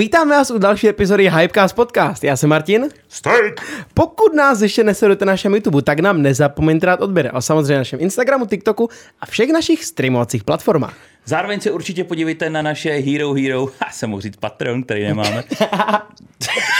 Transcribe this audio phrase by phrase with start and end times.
[0.00, 2.24] Vítáme vás u další epizody Hypecast Podcast.
[2.24, 2.88] Já jsem Martin.
[3.08, 3.60] Steak!
[3.94, 7.30] Pokud nás ještě nesledujete na našem YouTube, tak nám nezapomeňte dát odběr.
[7.34, 8.88] A samozřejmě na našem Instagramu, TikToku
[9.20, 10.96] a všech našich streamovacích platformách.
[11.24, 15.44] Zároveň se určitě podívejte na naše Hero Hero, ha, jsem mohl říct Patreon, který nemáme.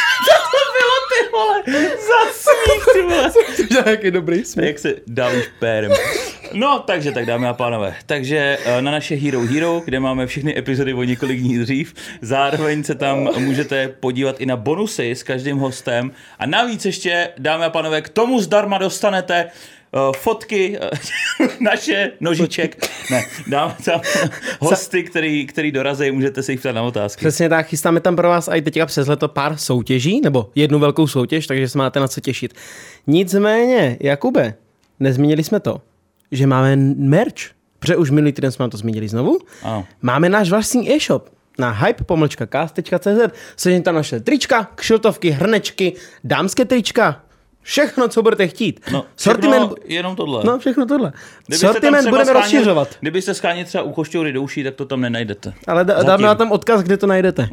[1.96, 3.32] Za smích, ty vole.
[3.90, 4.66] Jaký dobrý smích.
[4.66, 5.92] Jak se dávíš pérem.
[6.52, 7.94] No, takže tak dámy a pánové.
[8.06, 12.84] Takže eh, na naše Hero Hero, kde máme všechny epizody o několik dní dřív, zároveň
[12.84, 16.12] se tam můžete podívat i na bonusy s každým hostem.
[16.38, 19.50] A navíc ještě, dámy a pánové, k tomu zdarma dostanete
[20.16, 22.90] fotky uh, naše nožiček.
[23.10, 24.00] Ne, dáme tam
[24.60, 27.18] hosty, který, který dorazí, můžete se jich ptát na otázky.
[27.18, 31.06] Přesně tak, chystáme tam pro vás i teďka přes leto pár soutěží, nebo jednu velkou
[31.06, 32.54] soutěž, takže se máte na co těšit.
[33.06, 34.54] Nicméně, Jakube,
[35.00, 35.80] nezmínili jsme to,
[36.32, 39.38] že máme merch, protože už minulý týden jsme to zmínili znovu.
[39.62, 39.86] Ano.
[40.02, 43.34] Máme náš vlastní e-shop na hype-cast.cz.
[43.56, 45.92] Sežení tam naše trička, kšiltovky, hrnečky,
[46.24, 47.22] dámské trička,
[47.62, 48.80] všechno, co budete chtít.
[48.92, 50.42] No, Sortiment, jenom tohle.
[50.44, 51.12] no všechno tohle.
[51.50, 52.96] Tam Sortiment budeme scháněli- rozšiřovat.
[53.00, 55.52] Kdybyste scháněli třeba u chošťoury do uší, tak to tam nenajdete.
[55.66, 56.06] Ale Zatím.
[56.06, 57.48] dáme vám tam odkaz, kde to najdete.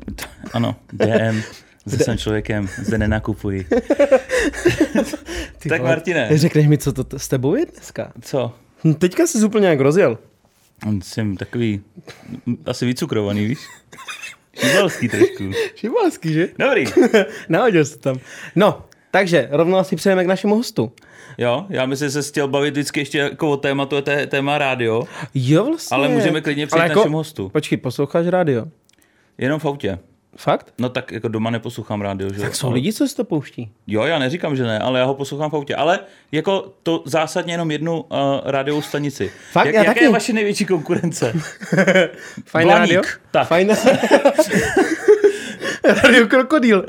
[0.53, 1.41] Ano, DM.
[1.85, 3.67] Zde jsem člověkem, zde nenakupuji.
[5.59, 6.29] Ty Tak vole, Martine.
[6.37, 8.11] Řekneš mi, co to t- s tebou je dneska?
[8.21, 8.53] Co?
[8.83, 10.17] Hm, Teďka jsi úplně jak rozjel.
[11.03, 11.81] Jsem takový
[12.65, 13.59] asi vycukrovaný, víš?
[14.59, 15.51] Šibalský trošku.
[15.75, 16.47] Šibalský, že?
[16.59, 16.85] Dobrý.
[17.49, 18.19] Nahodil jsi tam.
[18.55, 20.91] No, takže rovnou asi přejeme k našemu hostu.
[21.37, 24.57] Jo, já myslím, že se chtěl bavit vždycky ještě jako o tématu, je té, téma
[24.57, 25.95] rádio, Jo, vlastně.
[25.97, 26.99] ale můžeme klidně Ale přijít jako...
[26.99, 27.49] našemu hostu.
[27.49, 28.65] Počkej, posloucháš rádio?
[29.37, 29.99] Jenom v autě.
[30.39, 30.73] Fakt?
[30.79, 32.41] No tak jako doma neposlouchám rádio, že jo?
[32.41, 33.71] Tak jsou lidi, co si to pouští.
[33.87, 35.75] Jo, já neříkám, že ne, ale já ho poslouchám v autě.
[35.75, 35.99] Ale
[36.31, 38.07] jako to zásadně jenom jednu uh,
[38.43, 39.31] rádiovou stanici.
[39.51, 39.65] Fakt?
[39.65, 40.03] Jak, Já jaká taky.
[40.05, 41.33] je vaše největší konkurence?
[42.45, 42.79] Fajn Blaník.
[42.79, 43.01] rádio?
[43.31, 43.47] Tak.
[43.47, 43.71] Fajn
[46.03, 46.85] Radio Krokodýl.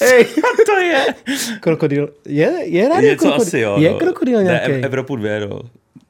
[0.00, 0.26] Hej,
[0.66, 1.06] to je.
[1.60, 2.08] krokodýl.
[2.28, 3.42] Je, je radio Něco krokodýl?
[3.46, 3.76] asi, jo.
[3.80, 3.98] Je no.
[3.98, 4.72] krokodýl Ne, nějaký?
[4.72, 5.60] Ev- Evropu 2, no.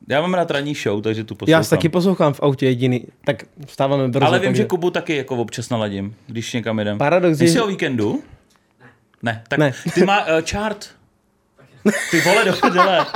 [0.09, 1.59] Já mám rád ranní show, takže tu poslouchám.
[1.59, 3.05] Já se taky poslouchám v autě jediný.
[3.25, 4.27] Tak vstáváme brzo.
[4.27, 6.99] Ale vím, takže- že Kubu taky jako občas naladím, když někam jedem.
[6.99, 8.23] Paradox Ty je- jsi o víkendu?
[9.23, 9.43] Ne.
[9.49, 9.73] Tak Ne.
[9.95, 10.87] ty má uh, chart.
[12.11, 13.07] Ty vole do prdele.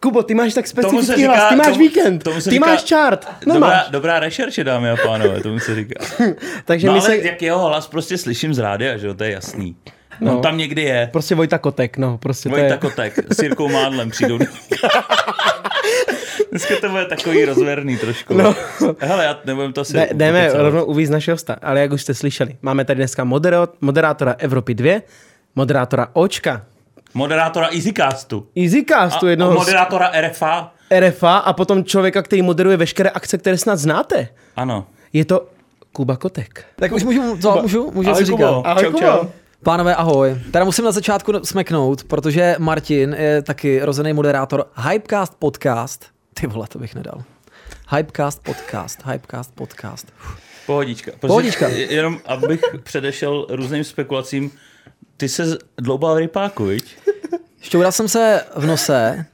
[0.00, 2.84] Kubo, ty máš tak specifický říká- hlas, ty máš tomu- víkend, tomu ty říká- máš
[2.88, 3.88] chart, no dobrá, máš.
[3.90, 6.04] dobrá rešerše, dámy a pánové, tomu se říká.
[6.64, 9.24] Takže No my ale se, jak jeho hlas prostě slyším z rádia, že jo, to
[9.24, 9.76] je jasný.
[10.20, 10.36] No.
[10.36, 11.08] On tam někdy je.
[11.12, 12.76] prostě Vojta Kotek, no, prostě to Vojta je.
[12.78, 14.38] Kotek s Jirkou Mádlem přijdou.
[16.50, 18.34] Dneska to bude takový rozverný trošku.
[18.34, 18.54] No.
[18.98, 19.92] Hele, já nebudem to asi...
[19.96, 20.64] Jde- Jdeme pokecávat.
[20.64, 23.24] rovnou uvízt našeho hosta, ale jak už jste slyšeli, máme tady dneska
[23.80, 25.00] moderátora Evropy 2,
[25.54, 26.62] moderátora Očka,
[27.14, 28.46] Moderátora Easycastu.
[28.56, 30.72] Easycastu, A jednoho z moderátora RFA.
[31.00, 34.28] RFA a potom člověka, který moderuje veškeré akce, které snad znáte.
[34.56, 34.86] Ano.
[35.12, 35.48] Je to
[35.92, 36.64] Kuba Kotek.
[36.76, 38.46] Tak už můžu, co, můžu, můžu Ahoj, si Kubo.
[38.46, 38.62] říkat.
[38.70, 39.00] Ahoj, čau, Kubo.
[39.06, 39.24] čau.
[39.62, 40.36] Pánové, ahoj.
[40.52, 46.06] Teda musím na začátku smeknout, protože Martin je taky rozený moderátor Hypecast Podcast.
[46.34, 47.22] Ty vole, to bych nedal.
[47.96, 50.12] Hypecast Podcast, Hypecast Podcast.
[50.66, 51.10] Pohodička.
[51.10, 51.68] Prostě Pohodička.
[51.68, 54.50] Jenom abych předešel různým spekulacím.
[55.20, 56.96] Ty se dloubal v rypáku, viď?
[57.60, 59.24] Šťoural jsem se v nose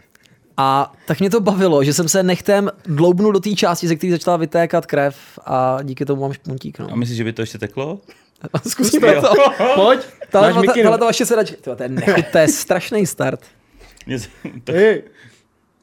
[0.56, 4.10] a tak mě to bavilo, že jsem se nechtem dloubnul do té části, ze které
[4.12, 6.78] začala vytékat krev a díky tomu mám špuntík.
[6.78, 6.88] No.
[6.92, 8.00] A myslíš, že by to ještě teklo?
[8.68, 9.28] Zkusíme to.
[9.74, 11.74] Pojď, Tahle, máš tahle, to vaše sedačka.
[11.76, 13.40] To je, nechut, to je strašný start.
[14.64, 15.02] To- Hej,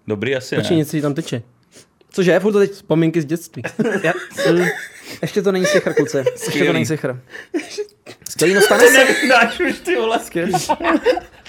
[0.07, 0.79] Dobrý asi počkej, ne.
[0.79, 1.41] něco tam teče.
[2.09, 2.71] Cože, furt to teď...
[2.71, 3.63] Vzpomínky z dětství.
[5.21, 6.17] Ještě to není sichr, kluci.
[6.31, 6.67] Ještě Skvělý.
[6.67, 7.19] to není sichr.
[8.29, 8.97] Skvělý, no stane se.
[9.05, 10.19] Nevydáš už ty vole.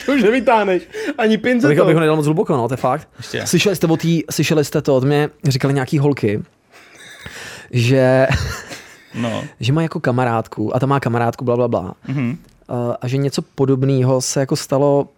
[0.07, 0.83] To už nevytáhneš.
[1.19, 1.83] Ani pince Abych, to.
[1.85, 3.09] abych ho nedal moc hluboko, no, to je fakt.
[3.19, 3.47] Ještě.
[3.47, 6.43] Slyšeli jste, o tý, slyšeli jste to, od mě říkali nějaký holky,
[7.71, 8.27] že,
[9.15, 9.45] No.
[9.61, 11.95] že má jako kamarádku, a ta má kamarádku, bla, bla, bla.
[12.09, 12.39] Mhm.
[12.69, 15.09] A, a že něco podobného se jako stalo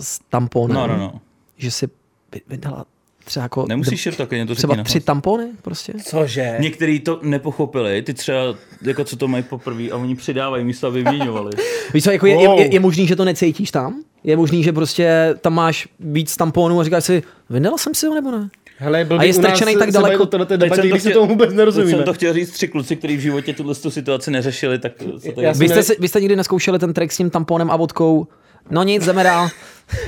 [0.00, 0.74] s tamponem.
[0.76, 1.20] No, no, no.
[1.56, 1.86] Že si
[2.32, 2.84] vy- vydala
[3.28, 3.64] třeba jako...
[3.68, 5.92] Nemusíš šir taky, to Třeba tři tampony prostě.
[6.04, 6.56] Cože?
[6.60, 8.38] Některý to nepochopili, ty třeba,
[8.82, 11.50] jako co to mají poprvé a oni přidávají místo, aby vyměňovali.
[11.94, 12.58] Víš co, jako je, Wow.
[12.58, 13.94] je, je, je, možný, že to necítíš tam?
[14.24, 18.14] Je možný, že prostě tam máš víc tamponů a říkáš si, vydala jsem si ho
[18.14, 18.48] nebo ne?
[18.80, 21.26] Hele, byl A je strčenej tak daleko- Tohle Teď debatě, jsem to když chtěl- tomu
[21.28, 21.90] vůbec Teď nerozumíme.
[21.96, 25.32] jsem to chtěl říct tři kluci, kteří v životě tuhle tu situaci neřešili, tak co
[25.32, 25.46] tady...
[25.46, 27.76] Já jsem Vy jste, si, vy jste nikdy neskoušeli ten trik s tím tamponem a
[27.76, 28.26] vodkou?
[28.70, 29.48] No nic, jdeme dál.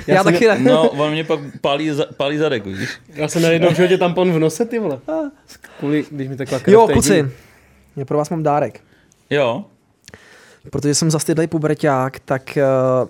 [0.06, 0.58] Já, Já taky ne.
[0.58, 2.90] No, on mě pak pálí, za, pálí zadek, víš?
[3.14, 4.98] Já jsem měl jednou v životě tampon v nose, ty vole.
[5.78, 7.30] Kvůli, když mi takhle Jo, kluci,
[7.96, 8.80] já pro vás mám dárek.
[9.30, 9.64] Jo.
[10.70, 12.58] Protože jsem zastydlej puberťák, tak
[13.02, 13.08] uh,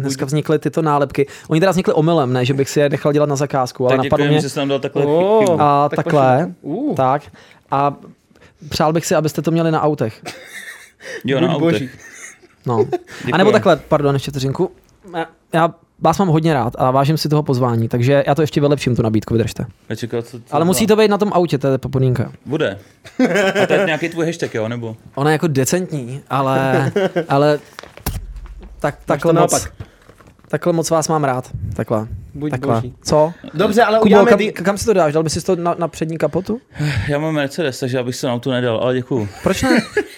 [0.00, 1.26] dneska vznikly tyto nálepky.
[1.48, 3.96] Oni teda vznikly omylem, ne, že bych si je nechal dělat na zakázku, ale Tak
[4.04, 4.40] napadlo děkujeme, mě...
[4.40, 5.60] že jsi nám dal takhle O, chybu.
[5.62, 6.94] A tak takhle, Uh.
[6.96, 7.22] tak.
[7.70, 7.94] A
[8.68, 10.22] přál bych si, abyste to měli na autech.
[11.24, 11.90] Jo, Buď na boží.
[12.66, 12.86] No.
[13.32, 14.70] A nebo takhle, pardon, ještě vteřinku.
[15.52, 18.96] Já- vás mám hodně rád a vážím si toho pozvání, takže já to ještě vylepším,
[18.96, 19.66] tu nabídku, vydržte.
[19.96, 22.32] Čekal, co, co Ale musí to být na tom autě, to je podmínka.
[22.46, 22.78] Bude.
[23.62, 24.96] A to je nějaký tvůj hashtag, jo, nebo?
[25.14, 26.92] Ona je jako decentní, ale,
[27.28, 27.58] ale
[28.80, 29.72] tak, takhle to moc, naopak.
[30.48, 31.50] takhle moc vás mám rád.
[31.76, 32.06] Takhle.
[32.34, 32.74] Buď takhle.
[32.74, 32.94] boží.
[33.02, 33.32] Co?
[33.54, 34.30] Dobře, ale Kubo, uděláme...
[34.30, 35.12] kam, Di- kam si to dáš?
[35.12, 36.60] Dal bys si to na, na přední kapotu?
[37.08, 39.28] Já mám Mercedes, takže já bych se na auto nedal, ale děkuju.
[39.42, 39.70] Proč ne?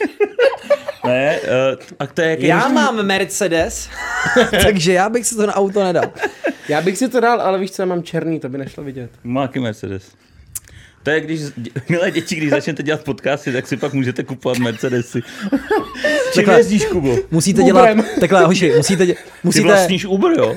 [1.06, 2.46] Ne, uh, a to je jaký...
[2.46, 3.88] Já mám Mercedes,
[4.62, 6.12] takže já bych si to na auto nedal.
[6.68, 9.10] Já bych si to dal, ale víš co, já mám černý, to by nešlo vidět.
[9.24, 10.12] Má jaký Mercedes.
[11.04, 11.40] To je, když,
[11.88, 15.22] milé děti, když začnete dělat podcasty, tak si pak můžete kupovat Mercedesy.
[16.34, 17.16] Čím jezdíš, Kubo?
[17.30, 17.96] Musíte Uberem.
[17.98, 20.54] dělat, takhle, hoši, musíte, dě, Ty musíte, vlastníš Uber, jo?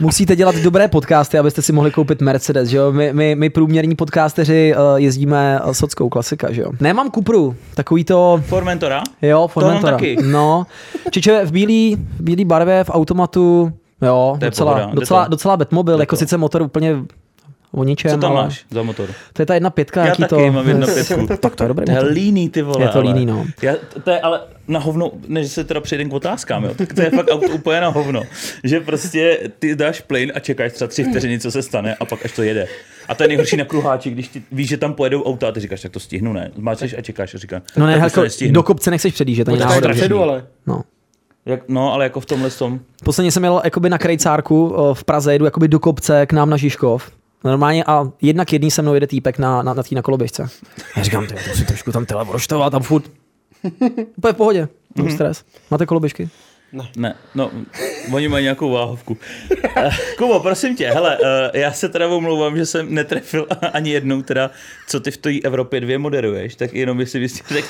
[0.00, 2.92] musíte dělat dobré podcasty, abyste si mohli koupit Mercedes, že jo?
[2.92, 6.70] My, my, my průměrní podcasteři uh, jezdíme uh, sockou, klasika, že jo?
[6.80, 9.02] Nemám Kupru, takový to, Formentora?
[9.22, 9.90] jo, Formentora.
[9.90, 10.16] mám taky.
[10.22, 10.66] No,
[11.10, 13.72] čiče v bílý, v bílý barvě, v automatu,
[14.02, 15.30] jo, To docela, pohoda, docela, to.
[15.30, 16.20] docela Batmobil, jako to.
[16.20, 16.96] sice motor úplně
[17.74, 19.08] o ničem, Co tam ale máš za motor?
[19.32, 21.26] to je ta jedna pětka, Já jaký taky to, mám jedno pětku.
[21.40, 22.82] tak to je dobrý To je líný, ty vole.
[22.84, 23.44] Je to líný, no.
[23.62, 23.74] Já,
[24.04, 27.10] to je ale na hovno, než se teda přejdem k otázkám, jo, tak to je
[27.10, 28.22] fakt auto úplně na hovno.
[28.64, 32.24] Že prostě ty dáš plyn a čekáš třeba tři vteřiny, co se stane a pak
[32.24, 32.66] až to jede.
[33.08, 35.60] A to je nejhorší na kruháči, když ty víš, že tam pojedou auta a ty
[35.60, 36.50] říkáš, tak to stihnu, ne?
[36.56, 39.58] Zmáčeš a čekáš a říká, No ne, tak to jako, do kopce nechceš předjíždět, ani
[39.58, 40.18] No, náhodou.
[40.22, 40.44] ale.
[40.66, 40.82] No.
[41.46, 42.80] Jak, no, ale jako v tomhle tom.
[43.04, 46.50] Posledně jsem jel jakoby na krejcárku o, v Praze, jedu jakoby do kopce k nám
[46.50, 47.10] na Žižkov.
[47.44, 50.48] Normálně a jednak jedný se mnou jede týpek na, na, na tý na koloběžce.
[50.96, 53.04] Já říkám, ty, to si trošku tam tele roštovat, tam furt.
[54.16, 55.14] Úplně v pohodě, mm-hmm.
[55.14, 55.44] stres.
[55.70, 56.28] Máte koloběžky?
[56.96, 57.50] Ne, no,
[58.12, 59.18] oni mají nějakou váhovku.
[59.76, 64.22] Eh, Kubo, prosím tě, hele, eh, já se teda omlouvám, že jsem netrefil ani jednou
[64.22, 64.50] teda,
[64.88, 67.68] co ty v té Evropě dvě moderuješ, tak jenom jestli bys řekl,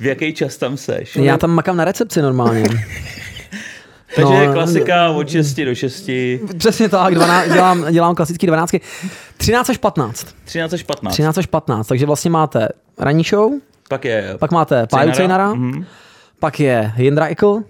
[0.00, 1.16] v jaký čas tam seš.
[1.16, 2.64] Já tam makám na recepci normálně.
[4.16, 6.10] Takže no, klasika od 6 do 6,
[6.58, 8.74] Přesně tak, 12, dělám, dělám klasický 12.
[9.36, 10.26] 13 až 15.
[10.44, 11.12] 13 až 15.
[11.12, 12.68] 13 až 15, takže vlastně máte
[12.98, 13.52] ranní show,
[13.88, 15.84] Pak je pak máte Páju Cejnara, mhm.
[16.38, 17.62] pak je Jindra Ikl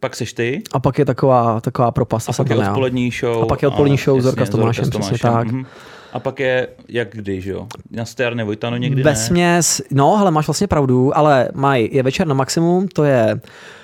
[0.00, 2.30] pak seš ty, a pak je taková, taková propast.
[2.30, 3.42] a pak je odpolední show.
[3.42, 5.46] A pak je odpolední show Zorka s Zorka Tomášem, přesně tak.
[5.46, 5.66] mhm.
[6.12, 7.66] A pak je, jak kdy, že jo?
[7.90, 9.16] Na Stjarne Vojtano někdy Ve ne?
[9.16, 13.40] směs, no, hele, máš vlastně pravdu, ale mají, je večer na maximum, to je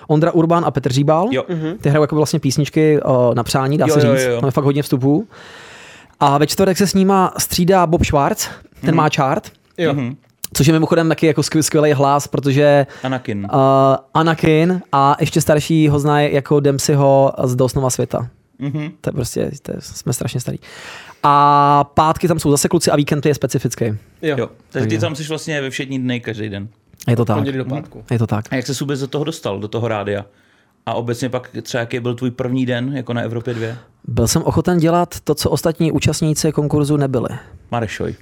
[0.07, 1.29] Ondra Urban a Petr Říbal.
[1.31, 1.45] Jo.
[1.81, 4.25] Ty hrajou jako vlastně písničky o, na přání, dá Jo, se jo, říct.
[4.25, 4.41] jo.
[4.41, 5.29] Tam je fakt hodně vstupů.
[6.21, 8.49] A ve čtvrtek se s nima střídá Bob Schwartz,
[8.81, 8.97] ten Mhm.
[8.97, 9.93] má chart, Jo.
[9.95, 10.17] Mhm.
[10.53, 13.49] což je mimochodem taky jako skvěl- skvělý hlas, protože Anakin.
[13.53, 13.59] uh,
[14.15, 18.29] Anakin a ještě starší ho znají jako Dempseyho z Dosnova světa.
[18.59, 18.91] Mhm.
[19.01, 20.59] To je prostě, to je, jsme strašně starý.
[21.23, 23.85] A pátky tam jsou zase kluci a víkend je specifický.
[23.85, 23.95] Jo.
[24.23, 26.69] Jo, takže ty Takže- tam jsi vlastně ve všední dny každý den.
[27.09, 27.45] Je to tak.
[27.45, 28.05] Do pátku.
[28.11, 28.45] Je to tak.
[28.51, 30.25] A jak se vůbec do toho dostal, do toho rádia?
[30.87, 33.69] A obecně pak třeba jaký byl tvůj první den jako na Evropě 2?
[34.05, 37.29] Byl jsem ochoten dělat to, co ostatní účastníci konkurzu nebyli.
[37.71, 38.15] Marešoj.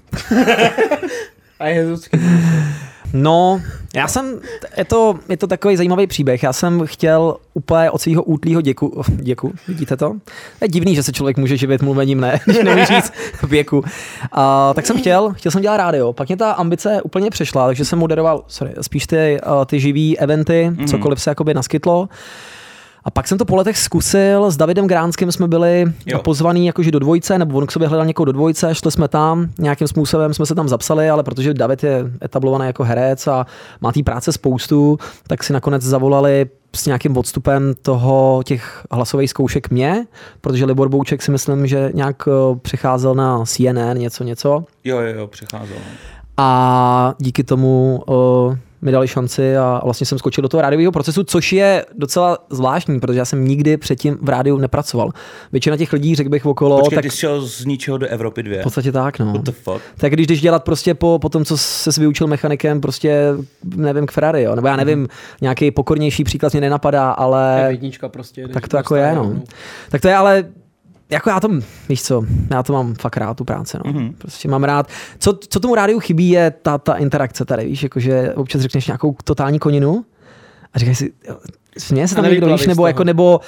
[1.58, 1.86] A je.
[3.12, 3.62] No,
[3.94, 4.40] já jsem,
[4.76, 6.42] je to, je to takový zajímavý příběh.
[6.42, 10.14] Já jsem chtěl úplně od svého útlýho děku, děku, vidíte to?
[10.60, 13.12] Je divný, že se člověk může živit mluvením, ne, když říct
[13.42, 13.84] věku.
[14.32, 16.12] A, tak jsem chtěl, chtěl jsem dělat rádio.
[16.12, 20.18] Pak mě ta ambice úplně přešla, takže jsem moderoval sorry, spíš ty, uh, ty živý
[20.18, 20.86] eventy, mm.
[20.86, 22.08] cokoliv se jakoby naskytlo.
[23.04, 26.18] A pak jsem to po letech zkusil, s Davidem Gránským jsme byli Jo.
[26.18, 29.48] pozvaný jakože do dvojce, nebo on k sobě hledal někoho do dvojce, šli jsme tam,
[29.58, 33.46] nějakým způsobem jsme se tam zapsali, ale protože David je etablovaný jako herec a
[33.80, 39.70] má té práce spoustu, tak si nakonec zavolali s nějakým odstupem toho těch hlasových zkoušek
[39.70, 40.06] mě,
[40.40, 44.64] protože Libor Bouček si myslím, že nějak eh, přicházel na CNN, něco, něco.
[44.84, 45.76] Jo, jo, jo, přecházel.
[45.78, 45.92] no.
[46.36, 51.24] A díky tomu uh, mi dali šanci a vlastně jsem skočil do toho rádiového procesu,
[51.24, 55.10] což je docela zvláštní, protože já jsem nikdy předtím v rádiu nepracoval.
[55.52, 58.42] Většina těch lidí, řekl bych okolo, Počkej, tak ty jsi šel z ničeho do Evropy
[58.42, 58.60] 2.
[58.60, 59.32] v podstatě tak, no.
[59.32, 59.80] What the fuck?
[59.96, 63.34] Tak když jdeš dělat prostě po, po tom, co se vyučil mechanikem, prostě
[63.76, 64.54] nevím, k Ferrari, jo?
[64.54, 65.08] nebo já nevím,
[65.40, 68.48] nějaký pokornější příklad mě nenapadá, ale Jednička prostě.
[68.48, 69.42] tak to jako je, no.
[69.90, 70.44] Tak to je ale,
[71.10, 71.48] jako já to,
[71.88, 73.92] víš co, já to mám fakt rád, tu práci, no.
[73.92, 74.02] Mhm.
[74.02, 74.14] Mm-hmm.
[74.18, 74.88] Prostě mám rád.
[75.18, 79.16] Co, co tomu rádiu chybí, je ta, ta interakce tady, víš, jakože občas řekneš nějakou
[79.24, 80.04] totální koninu
[80.74, 81.12] a říkáš si,
[81.78, 83.40] směje se A tam někdo, víš, nebo jako, nebo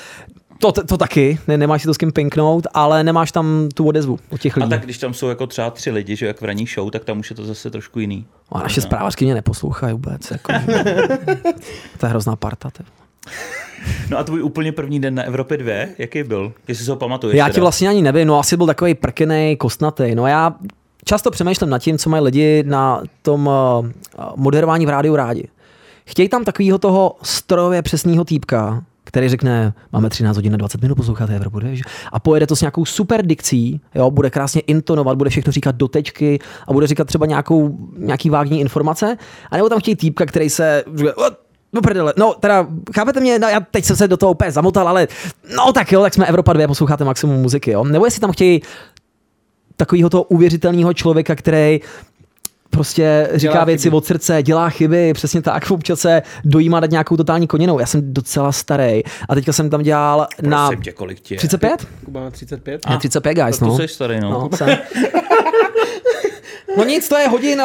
[0.58, 3.87] to, to, to taky, ne, nemáš si to s kým pinknout, ale nemáš tam tu
[3.87, 4.70] odezvu od těch A lidí.
[4.70, 7.18] tak když tam jsou jako třeba tři lidi, že jak v ranní show, tak tam
[7.18, 8.26] už je to zase trošku jiný.
[8.52, 10.30] A naše zprávařky mě neposlouchají vůbec.
[10.30, 10.52] Jako,
[11.99, 12.70] to je hrozná parta.
[12.70, 12.84] Ty.
[14.10, 16.52] No a tvůj úplně první den na Evropě 2, jaký byl?
[16.68, 20.14] Jestli si ho pamatuješ Já ti vlastně ani nevím, no asi byl takový prkenej, kostnatý.
[20.14, 20.54] No já
[21.04, 23.86] často přemýšlím nad tím, co mají lidi na tom uh,
[24.36, 25.48] moderování v rádiu rádi.
[26.04, 30.94] chtějí tam takového toho strojově přesného týpka, který řekne, máme 13 hodin a 20 minut,
[30.94, 31.82] posloucháte Evropu, víš?
[32.12, 35.88] a pojede to s nějakou super dikcí, jo, bude krásně intonovat, bude všechno říkat do
[35.88, 36.38] tečky
[36.68, 39.16] a bude říkat třeba nějakou, nějaký vágní informace,
[39.50, 41.43] a nebo tam chtějí týpka, který se říká, "O,
[41.74, 44.88] No prdele, no teda, chápete mě, no, já teď jsem se do toho úplně zamotal,
[44.88, 45.08] ale
[45.56, 47.84] no tak jo, tak jsme Evropa 2, posloucháte maximum muziky, jo.
[47.84, 48.62] Nebo jestli tam chtějí
[49.76, 51.80] takového toho uvěřitelného člověka, který
[52.70, 53.96] prostě říká Dělá věci chyby.
[53.96, 57.78] od srdce, dělá chyby, přesně tak, občas se dojímá dát nějakou totální koninou.
[57.78, 61.38] Já jsem docela starý a teďka jsem tam dělal na Prosím tě, kolik tě je?
[61.38, 61.86] 35?
[62.04, 62.86] Kuba má 35.
[62.90, 63.76] Ne, 35, guys, Tak to no.
[63.78, 64.30] jsi starý, no.
[64.30, 64.68] No, jsem.
[66.76, 67.62] no nic, to je hodin,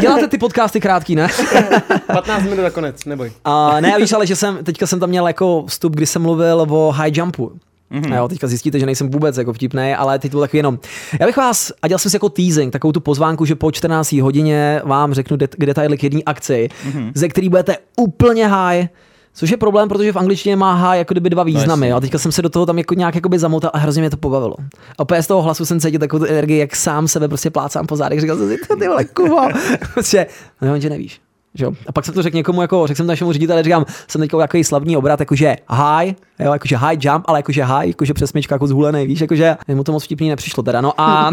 [0.00, 1.28] děláte ty podcasty krátký, ne?
[2.06, 3.32] 15 minut na konec, neboj.
[3.44, 6.66] A ne, víš, ale že jsem, teďka jsem tam měl jako vstup, kdy jsem mluvil
[6.70, 7.52] o high jumpu.
[7.92, 8.16] Mm-hmm.
[8.16, 10.78] Jo, teďka zjistíte, že nejsem vůbec jako vtipný, ale teď to bylo takový jenom.
[11.20, 14.12] Já bych vás, a dělal jsem si jako teasing, takovou tu pozvánku, že po 14
[14.12, 17.12] hodině vám řeknu det- detaily k jedné akci, mm-hmm.
[17.14, 18.86] ze který budete úplně high,
[19.34, 21.88] Což je problém, protože v angličtině má high jako kdyby dva významy.
[21.88, 21.94] jasně.
[21.96, 24.16] a teďka jsem se do toho tam jako nějak jakoby zamotal a hrozně mě to
[24.16, 24.54] pobavilo.
[24.98, 27.86] A opět z toho hlasu jsem cítil takovou tu energii, jak sám sebe prostě plácám
[27.86, 28.20] po zádech.
[28.20, 29.48] Říkal jsem si, to ty vole, kuva.
[29.94, 30.26] Prostě,
[30.62, 31.20] no, že nevíš.
[31.54, 31.72] Že jo?
[31.86, 34.64] A pak jsem to řekl někomu, jako řekl jsem našemu řediteli, říkám, jsem teď takový
[34.64, 39.06] slavný obrat, jakože high, jo, jakože high jump, ale jakože high, jakože přesmička jako zhulený,
[39.06, 41.32] víš, jakože mu to moc vtipný nepřišlo teda, no a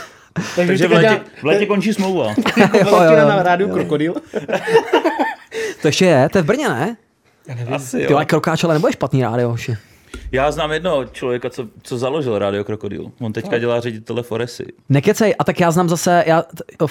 [0.56, 2.26] Takže v létě, v létě končí smlouva.
[2.74, 3.28] jo, jo.
[3.28, 4.14] na rádiu Krokodil.
[5.82, 6.96] to ještě je, to je v Brně, ne?
[7.72, 8.16] Asi Ty jo.
[8.16, 9.76] ale krokáč, ale nebo je špatný rádio, hoši.
[10.32, 13.10] Já znám jednoho člověka, co, co založil Radio Krokodil.
[13.20, 14.64] On teďka dělá ředitele Foresy.
[14.88, 16.44] Nekecej, a tak já znám zase, já,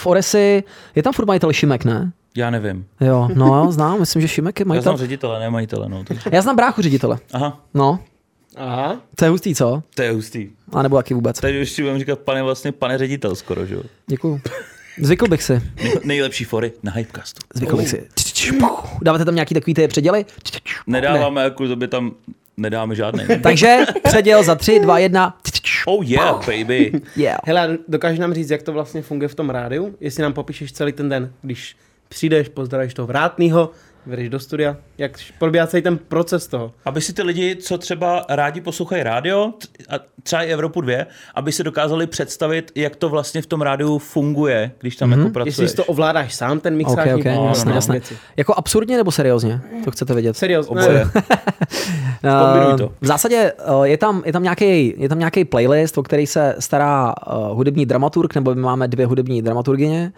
[0.03, 0.63] Oresi,
[0.95, 2.11] je tam furt majitel Šimek, ne?
[2.35, 2.85] Já nevím.
[3.01, 4.83] Jo, no, znám, myslím, že Šimek je Já majitel.
[4.83, 5.89] znám ředitele, ne majitele.
[5.89, 6.03] No.
[6.03, 7.17] Takže- Já znám bráchu ředitele.
[7.33, 7.99] Aha, No,
[8.55, 9.01] Aha.
[9.15, 9.83] to je hustý, co?
[9.95, 10.49] to je hustý.
[10.73, 11.39] A nebo taky vůbec.
[11.39, 13.81] Tady už si budeme říkat pane vlastně pane ředitel skoro, že jo?
[14.07, 14.41] Děkuju.
[15.01, 15.53] Zvykl bych si.
[15.83, 17.39] Nej, nejlepší fory na Hypecastu.
[17.53, 18.07] Zvykl bych si.
[19.01, 20.25] Dáváte tam nějaký takový ty předěly?
[20.87, 22.11] Nedáváme, jako tobě tam
[22.57, 23.23] nedáme žádný.
[23.43, 25.37] Takže předěl za 3, 2, 1.
[25.85, 26.91] Oh yeah, baby.
[27.15, 27.39] Yeah.
[27.45, 29.95] Hele, dokážeš nám říct, jak to vlastně funguje v tom rádiu?
[29.99, 31.75] Jestli nám popíšeš celý ten den, když
[32.09, 33.71] přijdeš, pozdravíš toho vrátného,
[34.07, 36.71] vyjdeš do studia, jak probíhá celý ten proces toho.
[36.85, 39.53] Aby si ty lidi, co třeba rádi poslouchají rádio,
[40.23, 44.71] třeba i Evropu 2, aby si dokázali představit, jak to vlastně v tom rádiu funguje,
[44.79, 45.17] když tam mm-hmm.
[45.19, 45.57] jako pracuješ.
[45.57, 47.07] Jestli si to ovládáš sám, ten mixáž.
[47.07, 47.91] Ok, ok, někoho, jasně, no, jasně.
[47.91, 48.17] věci.
[48.37, 49.61] Jako absurdně nebo seriózně?
[49.83, 50.37] To chcete vědět.
[50.37, 50.71] Seriózně.
[50.71, 51.07] Oboje.
[52.23, 52.91] Eh, to.
[53.01, 56.55] V zásadě eh, je tam, je tam nějaký je tam nějaký playlist, o který se
[56.59, 60.11] stará uh, hudební dramaturg, nebo my máme dvě hudební dramaturgyně.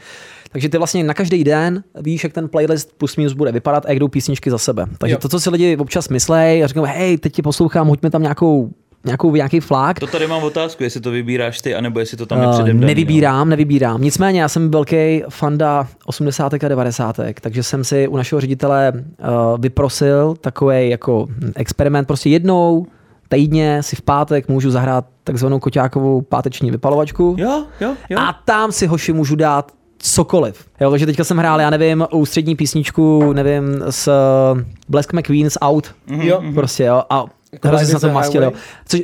[0.52, 3.90] Takže ty vlastně na každý den víš, jak ten playlist plus minus bude vypadat a
[3.90, 4.86] jak jdou písničky za sebe.
[4.98, 5.20] Takže Jo.
[5.20, 8.70] to, co si lidi občas myslej a říkají, hej, teď ti poslouchám, hoďme tam nějakou,
[9.06, 10.00] nějakou, nějaký flák.
[10.00, 12.80] To tady mám otázku, jestli to vybíráš ty, anebo jestli to tam je Eh, předem
[12.80, 12.88] no.
[12.88, 14.02] nevybírám, nevybírám.
[14.02, 16.54] Nicméně já jsem velký fanda 80.
[16.54, 17.16] a 90.
[17.42, 19.02] takže jsem si u našeho ředitele uh,
[19.60, 22.08] vyprosil takový jako experiment.
[22.08, 22.86] Prostě jednou
[23.30, 28.20] týdně si v pátek můžu zahrát takzvanou koťákovou páteční vypalovačku Jo, jo, jo.
[28.20, 30.66] a tam si hoši můžu dát cokoliv.
[30.82, 34.08] Jo, takže teďka jsem hrál, já nevím, ústřední písničku, nevím, s
[34.54, 35.96] uh, Blesk McQueen's Out.
[36.08, 36.44] Mhm, Jo.
[36.54, 37.04] Prostě, jo.
[37.10, 37.26] A
[37.64, 38.54] hrozně Life jsem na to mastil, jo.
[38.86, 39.02] Což,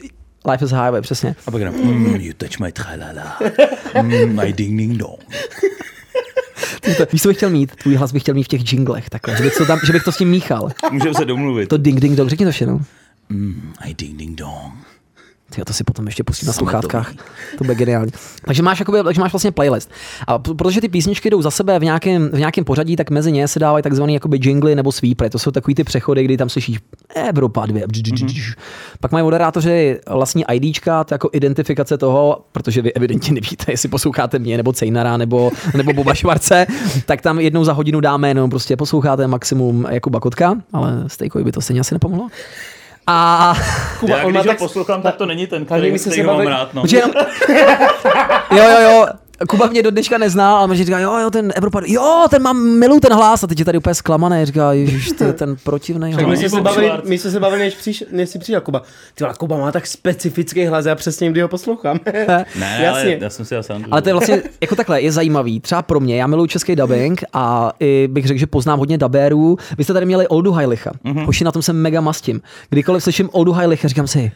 [0.51, 1.35] Life is a Highway, přesně.
[1.47, 3.37] A pak jenom, mm, you touch my tralala,
[4.01, 5.19] mm, my ding ding dong.
[6.97, 7.75] To, víš, co bych chtěl mít?
[7.75, 10.03] Tvůj hlas bych chtěl mít v těch jinglech, takhle, že bych to, tam, že bych
[10.03, 10.69] to s tím míchal.
[10.91, 11.69] Můžeme se domluvit.
[11.69, 12.81] To ding ding dong, řekni to všechno.
[13.29, 14.73] Mm, my ding ding dong.
[15.55, 17.13] Ty to si potom ještě pustím na sluchátkách.
[17.57, 18.11] To bude geniální.
[18.45, 19.91] Takže máš, jakoby, takže máš vlastně playlist.
[20.27, 23.47] A protože ty písničky jdou za sebe v nějakém, v nějakém pořadí, tak mezi ně
[23.47, 25.29] se dávají takzvané jakoby jingly nebo sweepry.
[25.29, 26.79] To jsou takový ty přechody, kdy tam slyšíš
[27.15, 27.79] Evropa 2.
[27.79, 28.53] Mm-hmm.
[28.99, 34.39] Pak mají moderátoři vlastní IDčka, to jako identifikace toho, protože vy evidentně nevíte, jestli posloucháte
[34.39, 36.65] mě, nebo Cejnara, nebo, nebo Boba Švarce,
[37.05, 41.51] tak tam jednou za hodinu dáme jenom prostě posloucháte maximum jako Bakotka, ale Stejkovi by
[41.51, 42.27] to stejně asi nepomohlo.
[43.07, 43.53] A
[43.99, 44.57] Kuba, Já když ho tak...
[44.57, 46.73] poslouchám, tak to není ten, který, který se mám rád.
[46.73, 46.83] No.
[48.51, 49.05] Jo, jo, jo.
[49.49, 52.63] Kuba mě do dneška nezná, ale mě říká, jo, jo, ten Evropa, jo, ten mám
[52.79, 56.11] milu ten hlas a teď je tady úplně zklamaný, říká, ježiš, to je ten protivný
[56.11, 56.39] Tak my hlas.
[56.39, 58.81] jsme se bavili, my jsme se bavili, než, příš, než jsi přišel Kuba.
[59.15, 61.99] Ty vole, Kuba má tak specifický hlas, já přesně kdy ho poslouchám.
[62.05, 62.89] Ne, Jasně.
[62.89, 63.85] ale já jsem si sám.
[63.91, 65.59] Ale to je vlastně, jako takhle, je zajímavý.
[65.59, 69.57] Třeba pro mě, já miluji český dubbing a i bych řekl, že poznám hodně dubérů.
[69.77, 70.91] Vy jste tady měli Oldu Hajlicha.
[71.05, 71.25] Mm-hmm.
[71.25, 72.41] Hoši, na tom se mega mastím.
[72.69, 74.31] Kdykoliv slyším Oldu Hajlicha, říkám si,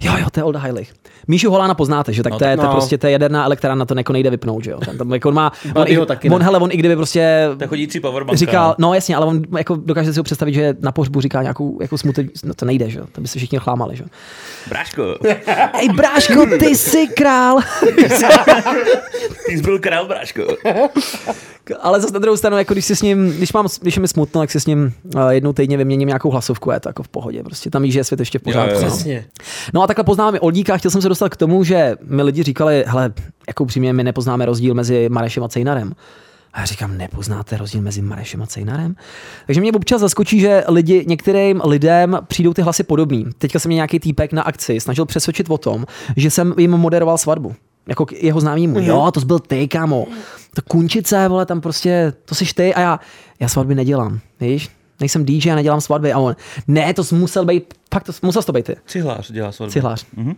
[0.00, 0.92] Jo, jo, to je Olda Heilich.
[1.28, 2.22] Míšu Holána poznáte, že?
[2.22, 2.72] Tak No, to je, to je no.
[2.72, 4.78] prostě ta jaderná elektrárna, to jako nejde vypnout, že jo?
[4.84, 7.64] Ten, tam, jako on má, on, i, taky on, hele, on i kdyby prostě To
[7.64, 8.38] je chodící powerbanka.
[8.38, 11.78] říkal, no jasně, ale on jako dokáže si ho představit, že na pohřbu říká nějakou
[11.80, 13.04] jako smutek, no to nejde, že jo?
[13.12, 14.08] To by se všichni chlámali, že jo?
[14.68, 15.02] Bráško,
[15.80, 17.58] Ej, bráško, ty jsi král!
[19.46, 20.42] ty jsi byl král, bráško.
[21.80, 24.08] Ale zase na druhou stranu, jako když si s ním, když, mám, když je mi
[24.08, 27.02] smutno, tak si s ním uh, jednou týdně vyměním nějakou hlasovku, a je to jako
[27.02, 27.42] v pohodě.
[27.42, 28.74] Prostě tam ví, že je svět ještě v pořádku.
[28.74, 28.84] Jo, jo.
[28.84, 28.90] no.
[28.90, 29.24] Přesně.
[29.86, 33.12] A takhle poznáme Oldíka, chtěl jsem se dostat k tomu, že mi lidi říkali, hele,
[33.48, 35.92] jako upřímně my nepoznáme rozdíl mezi Marešem a Cejnarem.
[36.52, 38.96] A já říkám, nepoznáte rozdíl mezi Marešem a Cejnarem?
[39.46, 43.26] Takže mě občas zaskočí, že lidi, některým lidem přijdou ty hlasy podobný.
[43.38, 47.18] Teďka se mě nějaký týpek na akci snažil přesvědčit o tom, že jsem jim moderoval
[47.18, 47.54] svatbu.
[47.88, 48.80] Jako k jeho známýmu.
[48.80, 50.06] Jo, to byl ty, kámo.
[50.54, 53.00] To kunčice, vole, tam prostě, to jsi ty a já,
[53.40, 54.70] já svatby nedělám, víš?
[55.00, 56.12] Nejsem DJ a nedělám svatby.
[56.12, 56.36] A on,
[56.68, 58.76] ne, to jsi musel být, fakt to, musel to být ty.
[58.86, 59.72] Cihlář dělá svatbu.
[59.72, 60.06] Cihlář.
[60.16, 60.36] Mhm.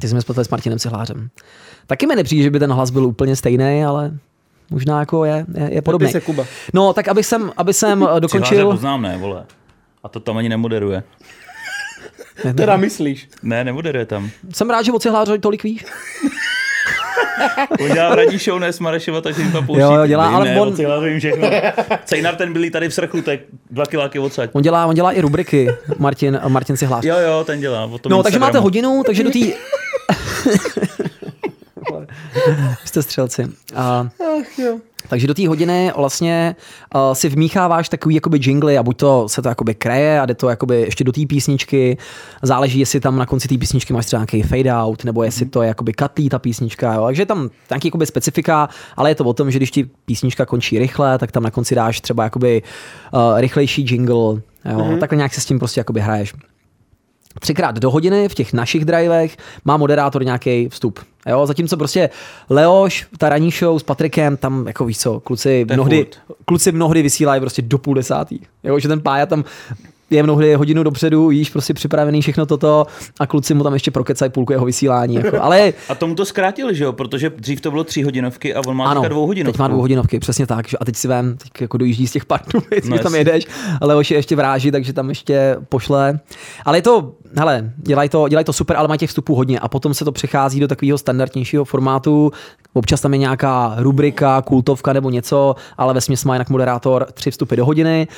[0.00, 1.28] Ty jsme spletli s Martinem Cihlářem.
[1.86, 4.18] Taky mi nepřijde, že by ten hlas byl úplně stejný, ale
[4.70, 6.12] možná jako je, je, je podobný.
[6.12, 6.44] se Kuba.
[6.74, 8.70] No, tak aby jsem, aby jsem eh, Cihláře dokončil...
[8.70, 9.44] poznám, ne, vole.
[10.02, 11.02] A to tam ani nemoderuje.
[12.56, 13.28] Teda myslíš.
[13.42, 14.30] Ne, nemoderuje tam.
[14.52, 15.84] Jsem rád, že o Cihlářovi tolik víš.
[17.80, 19.80] On dělá radní show, ne Smarešova, takže jim to pouští.
[19.82, 21.48] Jo, jo, dělá, Vím, ale ne, on- vím všechno.
[22.04, 24.50] Cejnar ten byli tady v srchu, tak dva kiláky odsaď.
[24.52, 27.04] On dělá, on dělá i rubriky, Martin, Martin Cihlář.
[27.04, 27.84] Jo, jo, ten dělá.
[27.84, 29.38] O tom No, takže máte hodinu, takže do té...
[32.84, 33.46] Jste střelci.
[33.74, 34.08] A,
[34.40, 34.78] Ach jo.
[35.08, 36.56] Takže do té hodiny vlastně
[36.94, 40.34] uh, si vmícháváš takový jakoby jingly a buď to se to jakoby kreje a jde
[40.34, 41.98] to jakoby ještě do té písničky.
[42.42, 45.62] Záleží, jestli tam na konci té písničky máš třeba nějaký fade out, nebo jestli to
[45.62, 46.94] je jakoby katlí ta písnička.
[46.94, 47.04] Jo.
[47.06, 50.46] Takže je tam nějaký jakoby specifika, ale je to o tom, že když ti písnička
[50.46, 52.62] končí rychle, tak tam na konci dáš třeba jakoby
[53.12, 54.16] uh, rychlejší jingle.
[54.16, 54.42] Jo.
[54.64, 54.98] Mm-hmm.
[54.98, 56.34] Takhle nějak se s tím prostě jakoby hraješ
[57.40, 61.00] třikrát do hodiny v těch našich drivech má moderátor nějaký vstup.
[61.26, 62.10] Jo, zatímco prostě
[62.50, 66.36] Leoš, ta ranní show s Patrikem, tam jako víš co, kluci mnohdy, furt.
[66.44, 68.38] kluci mnohdy vysílají prostě do půl desátý.
[68.64, 69.44] Jo, že ten pája tam
[70.12, 72.86] je mnohdy hodinu dopředu, jíš prostě připravený všechno toto
[73.20, 75.14] a kluci mu tam ještě prokecají půlku jeho vysílání.
[75.14, 75.42] Jako.
[75.42, 76.92] Ale A tomu to zkrátili, že jo?
[76.92, 79.52] Protože dřív to bylo tři hodinovky a on má ano, dvou hodinovku.
[79.52, 80.68] teď má dvou hodinovky, přesně tak.
[80.68, 80.76] Že?
[80.78, 83.46] A teď si vem, teď jako dojíždí z těch partů, no, tam jedeš,
[83.80, 86.20] ale už je ještě vráží, takže tam ještě pošle.
[86.64, 89.68] Ale je to, hele, dělají to, dělaj to super, ale mají těch vstupů hodně a
[89.68, 92.32] potom se to přechází do takového standardnějšího formátu.
[92.72, 97.30] Občas tam je nějaká rubrika, kultovka nebo něco, ale ve směs má jinak moderátor tři
[97.30, 98.08] vstupy do hodiny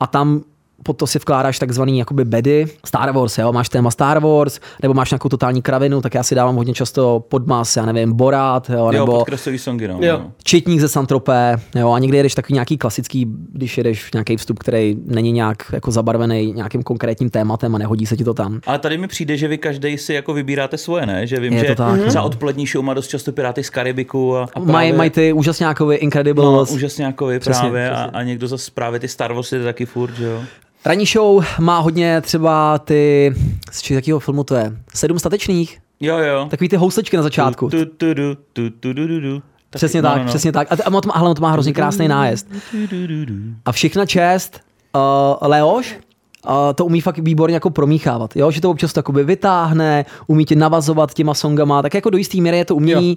[0.00, 0.40] a tam
[0.84, 2.66] pod to si vkládáš takzvaný jakoby bedy.
[2.86, 6.34] Star Wars, jo, máš téma Star Wars, nebo máš nějakou totální kravinu, tak já si
[6.34, 9.98] dávám hodně často podmas, já nevím, Borat, jo, Jo, nebo podkresový songy, no.
[10.00, 10.18] Jo.
[10.18, 10.32] no.
[10.42, 14.96] Četník ze Santropé, jo, a někdy jedeš takový nějaký klasický, když jedeš nějaký vstup, který
[15.06, 18.60] není nějak jako zabarvený nějakým konkrétním tématem a nehodí se ti to tam.
[18.66, 21.26] Ale tady mi přijde, že vy každý si jako vybíráte svoje, ne?
[21.26, 22.26] Že vím, Je že to tak, třeba no.
[22.26, 25.96] odpolední show má dost často Piráty z Karibiku a, a Mají právě- maj ty úžasňákový
[25.96, 26.70] Incredibles.
[26.70, 28.06] No, úžasně jako vy Přesně, právě přesně.
[28.06, 30.42] A, a, někdo zase právě ty Star Wars je taky furt, že jo?
[30.86, 33.34] Ranní show má hodně třeba ty,
[33.72, 34.72] z či- jakého filmu to je?
[34.94, 35.78] Sedm statečných?
[36.00, 36.46] Jo, jo.
[36.50, 37.68] Takový ty housličky na začátku.
[37.68, 38.14] Tu, tu, tu,
[38.52, 39.42] tu, tu, tu, tu, tu.
[39.70, 40.28] Přesně no, tak, no, no.
[40.28, 40.72] přesně tak.
[40.72, 42.46] A, a to má, to má hrozně krásný nájezd.
[43.64, 44.60] A všechna čest,
[44.94, 45.98] uh, Leoš,
[46.46, 48.50] uh, to umí fakt výborně jako promíchávat, jo?
[48.50, 52.58] že to občas takoby vytáhne, umí ti navazovat těma songama, tak jako do jistý míry
[52.58, 53.10] je to umění.
[53.10, 53.16] Jo.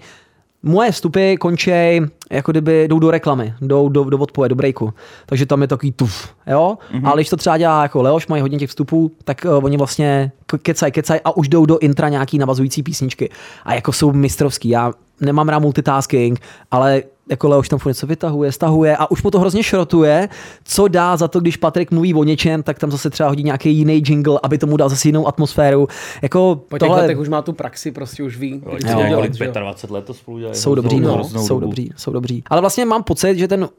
[0.63, 4.93] Moje vstupy končej, jako kdyby jdou do reklamy, jdou do, do odpoje, do breaku.
[5.26, 6.78] Takže tam je takový tuf, jo?
[6.93, 7.08] Mm-hmm.
[7.08, 10.32] Ale když to třeba dělá jako Leoš, mají hodně těch vstupů, tak uh, oni vlastně
[10.62, 13.30] kecaj, kecaj a už jdou do intra nějaký navazující písničky.
[13.65, 14.70] A jako jsou mistrovský.
[14.70, 16.39] Já nemám rád multitasking,
[16.72, 20.29] ale jako Leoš tam furt něco vytahuje, stahuje a už mu to hrozně šrotuje,
[20.63, 23.77] co dá za to, když Patrik mluví o něčem, tak tam zase třeba hodí nějaký
[23.77, 25.87] jiný jingle, aby tomu dal zase jinou atmosféru.
[26.21, 29.15] Jako Po těch tohle letech už má tu praxi, prostě už ví, Jo, to dělat,
[29.15, 29.51] kolik, že jo.
[29.51, 30.55] 25 let to spolu dělají.
[30.55, 32.43] jsou dobří, no, jsou dobří, jsou dobří.
[32.47, 33.69] Ale vlastně mám pocit, že ten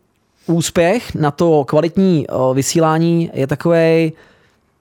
[0.46, 4.12] úspěch na to kvalitní vysílání je takový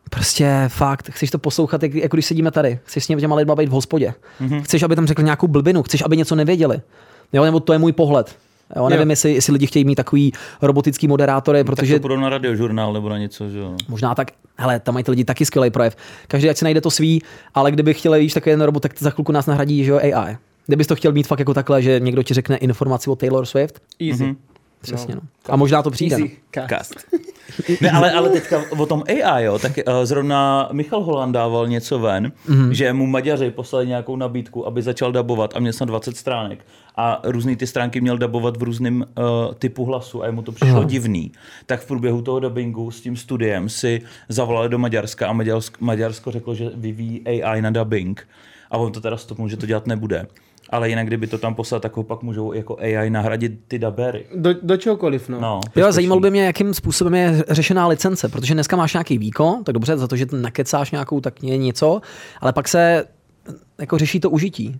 [0.09, 3.69] prostě fakt, chceš to poslouchat, jak, jako když sedíme tady, chceš s těma lidma být
[3.69, 4.13] v hospodě.
[4.39, 4.49] Mhm.
[4.49, 4.61] Mm-hmm.
[4.63, 6.81] Chceš, aby tam řekl nějakou blbinu, chceš, aby něco nevěděli.
[7.33, 8.35] Jo, nebo to je můj pohled.
[8.75, 9.11] Jo, nevím, Jo.
[9.11, 13.09] jestli, jestli lidi chtějí mít takový robotický moderátory, Tak protože to půjdou na radiožurnál nebo
[13.09, 13.75] na něco, že jo?
[13.87, 15.95] Možná tak, hele, tam mají ty lidi taky skvělý projev.
[16.27, 17.21] Každý ať si najde to svý,
[17.53, 20.37] ale kdyby chtěli víš takový jeden robot, tak za chvilku nás nahradí, že jo, AI.
[20.67, 23.81] Kdybys to chtěl mít fakt jako takhle, že někdo ti řekne informaci o Taylor Swift,
[24.09, 24.23] Easy.
[24.23, 24.35] Mhm.
[24.81, 25.21] přesně no.
[25.49, 26.17] A možná to přijde.
[26.17, 26.25] No.
[26.25, 26.37] Easy.
[26.51, 26.69] Cast.
[26.69, 26.93] Cast.
[27.81, 31.99] Ne, ale, ale teďka o tom AI, jo, tak uh, zrovna Michal Holand dával něco
[31.99, 32.69] ven, mm-hmm.
[32.69, 37.21] že mu Maďaři poslali nějakou nabídku, aby začal dabovat a měl snad 20 stránek a
[37.23, 40.87] různý ty stránky měl dabovat v různém uh, typu hlasu a jemu to přišlo uh-huh.
[40.87, 41.31] divný.
[41.65, 46.31] Tak v průběhu toho dubbingu s tím studiem si zavolali do Maďarska a Maďarsko, Maďarsko
[46.31, 48.27] řeklo, že vyvíjí AI na dubbing
[48.71, 50.27] a on to teda stopnul, že to dělat nebude.
[50.69, 54.25] Ale jinak, kdyby to tam poslal, tak ho pak můžou jako AI nahradit ty dabery.
[54.35, 55.39] Do, do čehokoliv, no.
[55.39, 59.63] No, Jo, zajímalo by mě, jakým způsobem je řešená licence, protože dneska máš nějaký výkon,
[59.63, 62.01] tak dobře, za to, že nakecáš nějakou, tak je něco,
[62.41, 63.05] ale pak se
[63.79, 64.79] jako řeší to užití.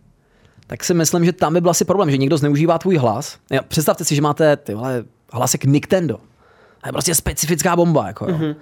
[0.67, 3.38] Tak si myslím, že tam by byl asi problém, že někdo zneužívá tvůj hlas.
[3.67, 6.17] Představte si, že máte ty vole, hlasek Nintendo.
[6.82, 8.08] To je prostě specifická bomba.
[8.08, 8.38] Jako, jo.
[8.38, 8.56] Mm-hmm.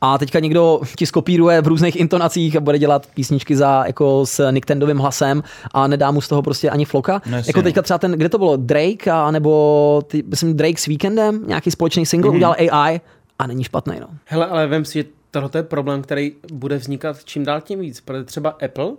[0.00, 4.50] A teďka někdo ti skopíruje v různých intonacích a bude dělat písničky za, jako s
[4.50, 5.42] Nintendovým hlasem
[5.74, 7.22] a nedá mu z toho prostě ani floka.
[7.30, 7.82] No, jako teďka no.
[7.82, 12.06] třeba ten, kde to bylo, Drake, a nebo ty, myslím Drake s Weekendem, nějaký společný
[12.06, 12.34] single, mm-hmm.
[12.34, 13.00] udělal AI
[13.38, 14.00] a není špatný.
[14.00, 14.08] No.
[14.24, 18.00] Hele, ale vem si, že tohle je problém, který bude vznikat čím dál tím víc,
[18.00, 18.92] protože třeba Apple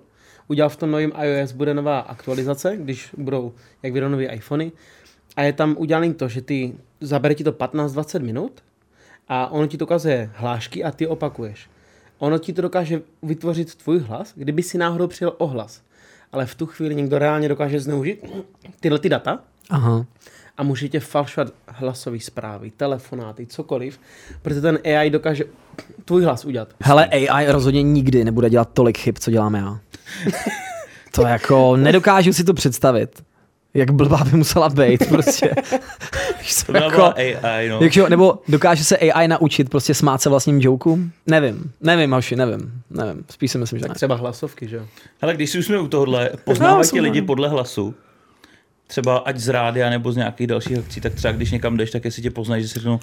[0.47, 4.71] udělal v tom novém iOS, bude nová aktualizace, když budou, jak vyjdou nové iPhony,
[5.35, 8.51] a je tam udělané to, že ty, zabere ti to 15-20 minut
[9.29, 11.69] a ono ti to ukazuje hlášky a ty opakuješ.
[12.17, 15.81] Ono ti to dokáže vytvořit tvůj hlas, kdyby si náhodou přijel ohlas.
[16.31, 18.19] Ale v tu chvíli někdo reálně dokáže zneužít
[18.79, 19.39] tyhle ty data
[19.69, 20.05] Aha.
[20.57, 23.99] a můžete falšovat hlasové zprávy, telefonáty, cokoliv,
[24.41, 25.43] protože ten AI dokáže
[26.05, 26.69] tvůj hlas udělat.
[26.81, 29.79] Hele, AI rozhodně nikdy nebude dělat tolik chyb, co dělám já.
[31.11, 33.23] to jako, nedokážu si to představit.
[33.73, 35.55] Jak blbá by musela být, prostě.
[36.65, 37.79] To jako, AI, no.
[37.81, 41.11] jakže, nebo dokáže se AI naučit prostě smát se vlastním jokům?
[41.27, 43.25] Nevím, nevím, Hoši, nevím, nevím.
[43.29, 43.93] Spíš si myslím, že ne.
[43.95, 44.85] Třeba hlasovky, že jo?
[45.21, 47.27] Hele, když si už jsme u tohohle, poznávají jsou ti lidi no.
[47.27, 47.95] podle hlasu,
[48.87, 52.05] třeba ať z rádia nebo z nějakých dalších akcí, tak třeba když někam jdeš, tak
[52.05, 52.99] jestli tě poznají, že si řeknou,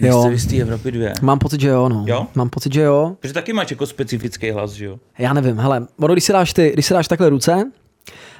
[0.00, 0.20] Jo.
[0.20, 1.14] jste vy z té Evropy dvě.
[1.22, 2.04] Mám pocit, že jo, no.
[2.08, 2.26] Jo?
[2.34, 3.16] Mám pocit, že jo.
[3.20, 4.98] Protože taky máš jako specifický hlas, že jo?
[5.18, 7.70] Já nevím, hele, ono, když si dáš, ty, když si dáš takhle ruce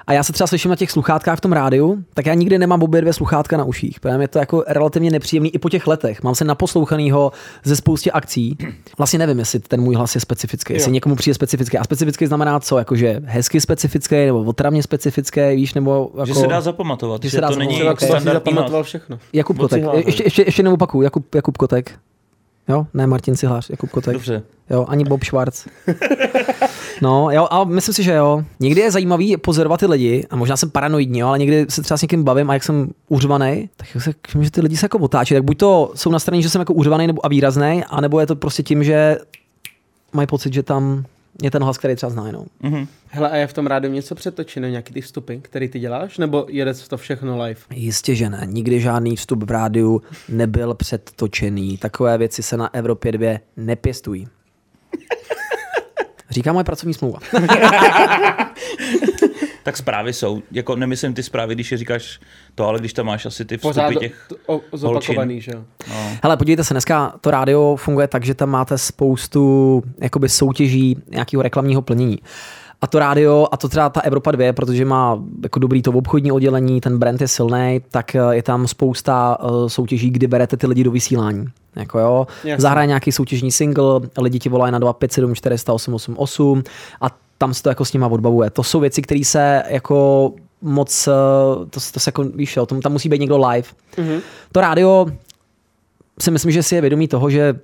[0.07, 2.83] a já se třeba slyším na těch sluchátkách v tom rádiu, tak já nikdy nemám
[2.83, 4.01] obě dvě sluchátka na uších.
[4.01, 6.23] Protože je to jako relativně nepříjemný i po těch letech.
[6.23, 7.33] Mám se naposlouchanýho
[7.65, 8.59] ze spoustě akcí.
[8.99, 10.95] Vlastně nevím, jestli ten můj hlas je specifický, jestli Jo.
[10.95, 11.79] někomu přijde specifický.
[11.79, 12.79] A specifický znamená co?
[12.79, 16.27] Jakože hezky specifický nebo otravně specifický, víš, nebo jako...
[16.27, 19.19] Že se dá zapamatovat, Že že, se dá to není standardní zapamatoval všechno.
[19.33, 19.85] Jakub Kotek.
[20.07, 21.03] Ještě, ještě, ještě opakuju.
[21.03, 21.99] Jakub, Jakub Kotek.
[22.69, 24.13] Jo, ne Martin Cihlář, Jakub Kotek.
[24.13, 24.43] Dobře.
[24.71, 25.67] Jo, ani Bob Schwarz.
[27.03, 28.45] No, jo, a myslím si, že jo.
[28.61, 31.99] Někdy je zajímavý pozorovat ty lidi, a možná jsem paranoidní, jo, ale někdy se třeba
[31.99, 35.35] s někým bavím a jak jsem uřvaný, tak se, že ty lidi se jako otáčí.
[35.35, 38.27] Tak buď to jsou na straně, že jsem jako uřvaný nebo a výrazný, anebo je
[38.27, 39.19] to prostě tím, že
[40.13, 41.05] mají pocit, že tam
[41.43, 42.33] je ten hlas, který třeba znají.
[42.33, 42.45] No.
[42.63, 42.87] Mhm.
[43.07, 46.47] Hele, a je v tom rádiu něco přetočeno, nějaký ty vstupy, který ty děláš, nebo
[46.49, 47.61] jede to všechno live?
[47.75, 48.43] Jistě, že ne.
[48.47, 51.79] Nikdy žádný vstup v rádiu nebyl předtočený.
[51.79, 54.29] Takové věci se na Evropě 2 nepěstují.
[56.31, 57.19] Říká moje pracovní smlouva.
[59.65, 62.21] Tak zprávy jsou, jako nemyslím ty zprávy, když je říkáš
[62.55, 64.27] to, ale když tam máš asi ty vstupy Pořád těch...
[64.29, 65.65] t- o, zopakovaný, že jo?
[65.89, 65.95] No.
[66.23, 71.43] Hele, podívejte se, dneska to rádio funguje tak, že tam máte spoustu jakoby soutěží nějakého
[71.43, 72.19] reklamního plnění.
[72.81, 76.33] A to rádio, a to třeba ta Evropa 2, protože má jako dobrý to obchodní
[76.33, 80.67] oddělení, ten brand je silný, tak eh, je tam spousta eh, soutěží, kdy berete ty
[80.67, 81.47] lidi do vysílání.
[81.77, 82.63] Jako jo, Jasně.
[82.63, 86.63] zahraje nějaký soutěžní single, lidi ti volají na 257 400 888
[87.01, 88.51] a tam se to jako s nima odbavuje.
[88.51, 91.13] To jsou věci, které se jako moc, eh,
[91.71, 93.69] to, to se jako, víš jo, tam, musí být někdo live.
[93.99, 94.21] Mhm.
[94.53, 95.07] To rádio
[96.21, 97.55] si myslím, že si je vědomí toho, že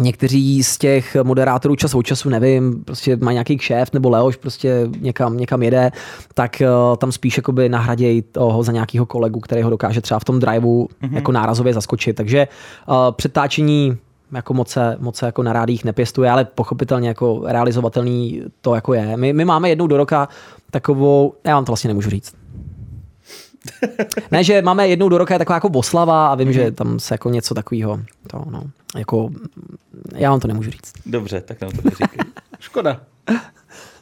[0.00, 4.88] někteří z těch moderátorů čas od času, nevím, prostě má nějaký kšéft nebo Leoš prostě
[4.98, 5.90] někam, někam jede,
[6.34, 10.24] tak uh, tam spíš jakoby nahradějí toho za nějakého kolegu, který ho dokáže třeba v
[10.24, 11.14] tom driveu mm-hmm.
[11.14, 12.16] jako nárazově zaskočit.
[12.16, 12.48] Takže
[12.88, 13.98] uh, přetáčení
[14.32, 18.94] jako moc se, moc se jako na rádích nepěstuje, ale pochopitelně jako realizovatelný to jako
[18.94, 19.16] je.
[19.16, 20.28] My, my máme jednou do roka
[20.70, 22.34] takovou, já vám to vlastně nemůžu říct.
[24.30, 26.52] Ne, že máme jednou do roka je taková jako oslava a vím, mm-hmm.
[26.52, 28.62] že tam se jako něco takového, to no,
[28.96, 29.30] jako,
[30.14, 30.92] já vám to nemůžu říct.
[31.06, 32.24] Dobře, tak nám to neříkej.
[32.60, 33.00] Škoda.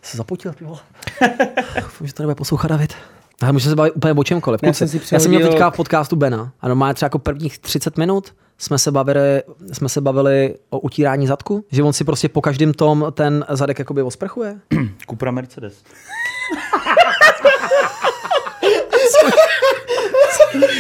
[0.03, 0.79] Se zapotil, ty vole.
[2.05, 2.95] Že to nebude poslouchat David.
[3.43, 4.61] Ale můžeme se bavit úplně o čemkoliv.
[4.63, 7.59] Já jsem si já jsem měl teďka v podcastu Bena a normálně třeba jako prvních
[7.59, 9.43] 30 minut jsme se bavili,
[9.73, 13.79] jsme se bavili o utírání zadku, že on si prostě po každém tom ten zadek
[13.79, 14.59] jakoby osprchuje.
[15.11, 15.83] Cupra Mercedes.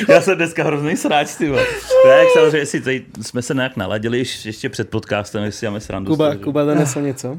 [0.08, 1.66] Já jsem dneska hrozný sráč, ty vole.
[2.04, 6.10] Tak samozřejmě tady jsme se nějak naladili ještě před podcastem, jestli máme srandu.
[6.10, 7.38] Kuba, Kuba donesl něco.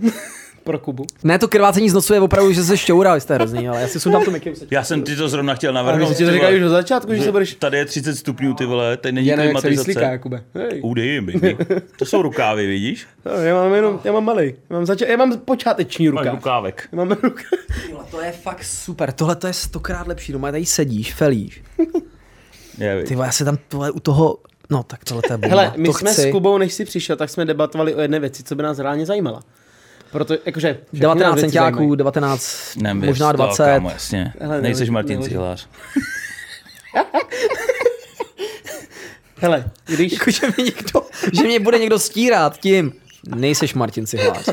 [0.63, 1.05] Pro Kubu.
[1.23, 3.99] Ne, to krvácení z nosu je opravdu, že se šťourá, jste hrozný, ale já si
[3.99, 4.53] sundám to mikem.
[4.71, 6.17] Já jsem ti to zrovna chtěl Ale navrhnout.
[6.17, 6.65] si to ty říkali vole.
[6.65, 7.55] už od začátku, že se budeš...
[7.55, 10.05] Tady je 30 stupňů, ty vole, tady není Já nevím, jak se klimatizace.
[10.05, 10.43] Jakube.
[10.81, 11.57] Udy, baby.
[11.99, 13.07] To jsou rukávy, vidíš?
[13.25, 14.45] No, já mám jenom, já mám malý.
[14.69, 16.31] Já mám, zača- já mám počáteční Máš ruka.
[16.35, 16.87] rukávek.
[16.91, 17.43] Já mám ruka.
[18.11, 21.63] To je fakt super, tohle to je stokrát lepší, doma tady sedíš, felíš.
[23.07, 24.37] Ty vole, já se tam tohle u toho,
[24.69, 25.47] no tak tohle to je bomba.
[25.61, 26.21] Hele, my to jsme chci.
[26.29, 29.05] s Kubou, než jsi přišel, tak jsme debatovali o jedné věci, co by nás reálně
[29.05, 29.39] zajímala.
[30.11, 30.73] Proto, jakože...
[30.73, 31.97] všechny 19 nás věci centiáků, zajímají.
[31.97, 33.65] 19, Nevěř možná to, 20.
[33.65, 34.33] Kámo, jasně.
[34.39, 35.29] Hele, Nejseš Martin nehoď.
[35.29, 35.67] Cihlář.
[39.37, 40.13] Hele, když...
[40.13, 41.01] Jako, že, mě někdo,
[41.33, 42.93] že mě bude někdo stírat tím,
[43.35, 44.49] nejseš Martin Cihlář.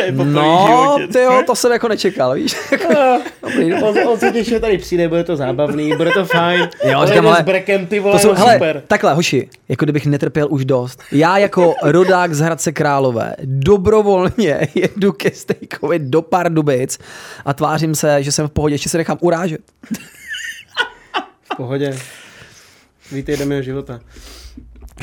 [0.24, 2.56] No, ty jo, to jsem jako nečekal, víš.
[3.42, 6.68] Dobrý, On, on se těší, že tady přijde, bude to zábavný, bude to fajn.
[6.84, 8.82] Jo, říkám, ale s brekem, ty To vole, jsou, no, hele, super.
[8.86, 11.02] takhle, hoši, jako kdybych netrpěl už dost.
[11.12, 16.98] Já jako rodák z Hradce Králové dobrovolně jedu ke Stejkovi do Pardubic
[17.44, 19.60] a tvářím se, že jsem v pohodě, ještě se nechám urážet.
[21.52, 21.98] V pohodě.
[23.12, 24.00] Víte, jdeme o života.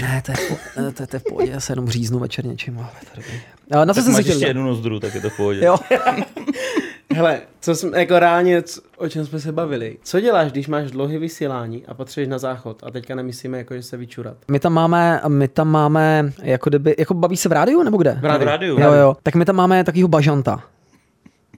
[0.01, 1.89] Ne, to je, v po- ne, to, je, to je v pohodě, já se jenom
[1.89, 2.77] říznu večer něčím.
[2.79, 3.33] Ale to dobrý.
[3.71, 4.33] A na co Tak jsem se chtěl?
[4.35, 5.65] ještě jednu nozdru, tak je to v pohodě.
[5.65, 5.77] Jo.
[7.15, 9.97] Hele, co jsme, jako reálně, co- o čem jsme se bavili.
[10.03, 12.83] Co děláš, když máš dlouhé vysílání a potřebuješ na záchod?
[12.83, 14.38] A teďka nemyslíme, jako, že se vyčurat.
[14.51, 18.17] My tam máme, my tam máme, jako kdyby, jako baví se v rádiu nebo kde?
[18.21, 18.45] V rádiu.
[18.45, 18.79] V rádiu.
[18.79, 19.17] Jo, jo.
[19.23, 20.63] Tak my tam máme takovýho bažanta.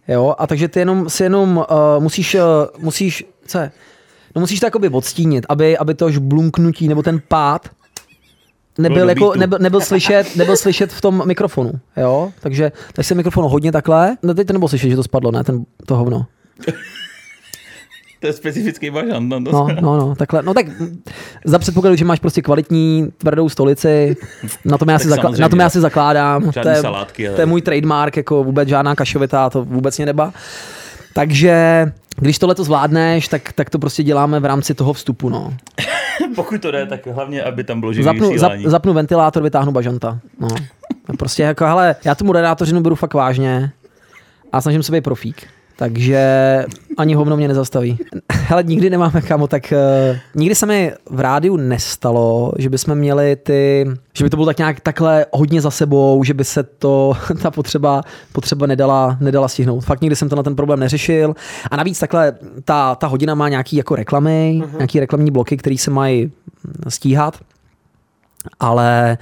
[0.07, 2.41] Jo, a takže ty jenom, si jenom uh, musíš, uh,
[2.83, 3.71] musíš, co je?
[4.35, 7.69] No musíš to jakoby odstínit, aby, aby to žblunknutí nebo ten pád
[8.81, 12.31] nebyl, jako, nebyl, nebyl, slyšet, nebyl slyšet v tom mikrofonu, jo?
[12.39, 14.17] Takže, takže se mikrofonu hodně takhle.
[14.23, 15.43] No teď to nebylo slyšet, že to spadlo, ne?
[15.43, 16.25] Ten, to hovno.
[18.19, 19.29] To je specifický bažant.
[19.29, 20.43] No, No, no, no, takhle.
[20.43, 20.65] No tak
[21.45, 24.15] za předpokladu, že máš prostě kvalitní tvrdou stolici,
[24.65, 26.43] na tom já, si, Tak zakla- na tom já si zakládám.
[26.51, 29.97] Žádný to, je, salátky, ale- to je můj trademark, jako vůbec žádná kašovita, to vůbec
[29.97, 30.33] mě neba.
[31.13, 35.29] Takže když tohle to zvládneš, tak, tak to prostě děláme v rámci toho vstupu.
[35.29, 35.53] No.
[36.35, 40.19] Pokud to jde, tak hlavně, aby tam bylo živý Zapnu, zap, zapnu ventilátor, vytáhnu bažanta.
[40.39, 40.47] No.
[41.17, 43.71] Prostě jako, hele, já tomu moderátořinu beru fakt vážně
[44.51, 45.47] a snažím se být profík.
[45.75, 46.65] Takže
[46.97, 47.97] ani hovno mě nezastaví.
[48.31, 49.73] Hele, nikdy nemáme kámo, tak
[50.11, 54.45] uh, nikdy se mi v rádiu nestalo, že bychom měli ty, že by to bylo
[54.45, 58.01] tak nějak takhle hodně za sebou, že by se to, ta potřeba,
[58.33, 59.81] potřeba nedala, nedala stihnout.
[59.81, 61.35] Fakt nikdy jsem to na ten problém neřešil.
[61.71, 62.33] A navíc takhle
[62.65, 64.77] ta, ta hodina má nějaký jako reklamy, uh-huh.
[64.77, 66.31] nějaký reklamní bloky, které se mají
[66.87, 67.37] stíhat
[68.59, 69.17] ale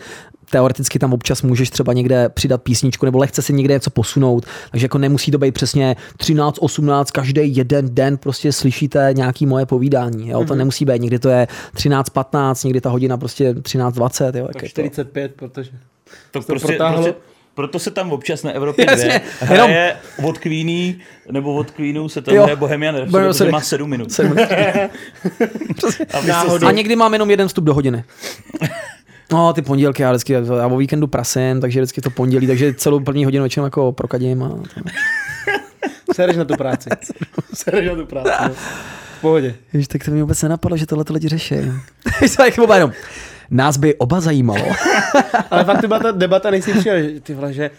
[0.50, 4.86] teoreticky tam občas můžeš třeba někde přidat písničku nebo lehce si někde něco posunout, takže
[4.86, 10.30] jako nemusí to být přesně 13, 18, každý jeden den prostě slyšíte nějaký moje povídání,
[10.30, 10.46] jo?
[10.46, 14.48] to nemusí být, někdy to je 13, 15, někdy ta hodina prostě 13, 20, jo?
[14.48, 14.74] Tak jak je to.
[14.74, 15.72] 45, protože...
[16.32, 17.04] To to prostě, protáhlo.
[17.04, 17.22] prostě,
[17.56, 20.96] proto se tam občas na Evropě Jasně, 2 hraje od Queeny,
[21.32, 22.44] nebo od Queenu se tam Jo.
[22.44, 24.12] hraje Bohemian Rhapsody, má 7 minut.
[24.12, 24.38] Sedm.
[26.14, 26.68] A vy Náhodou.
[26.68, 28.04] A někdy mám jenom jeden vstup do hodiny.
[29.32, 33.00] No, ty pondělky, já vždycky, já o víkendu prasím, takže vždycky to pondělí, takže celou
[33.00, 34.44] první hodinu většinou jako prokadím.
[34.44, 34.52] A.
[36.14, 36.90] Sereš na tu práci.
[37.54, 38.30] Sereš na tu práci.
[38.48, 38.54] no.
[39.18, 39.56] V pohodě.
[39.74, 41.56] Víš, tak to mi vůbec nenapadlo, že tohle lidi řeší.
[43.52, 44.66] Nás by oba zajímalo.
[45.52, 47.72] Ale fakt ta debata, než jsi přijel, že ty vole, že...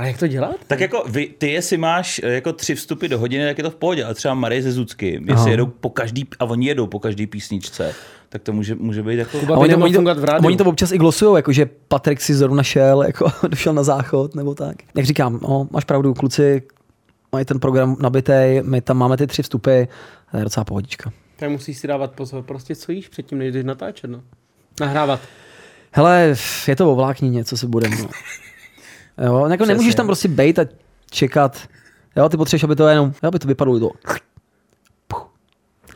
[0.00, 0.56] Ale jak to dělat?
[0.66, 3.70] Tak jako vy, ty jestli máš eh, jako tři vstupy do hodiny, tak je to
[3.70, 5.24] v pohodě, ale třeba Marie ze Zucky, Aha.
[5.28, 7.94] jestli jedou po každý, a oni jedou po každý písničce,
[8.28, 9.38] tak to může, může být jako...
[9.38, 10.46] Kuba A oni, nemohl oni, fungovat v to, rádiu.
[10.46, 14.34] oni to občas i glosujou, jako že Patrik si zrovna šel, jako došel na záchod,
[14.34, 14.76] nebo tak.
[14.96, 16.62] Jak říkám, no, máš pravdu, kluci
[17.32, 19.82] mají ten program nabitej, my tam máme ty tři vstupy,
[20.30, 21.12] to je docela pohodička.
[21.36, 24.22] Tak musíš si dávat pozor, prostě co jíš předtím, než jdeš natáčet, no.
[24.80, 25.20] Nahrávat.
[25.92, 26.34] Hele,
[26.68, 27.88] je to o vláknině, co se bude.
[27.88, 28.08] No.
[29.24, 30.64] Jo, jako nemůžeš tam prostě bejt a
[31.10, 31.58] čekat.
[32.16, 33.90] Jo, ty potřebuješ, aby to jenom, aby to vypadlo to.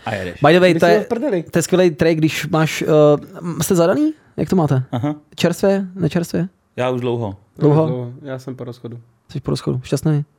[0.07, 0.41] A jedeš.
[0.47, 1.07] By the way, Ty to je,
[1.51, 4.13] to je skvělý trik, když máš, uh, jste zadaný?
[4.37, 4.83] Jak to máte?
[4.93, 5.15] Aha.
[5.35, 5.87] Čerstvě?
[5.95, 6.49] Nečerstvě?
[6.77, 7.37] Já už dlouho.
[7.59, 8.13] Dlouho?
[8.23, 9.01] Já jsem po rozchodu.
[9.33, 9.81] Jsi po rozchodu?
[9.85, 10.25] Šťastný?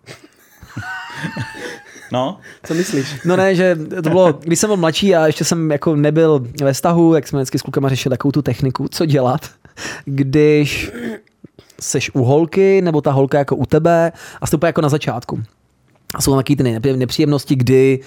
[2.12, 3.22] No, Co myslíš?
[3.26, 6.74] No ne, že to bylo, když jsem byl mladší a ještě jsem jako nebyl ve
[6.74, 9.50] vztahu, jak jsme vždycky s klukama řešili takovou tu techniku, co dělat,
[10.06, 10.92] když
[11.82, 14.12] seš u holky, nebo ta holka jako u tebe
[14.42, 15.44] a úplně jako na začátku.
[16.16, 18.00] A jsou tam taky ty nepří- nepříjemnosti, kdy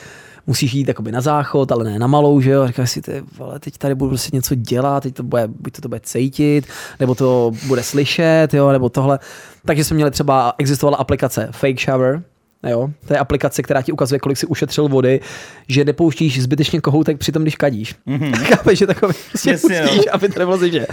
[0.47, 3.59] musíš jít jakoby na záchod, ale ne na malou, že jo, říkáš si, ty vole,
[3.59, 6.67] teď tady budu prostě něco dělat, teď to bude, buď to, to bude cítit,
[7.01, 9.19] nebo to bude slyšet, jo, nebo tohle.
[9.65, 12.23] Takže jsme měli třeba, existovala aplikace Fake Shower,
[12.67, 15.21] Jo, to je aplikace, která ti ukazuje, kolik si ušetřil vody,
[15.69, 17.95] že nepouštíš zbytečně kohoutek při tom, když kadíš.
[18.07, 18.37] Mm-hmm.
[18.45, 19.89] Chápeš, že takový prostě Jasně, no.
[19.89, 20.87] pustíš, aby to nebylo že.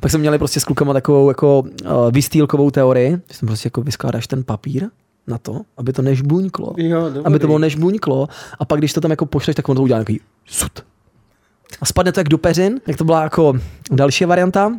[0.00, 3.82] Pak jsme měli prostě s klukama takovou jako uh, vystýlkovou teorii, že jsem prostě jako
[3.82, 4.86] vyskládáš ten papír
[5.26, 6.74] na to, aby to nežbuňklo.
[6.76, 7.24] Jo, dobrý.
[7.24, 8.28] aby to bylo nežbuňklo
[8.58, 10.84] a pak když to tam jako pošleš, tak on to udělá nějaký sud.
[11.80, 13.54] A spadne to jak do peřin, jak to byla jako
[13.90, 14.72] další varianta.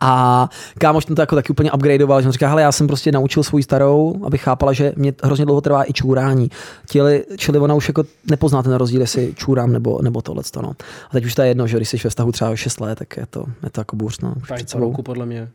[0.00, 3.12] A kámoš ten to jako taky úplně upgradeoval, že on říká, hele, já jsem prostě
[3.12, 6.50] naučil svou starou, aby chápala, že mě hrozně dlouho trvá i čůrání.
[6.90, 10.42] Čili, čili ona už jako nepozná ten rozdíl, jestli čůrám nebo, nebo tohle.
[10.62, 10.72] No.
[11.08, 13.16] A teď už to je jedno, že když jsi ve vztahu třeba 6 let, tak
[13.16, 14.20] je to, je to jako bůř.
[14.20, 14.34] No,
[14.72, 15.48] po roku, podle mě.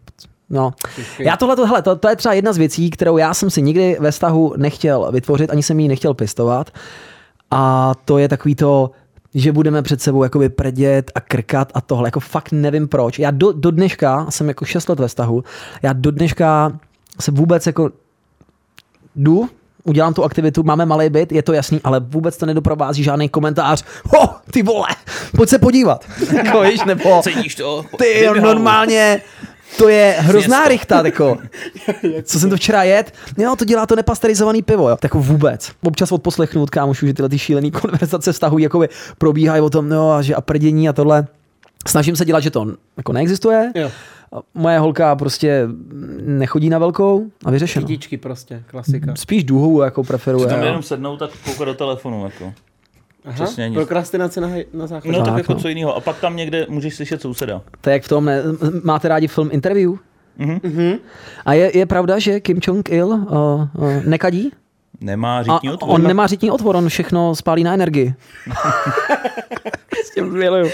[0.50, 0.74] No.
[1.20, 3.98] Já tohle, hele, to, to, je třeba jedna z věcí, kterou já jsem si nikdy
[4.00, 6.72] ve vztahu nechtěl vytvořit, ani jsem ji nechtěl pěstovat.
[7.52, 8.92] A to je takový to,
[9.36, 12.08] že budeme před sebou jakoby prdět a krkat a tohle.
[12.08, 13.20] Jako fakt nevím proč.
[13.20, 15.44] Já do, do dneška, jsem jako 6 let ve vztahu,
[15.82, 16.80] já do dneška
[17.20, 17.92] se vůbec jako
[19.16, 19.50] jdu,
[19.84, 23.84] udělám tu aktivitu, máme malý byt, je to jasný, ale vůbec to nedoprovází žádný komentář.
[24.06, 24.88] Ho, ty vole,
[25.36, 26.06] pojď se podívat.
[26.36, 27.86] jako, víš, nebo Cítíš to?
[27.98, 29.22] ty jo, normálně,
[29.78, 31.38] to je hrozná rychta, jako.
[32.24, 33.14] Co jsem to včera jet?
[33.38, 34.96] Jo, to dělá to nepasterizovaný pivo, jo.
[34.96, 35.72] Tak jako vůbec.
[35.84, 40.12] Občas odposlechnu od kámošů, že tyhle ty šílený konverzace vztahují, jakoby probíhají o tom, no,
[40.12, 41.28] a že a prdění a tohle.
[41.88, 43.72] Snažím se dělat, že to jako neexistuje.
[43.76, 43.92] Jo.
[44.54, 45.68] Moje holka prostě
[46.22, 47.88] nechodí na velkou a vyřešeno.
[47.88, 49.16] Kytičky prostě, klasika.
[49.16, 50.48] Spíš duhou jako preferuje.
[50.48, 52.26] Tam jenom sednout a koukat do telefonu.
[52.26, 52.54] Jako.
[53.26, 53.76] Aha, přesně nic.
[53.78, 55.18] prokrastinace na, na základě.
[55.18, 55.60] No tak Tak, jako no.
[55.60, 55.96] co jiného.
[55.96, 57.62] A pak tam někde můžeš slyšet souseda.
[57.82, 58.44] To je jak v tom, ne,
[58.84, 59.94] máte rádi film Interview?
[60.38, 60.94] Mhm.
[61.46, 63.22] A je, je pravda, že Kim Jong-il uh,
[63.74, 64.52] uh, nekadí?
[65.02, 65.90] Nemá A řítní otvor.
[65.96, 68.14] on nemá řitní otvor, on všechno spálí na energii.
[70.06, 70.70] S tím miluju.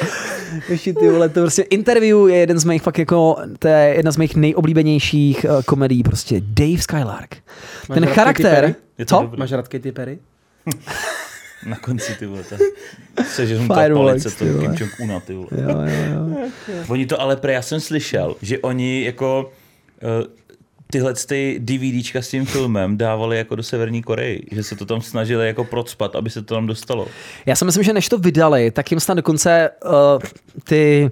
[0.70, 4.12] Ještě ty vole, to prostě interview je jeden z mých fakt jako, to je jedna
[4.12, 7.38] z mých nejoblíbenějších uh, komedií, prostě Dave Skylark.
[7.90, 8.76] Máš Ten charakter, Perry?
[8.98, 9.32] Je to co?
[9.38, 10.20] Máš rád Katy Perry?
[11.66, 12.44] Na konci ty vole.
[12.44, 14.46] ta- Seženu palice, to.
[14.60, 15.48] Kim Jong-una, ty vole.
[15.52, 16.28] Jo, jo,
[16.68, 16.84] jo.
[16.88, 19.52] Oni to ale pre, já jsem slyšel, že oni jako
[20.04, 20.10] uh,
[20.92, 25.02] tyhle ty DVDčka s tím filmem dávali jako do Severní Koreji, že se to tam
[25.02, 27.08] snažili jako procpat, aby se to tam dostalo.
[27.46, 29.92] Já si myslím, že než to vydali, tak jim snad dokonce uh,
[30.64, 31.12] ty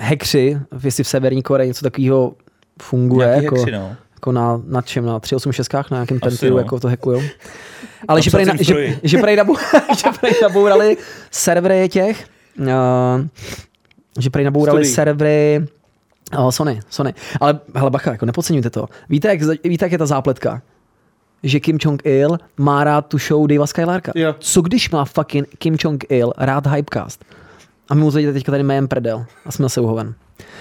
[0.00, 2.34] hekři, jestli v Severní Koreji něco takového
[2.82, 3.96] funguje, Nějaký jako, hekři, no.
[4.20, 6.58] Jako na, na čem, na 386, na nějakém Asi Pentiu, no.
[6.58, 7.22] jako to hackujou.
[8.08, 9.56] Ale že prej, na, že, že, prej nabou,
[9.98, 10.96] že prej nabourali
[11.30, 12.26] servery těch,
[12.58, 12.66] uh,
[14.18, 14.94] že prej nabourali Studií.
[14.94, 15.66] servery
[16.38, 17.14] uh, Sony, Sony.
[17.40, 18.86] Ale hele bacha, jako nepodceňujte to.
[19.08, 20.62] Víte jak, víte, jak je ta zápletka?
[21.42, 24.12] Že Kim Jong-il má rád tu show Davea Skylarka.
[24.14, 24.34] Jo.
[24.38, 27.24] Co když má fucking Kim Jong-il rád Hypecast?
[27.88, 29.24] A my mu teďka tady jménem prdel.
[29.44, 30.14] A jsme se uhoven.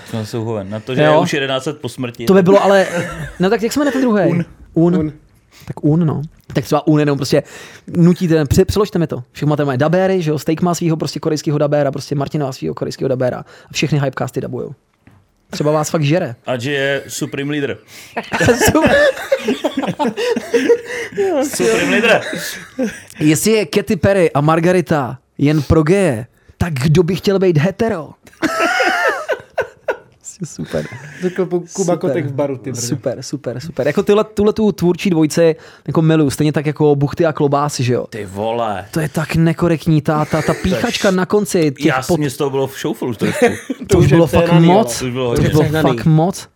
[0.09, 0.69] Jsme se uhoven.
[0.69, 1.11] Na to, že Jo.
[1.13, 2.25] je už 11 let po smrti.
[2.25, 2.87] To by bylo ale...
[3.39, 4.23] No tak jak jsme na ten druhý?
[4.29, 4.45] Un.
[4.73, 4.95] Un.
[4.95, 5.13] Un.
[5.65, 6.21] Tak un, no.
[6.53, 7.43] Tak třeba un jenom prostě
[7.87, 9.23] nutíte, pře- přeložte mi to.
[9.31, 12.51] Všechno máte moje dabéry, že jo, Steak má svého prostě korejského dabéra, prostě Martin má
[12.51, 14.75] svého korejského dabéra a všechny hypecasty dabujou.
[15.49, 16.35] Třeba vás fakt žere.
[16.45, 17.77] A že je Supreme Leader.
[21.43, 22.21] Supreme Leader.
[23.19, 26.25] Jestli je Katy Perry a Margarita jen pro geje,
[26.57, 28.09] tak kdo by chtěl být hetero?
[30.39, 30.85] Prostě super.
[31.21, 31.97] Řekl Kuba Super.
[31.97, 32.87] Kotek v baru, ty brďo.
[32.87, 33.87] Super, super, super.
[33.87, 35.55] Jako tyhle, tuhle tu tvůrčí dvojce
[35.87, 38.05] jako miluju, stejně tak jako buchty a klobásy, že jo.
[38.09, 38.85] Ty vole.
[38.91, 42.37] To je tak nekorektní, ta, ta, ta píchačka na konci těch Já pot, mě z
[42.37, 43.45] toho bylo v šouflu už trošku.
[43.87, 44.99] to už bylo fakt moc.
[44.99, 46.47] To už bylo To už bylo fakt moc.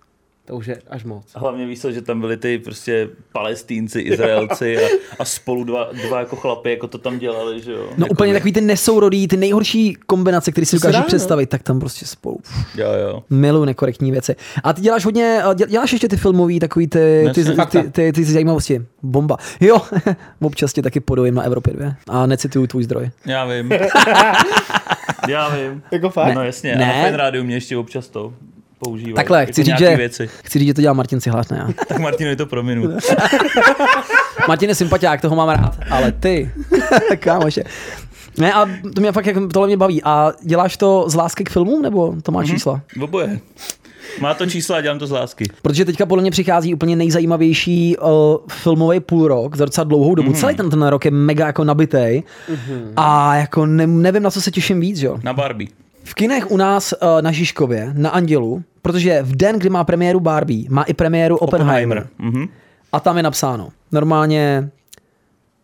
[0.46, 1.26] To už je až moc.
[1.36, 4.88] Hlavně víš že tam byli ty prostě palestínci, Izraelci a,
[5.20, 7.88] a spolu dva, dva jako chlapy, jako to tam dělali, že jo.
[7.98, 11.04] No jako úplně takový ty nesourodý, ty nejhorší kombinace, které si dokážeš no.
[11.04, 12.40] představit, tak tam prostě spolu.
[12.76, 13.24] Jo, jo.
[13.30, 14.36] Miluju nekorektní věci.
[14.64, 18.14] A ty děláš hodně, děl- děláš ještě ty filmový, takový ty, ty, ty, ty, ty,
[18.14, 18.86] ty zajímavosti.
[19.04, 19.38] Bomba.
[19.60, 19.82] Jo,
[20.42, 21.96] občas tě taky podojím na Evropě 2.
[22.10, 23.10] A necituju tvůj zdroj.
[23.26, 23.70] Já vím.
[25.28, 25.84] Já vím.
[25.92, 26.36] Jako fakt?
[26.36, 26.78] No jasně, Ne.
[26.78, 26.94] ne.
[26.94, 28.34] a na Fine rádiu mě ještě občas to
[28.84, 29.16] používají.
[29.16, 30.30] Takhle, chci říct, že, věci.
[30.44, 31.68] chci říct, že to dělá Martin Cihlář, ne já.
[31.88, 32.90] Tak Martinovi to prominu.
[34.48, 36.52] Martin je sympatiák, toho mám rád, ale ty,
[37.20, 37.64] kámoše.
[38.38, 38.66] Ne, a
[38.96, 40.04] to mě fakt, jak tohle mě baví.
[40.04, 42.82] A děláš to z lásky k filmům, nebo to má čísla?
[43.02, 43.40] Oboje.
[44.20, 45.46] Má to čísla a dělám to z lásky.
[45.62, 48.10] Protože teďka podle mě přichází úplně nejzajímavější uh,
[48.48, 50.30] filmový půlrok za docela dlouhou dobu.
[50.30, 50.36] Mm.
[50.36, 52.24] Celý ten, ten rok je mega jako nabitej.
[52.50, 52.94] Mm.
[52.98, 55.18] A jako ne, nevím, na co se těším víc, jo.
[55.24, 55.70] Na Barbie.
[56.04, 60.20] V kinech u nás uh, na Žižkově, na Andělu, protože v den, kdy má premiéru
[60.20, 62.08] Barbie, má i premiéru Oppenheimer.
[62.20, 62.48] Mhm.
[62.92, 64.70] A tam je napsáno, normálně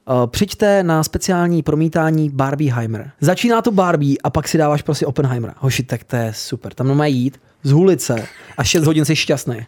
[0.10, 3.12] uh, přijďte na speciální promítání Barbieheimer.
[3.22, 5.54] Začíná to Barbie a pak si dáváš prostě Oppenheimera.
[5.58, 6.74] Hoši, tak to je super.
[6.74, 9.58] Tam má jít z ulice a 6 hodin jsi šťastný.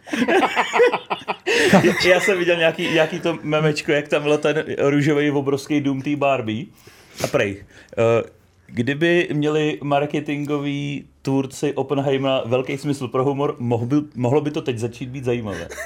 [2.06, 6.16] Já jsem viděl nějaký, nějaký to memečko, jak tam byl ten růžový obrovský dům té
[6.16, 6.66] Barbie.
[7.24, 7.64] A prej,
[7.98, 8.30] uh,
[8.74, 14.78] kdyby měli marketingoví tvůrci Oppenheimera velký smysl pro humor, mohl by, mohlo by to teď
[14.78, 15.68] začít být zajímavé.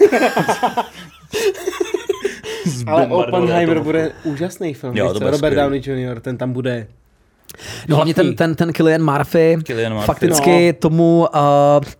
[2.88, 4.98] Ale Oppenheimer bude úžasný film.
[4.98, 5.56] Jo, to bude Robert.
[5.56, 6.88] Downey Jr., ten tam bude.
[7.88, 10.06] No hlavně ten, ten, ten Killian Murphy, Cillian Murphy.
[10.06, 11.27] fakticky tomu,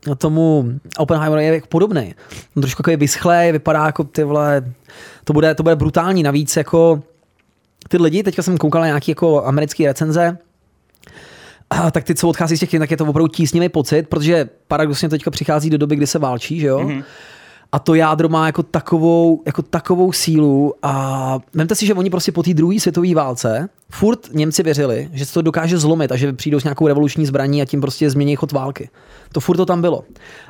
[0.08, 0.66] uh, tomu
[0.98, 2.16] Oppenheimeru je jako podobný.
[2.58, 4.74] On trošku takový vyschlej, vypadá jako ty vole,
[5.24, 6.24] to bude, to bude brutální.
[6.24, 7.04] Navíc jako
[7.90, 10.38] ty lidi, teďka jsem koukal na nějaký jako americký recenze,
[11.70, 14.50] a tak ty, co odchází z těch kin, tak je to opravdu tísnivý pocit, protože
[14.68, 16.80] paradoxně teďka přichází do doby, kdy se válčí, že jo?
[16.80, 17.04] Mm-hmm.
[17.72, 22.32] A to jádro má jako takovou, jako takovou sílu a vemte si, že oni prostě
[22.32, 26.34] po té druhé světové válce furt Němci věřili, že se to dokáže zlomit a že
[26.34, 28.90] přijdou s nějakou revoluční zbraní a tím prostě změní chod války.
[29.32, 30.04] To furt to tam bylo.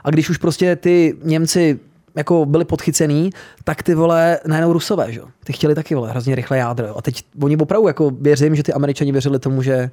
[0.03, 1.79] A když už prostě ty Němci
[2.15, 3.29] jako byli podchycený,
[3.63, 5.19] tak ty vole najednou Rusové, že?
[5.19, 5.25] jo?
[5.43, 6.97] Ty chtěli taky vole hrozně rychle jádro.
[6.97, 9.91] A teď oni opravdu jako věřím, že ty Američani věřili tomu, že,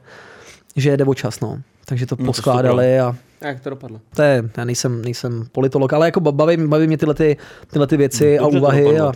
[0.76, 1.58] že jde o čas, no.
[1.84, 4.00] Takže to to poskládali a A jak to dopadlo?
[4.16, 7.36] to je, já nejsem, nejsem politolog, ale jako baví, baví mě tyhle, ty,
[7.70, 9.00] tyhle ty věci a Dobře to úvahy.
[9.00, 9.12] A,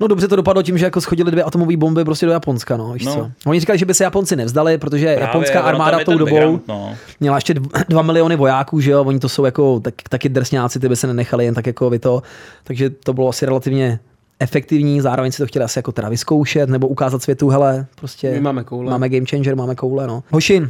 [0.00, 2.92] no dobře to dopadlo tím, že jako schodili dvě atomové bomby prostě do Japonska, no,
[2.92, 3.16] víš No.
[3.16, 3.30] no.
[3.42, 3.50] co.
[3.50, 6.94] Oni říkali, že by se Japonci nevzdali, protože Právě, japonská armáda tou dobou No.
[7.20, 10.80] měla ještě dv- dva miliony vojáků, že jo, oni to jsou jako tak, taky drsňáci,
[10.80, 12.22] ty by se nenechali jen tak jako vy to,
[12.64, 14.00] takže to bylo asi relativně
[14.40, 18.40] efektivní, zároveň si to chtěli asi jako teda vyzkoušet nebo ukázat světu, hele, prostě My
[18.40, 18.90] máme koule.
[18.90, 20.22] máme game changer, máme koule, no.
[20.30, 20.62] Hoši,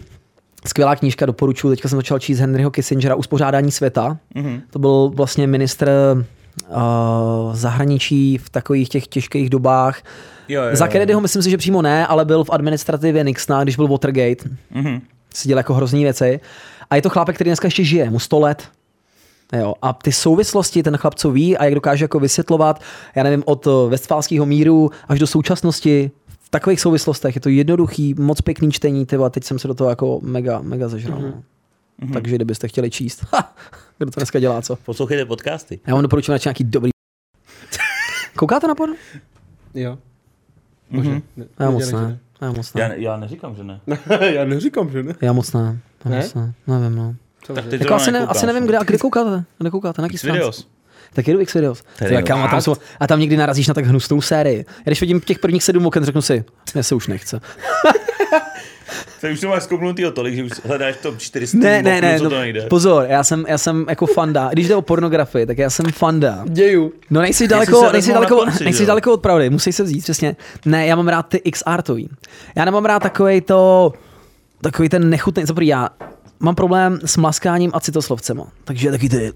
[0.67, 4.61] skvělá knížka, doporučuji, teďka jsem začal číst Henryho Kissingera, Uspořádání světa, Mhm.
[4.71, 5.91] to byl vlastně ministr
[6.71, 10.03] uh, zahraničí v takových těch těžkých dobách.
[10.49, 10.87] Jo, jo, Za.
[10.89, 14.49] Kennedyho myslím si, že přímo ne, ale byl v administrativě Nixona, když byl Watergate.
[14.71, 15.01] Mhm.
[15.35, 16.41] Si dělal jako hrozný věci.
[16.91, 18.69] A je to chlápek, který dneska ještě žije, mu 100 let.
[19.53, 22.83] Jo, a ty souvislosti ten chlap, co ví a jak dokáže jako vysvětlovat,
[23.15, 28.15] já nevím, od eh, Westfálského míru až do současnosti, v takových souvislostech je to jednoduchý,
[28.15, 31.19] moc pěkný čtení, ty vole, teď jsem se do toho jako mega, mega zažral.
[31.21, 32.13] Mm-hmm.
[32.13, 33.55] Takže kdybyste chtěli číst, ha,
[33.99, 34.77] kdo to dneska dělá, co?
[34.77, 35.81] Poslouchejte podcasty.
[35.87, 36.91] Já vám doporučuji radši nějaký dobrý
[38.37, 38.95] Koukáte na porno?
[39.75, 39.99] Jo.
[40.91, 41.23] Bože, Mhm.
[41.37, 42.19] ne, Já moc ne.
[42.41, 42.81] Já moc ne.
[42.83, 43.81] Já, já neříkám, že ne.
[43.87, 43.99] ne.
[44.35, 45.15] Já neříkám, že ne.
[45.21, 45.79] Já moc ne.
[46.05, 46.17] Já Ne?
[46.21, 46.55] moc ne.
[46.67, 47.15] Nevím, no.
[47.55, 49.45] Tak ty Jako asi, ne, asi nevím, kde, a kde koukáte?
[49.59, 50.03] Kde koukáte?
[50.03, 50.63] Na jaký stránce?
[51.13, 51.83] Tak jedu X-Videos.
[52.11, 52.23] Jo.
[52.27, 54.59] kámo, tam jsou, a tam někdy narazíš na tak hnusnou sérii.
[54.59, 56.45] Já když vidím těch prvních sedm oken, řeknu si,
[56.75, 57.41] mě se už nechce.
[59.21, 62.31] Ty už to máš zkouknutýho tolik, že už hledáš top 400 Ne, ne, ne, no,
[62.31, 62.63] to nejde.
[62.63, 64.51] pozor, já jsem, já jsem jako fanda.
[64.53, 66.45] Když jde o pornografii, tak já jsem fanda.
[66.49, 66.93] Děju.
[67.11, 70.37] No nejsi daleko, nejsi daleko, konci, nejsi daleko od pravdy, musíš se vzít, přesně.
[70.67, 72.09] Ne, já mám rád ty X-artový.
[72.57, 73.93] Já nemám rád takovej to,
[74.61, 75.89] takový ten nechutný, co prý já
[76.41, 78.47] mám problém s mlaskáním a citoslovcema.
[78.65, 79.33] Takže taky ty...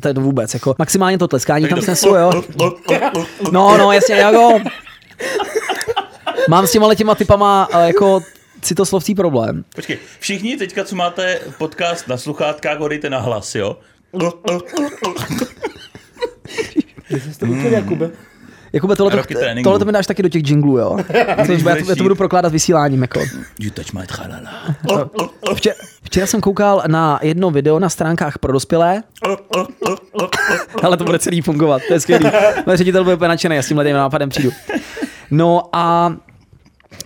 [0.00, 2.42] To je to vůbec, jako maximálně to tleskání tam snesu, jo.
[3.52, 4.58] No, no, jasně, jako...
[6.48, 8.20] Mám s těma těma typama jako
[8.62, 9.64] citoslovcí problém.
[9.74, 13.78] Počkej, všichni teďka, co máte podcast na sluchátkách, hodejte na hlas, jo?
[17.08, 18.10] Ty jsi to učil, Jakube.
[18.76, 19.22] Jakube, tohle,
[19.64, 20.96] tohle to mi dáš taky do těch jinglů, jo?
[21.46, 23.20] To, já, to, já to budu prokládat vysíláním, jako.
[23.58, 24.02] You touch my.
[25.54, 29.02] Včera, včera jsem koukal na jedno video na stránkách pro dospělé.
[30.82, 32.26] Ale to bude celý fungovat, to je skvělý.
[32.66, 34.50] Můj ředitel bude úplně nadšený, já s tímhle tím nápadem přijdu.
[35.30, 36.14] No a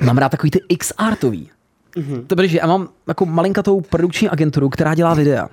[0.00, 1.50] mám rád takový ty X-artový.
[2.26, 5.48] To protože já mám jako malinkatou produkční agenturu, která dělá videa.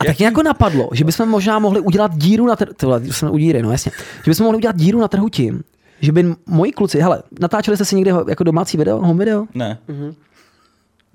[0.00, 3.30] A tak mě jako napadlo, že bychom možná mohli udělat díru na trhu, tyhle, jsme
[3.30, 3.92] u díry, no jasně,
[4.24, 5.62] že bychom mohli udělat díru na trhu tím,
[6.00, 9.44] že by moji kluci, hele, natáčeli jste si někde jako domácí video, home video?
[9.54, 9.78] Ne.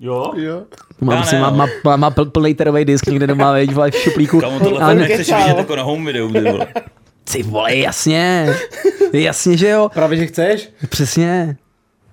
[0.00, 0.32] Jo?
[0.36, 0.62] Jo.
[1.00, 1.56] Má, Já prostě, ne, má, no.
[1.56, 4.40] má, má, má pl- plný terový disk někde doma, veď, v šuplíku.
[4.40, 6.66] Kamu tohle Ale nechceš vidět jako na home videu, ty vole.
[7.32, 8.48] Ty vole, jasně.
[9.12, 9.90] Jasně, že jo.
[9.94, 10.70] Právě, že chceš?
[10.88, 11.56] Přesně.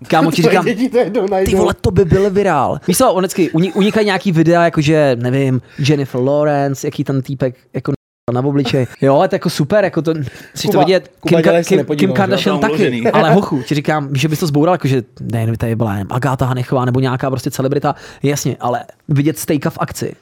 [0.07, 1.51] Kámo, ti říkám, Děti to jednou najdou.
[1.51, 2.79] ty vole, to by byl virál.
[2.87, 7.91] Víš co, vždycky uni- unikají nějaký videa, jakože, nevím, Jennifer Lawrence, jaký ten týpek, jako
[8.33, 8.87] na obličej.
[9.01, 10.13] Jo, ale to jako super, jako to,
[10.53, 12.13] chceš to vidět, Kuba, Kim, Ka- Kim, Kim?
[12.13, 13.07] Kardashian Tam taky, uložený.
[13.11, 16.45] ale hochu, ti říkám, že bys to zboural, jakože, ne, no, tady byla nevím, Agáta
[16.45, 20.13] Hanechová nebo nějaká prostě celebrita, jasně, ale vidět stejka v akci.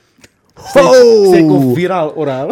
[0.65, 2.49] Jsi jako viral orál.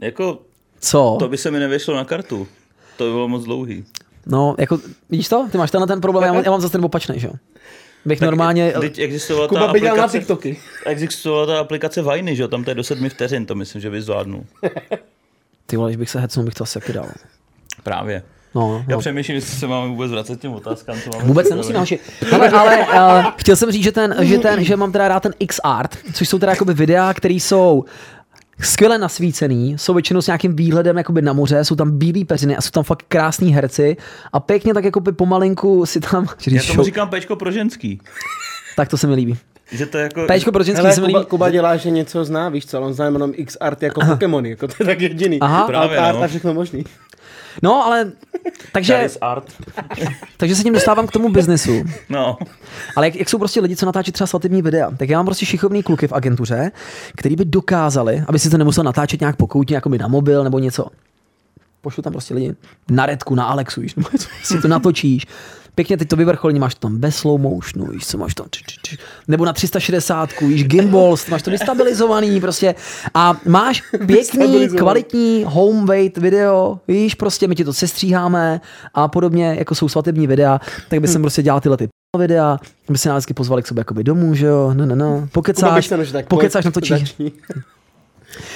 [0.00, 0.38] Jako,
[0.80, 1.16] Co?
[1.18, 2.46] to by se mi nevyšlo na kartu.
[2.96, 3.84] To by bylo moc dlouhý.
[4.26, 4.78] No, jako,
[5.10, 5.48] vidíš to?
[5.52, 7.32] Ty máš tenhle ten problém, já mám, já mám zase ten opačný, že jo?
[8.04, 10.58] Bych normálně, Teď existovala ta Kuba by dělal na aplikace, TikToky.
[10.86, 12.48] existovala ta aplikace Viny, že jo?
[12.48, 14.44] Tam to je do sedmi vteřin, to myslím, že by zvládnul.
[15.66, 17.06] ty vole, když bych se hecnul, bych to asi taky dal.
[17.82, 18.22] Právě.
[18.54, 19.00] No, Já no.
[19.00, 21.98] přemýšlím, jestli se máme vůbec vracet těm otázkám, co máme Vůbec nemusíme, hoši.
[22.32, 25.34] Ale, ale uh, chtěl jsem říct, že, ten, že, ten, že mám teda rád ten
[25.38, 27.84] X-art, což jsou teda jakoby videa, které jsou
[28.60, 32.60] skvěle nasvícený, jsou většinou s nějakým výhledem jakoby na moře, jsou tam bílé peřiny a
[32.60, 33.96] jsou tam fakt krásní herci
[34.32, 36.26] a pěkně tak jakoby pomalinku si tam...
[36.50, 38.00] Já tomu říkám pečko pro ženský.
[38.76, 39.38] Tak to se mi líbí.
[39.72, 40.26] Že to jako...
[40.26, 41.28] Péčko pro ženský Hele, se mi Kuba, líbí.
[41.28, 44.68] Kuba dělá, že něco zná, víš co, on zná jenom X art jako Pokémony, jako
[44.68, 45.40] to je tak jediný.
[45.40, 45.66] Aha.
[45.66, 46.24] Právě, art no.
[46.24, 46.84] a všechno možný.
[47.62, 48.12] No, ale...
[48.72, 49.52] Takže, art.
[50.36, 51.84] takže se tím dostávám k tomu biznesu.
[52.08, 52.36] No.
[52.96, 55.46] Ale jak, jak, jsou prostě lidi, co natáčí třeba svatební videa, tak já mám prostě
[55.46, 56.72] šikovný kluky v agentuře,
[57.16, 60.58] který by dokázali, aby si to nemusel natáčet nějak pokoutně, jako by na mobil nebo
[60.58, 60.86] něco.
[61.80, 62.54] Pošlu tam prostě lidi
[62.90, 64.08] na Redku, na Alexu, víš, nebo
[64.42, 65.26] si to natočíš.
[65.76, 68.76] Pěkně teď to vyvrcholení máš tam bez slow motionu, víš, co máš tam, č, č,
[68.82, 68.96] č,
[69.28, 72.74] nebo na 360, víš, gimbals, máš to vystabilizovaný prostě.
[73.14, 78.60] A máš pěkný, kvalitní home weight video, víš, prostě my ti to sestříháme
[78.94, 82.58] a podobně, jako jsou svatební videa, tak by jsem prostě dělal tyhle ty videa,
[82.88, 85.90] by se nás vždycky pozvali k sobě jakoby domů, že jo, no, no, no, pokecáš,
[86.28, 86.90] pokecáš pojď, na točí.
[86.90, 87.32] začni.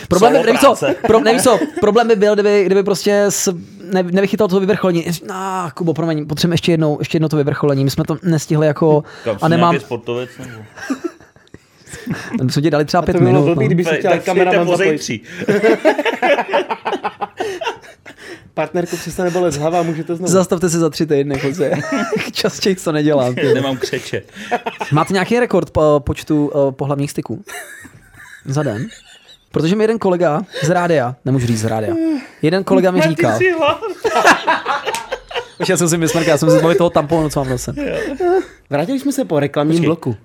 [0.08, 3.54] Problém by, nevíš co, pro, nevíš co, problém by byl, kdyby, kdyby prostě s,
[3.93, 5.05] ne, nevychytal to vyvrcholení.
[5.28, 5.34] No,
[5.74, 7.84] Kubo, promiň, potřebujeme ještě jednou, ještě jedno to vyvrcholení.
[7.84, 10.53] My jsme to nestihli jako, Kam a nemám, sportovec nebo...
[12.43, 13.45] my jsme ti dali třeba To pět by bylo minut.
[13.45, 13.66] blbý, No.
[13.66, 15.11] kdyby se Tak- chtěl tak kameraman zapojit.
[18.55, 20.32] Partnerku přestane bolet hlava, můžete znovu.
[20.32, 21.70] Zastavte se za tři týdny, kluci.
[22.32, 23.34] Častěji to nedělám.
[23.34, 23.55] ty.
[23.55, 24.22] Nemám křeče.
[24.93, 27.45] Máte nějaký rekord po počtu uh, pohlavních styků?
[28.45, 28.88] Za den?
[29.53, 31.94] Protože mi jeden kolega z rádia, nemůžu říct z rádia,
[32.42, 33.38] jeden kolega mi říkal,
[35.68, 37.74] já jsem si myslel, já jsem si zbavil toho tamponu, co mám v nose.
[38.70, 39.86] Vrátili jsme se po reklamním Počkej.
[39.86, 40.16] bloku.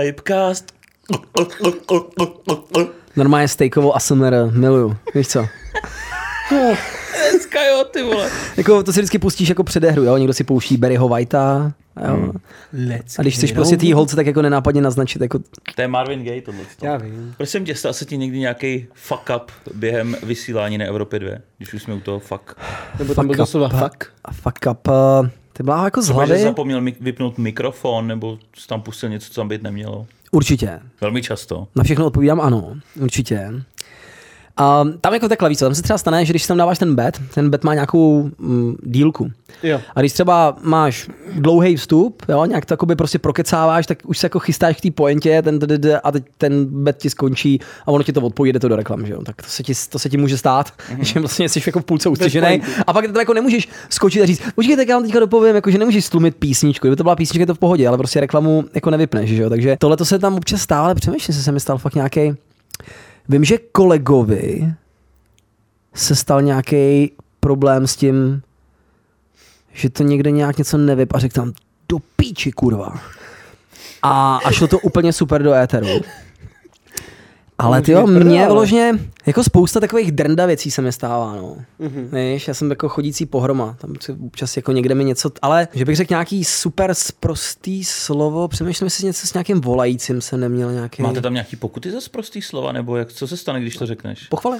[0.00, 0.72] Hypecast.
[3.16, 5.46] Normálně steakovou ASMR, miluju, víš co?
[7.32, 8.30] Dneska jo, ty vole.
[8.56, 10.16] Jako, to si vždycky pustíš jako předehru, jo?
[10.16, 11.72] Někdo si pouští Barryho Whitea,
[12.08, 12.32] jo?
[12.88, 15.38] Let's A když chceš prostě tý holce tak jako nenápadně naznačit, jako
[15.74, 16.60] To je Marvin Gaye tohle.
[16.82, 17.34] Já vím.
[17.36, 21.30] Prosím tě, stal se ti někdy nějaký fuck up během vysílání na Evropě 2?
[21.58, 22.54] Když už jsme u toho fuck.
[22.98, 23.72] Nebo tam byl doslova up.
[23.72, 24.04] fuck.
[24.24, 26.42] a fuck up, uh, ty byla jako z Třeba, že hlavy.
[26.44, 30.06] zapomněl mi- vypnout mikrofon, nebo jsi tam pustil něco, co tam být nemělo.
[30.30, 30.80] Určitě.
[31.00, 31.68] Velmi často.
[31.76, 33.50] Na všechno odpovídám ano, určitě.
[34.56, 37.20] A tam jako takhle víc, tam se třeba stane, že když tam dáváš ten bet,
[37.34, 39.30] ten bet má nějakou mm, dílku.
[39.62, 39.80] Jo.
[39.94, 44.26] A když třeba máš dlouhý vstup, jo, nějak to jakoby prostě prokecáváš, tak už se
[44.26, 45.58] jako chystáš k té pointě ten,
[46.04, 49.12] a teď ten bet ti skončí a ono ti to odpojí, to do reklam, že
[49.12, 49.22] jo.
[49.22, 52.08] Tak to se ti, to se ti může stát, že vlastně jsi jako v půlce
[52.08, 52.66] ustřižený pointy.
[52.86, 55.78] a pak to jako nemůžeš skočit a říct, počkejte, já vám teďka dopovím, jako, že
[55.78, 58.90] nemůžeš stlumit písničku, kdyby to byla písnička, je to v pohodě, ale prostě reklamu jako
[58.90, 59.50] nevypneš, že jo.
[59.50, 62.34] Takže tohle to se tam občas stává, ale přemýšlím, že se mi stal fakt nějaký.
[63.28, 64.74] Vím, že kolegovi
[65.94, 68.42] se stal nějaký problém s tím,
[69.72, 71.52] že to někde nějak něco nevyp a řekl tam
[71.88, 73.00] do píči, kurva.
[74.02, 75.86] A, a šlo to úplně super do éteru.
[77.62, 81.56] Ale ty jo, mě vyloženě, jako spousta takových drnda věcí se mi stává, no.
[81.78, 82.10] Mhm.
[82.32, 85.84] Víš, já jsem jako chodící pohroma, tam si občas jako někde mi něco, ale že
[85.84, 91.02] bych řekl nějaký super sprostý slovo, přemýšlím, jestli něco s nějakým volajícím jsem neměl nějaký...
[91.02, 94.26] Máte tam nějaký pokuty za prostý slova, nebo jak, co se stane, když to řekneš?
[94.28, 94.58] Pochvale.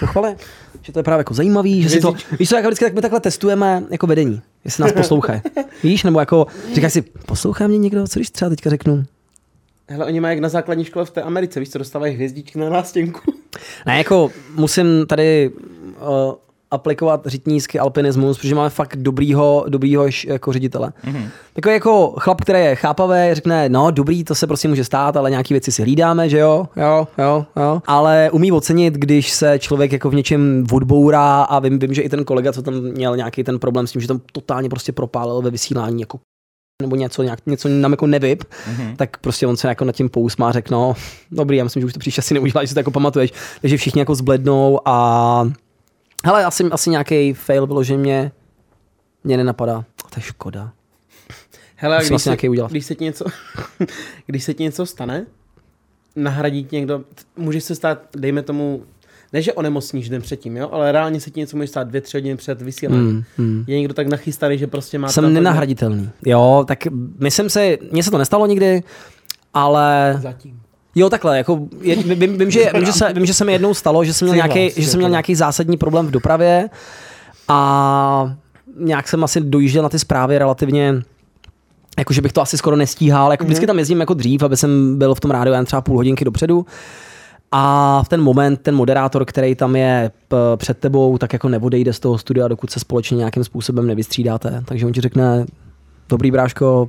[0.00, 0.36] Pochvale.
[0.82, 3.00] Že to je právě jako zajímavý, že si to, víš co, jako vždycky tak my
[3.00, 5.40] takhle testujeme jako vedení, jestli nás poslouchají.
[5.82, 9.04] Víš, nebo jako říkáš si, poslouchá mě někdo, co když třeba teďka řeknu?
[9.88, 12.68] Hele, oni mají jak na základní škole v té Americe, víš co, dostávají hvězdičky na
[12.68, 13.20] nástěnku.
[13.86, 16.34] Ne, jako musím tady uh,
[16.70, 20.92] aplikovat řitnícky alpinismus, protože máme fakt dobrýho, dobrýho jako ředitele.
[21.04, 21.28] Mm-hmm.
[21.52, 25.30] Takový jako chlap, který je chápavý, řekne, no dobrý, to se prostě může stát, ale
[25.30, 27.82] nějaký věci si hlídáme, že jo, jo, jo, jo.
[27.86, 32.08] Ale umí ocenit, když se člověk jako v něčem odbourá a vím, vím, že i
[32.08, 35.42] ten kolega, co tam měl nějaký ten problém s tím, že tam totálně prostě propálil
[35.42, 36.18] ve vysílání jako
[36.82, 38.96] nebo něco, nějak, něco nám jako nevyp, mm-hmm.
[38.96, 40.94] tak prostě on se jako nad tím pousmá a řekl, no,
[41.30, 43.32] dobrý, já myslím, že už to příště asi neuděláš, že si to jako pamatuješ.
[43.60, 45.50] Takže všichni jako zblednou a
[46.24, 48.32] hele, asi, asi nějaký fail vyloženě mě,
[49.24, 49.84] mě nenapadá.
[50.10, 50.72] To je škoda.
[51.76, 52.70] Hele, když asi se, nějaký udělat.
[52.70, 53.24] když se ti něco,
[54.26, 55.26] když se ti něco stane,
[56.16, 57.04] nahradí ti někdo,
[57.36, 58.84] může se stát, dejme tomu,
[59.34, 62.16] ne, že onemocníš den předtím, jo, ale reálně se ti něco může stát dvě, tři
[62.16, 63.10] hodiny před vysíláním.
[63.10, 63.64] Hmm, hmm.
[63.66, 65.08] Je někdo tak nachystaný, že prostě má...
[65.08, 66.10] Jsem nenahraditelný.
[66.26, 66.78] Jo, tak
[67.18, 68.82] myslím si, mně se to nestalo nikdy,
[69.54, 70.60] ale Zatím.
[70.94, 73.74] Jo, takhle, jako je, vím, vím, že, vím, že se, vím, že se mi jednou
[73.74, 76.70] stalo, že jsem měl, nějaký, vás, že jsem měl nějaký zásadní problém v dopravě
[77.48, 78.36] a
[78.78, 81.02] nějak jsem asi dojížděl na ty zprávy relativně
[81.98, 85.14] jakože bych to asi skoro nestíhal, jako vždycky tam jezdím jako dřív, aby jsem byl
[85.14, 86.66] v tom rádiu jen třeba půl hodinky dopředu.
[87.56, 90.10] A v ten moment ten moderátor, který tam je
[90.56, 94.62] před tebou, tak jako neodejde z toho studia, dokud se společně nějakým způsobem nevystřídáte.
[94.64, 95.46] Takže on ti řekne,
[96.08, 96.86] dobrý bráško,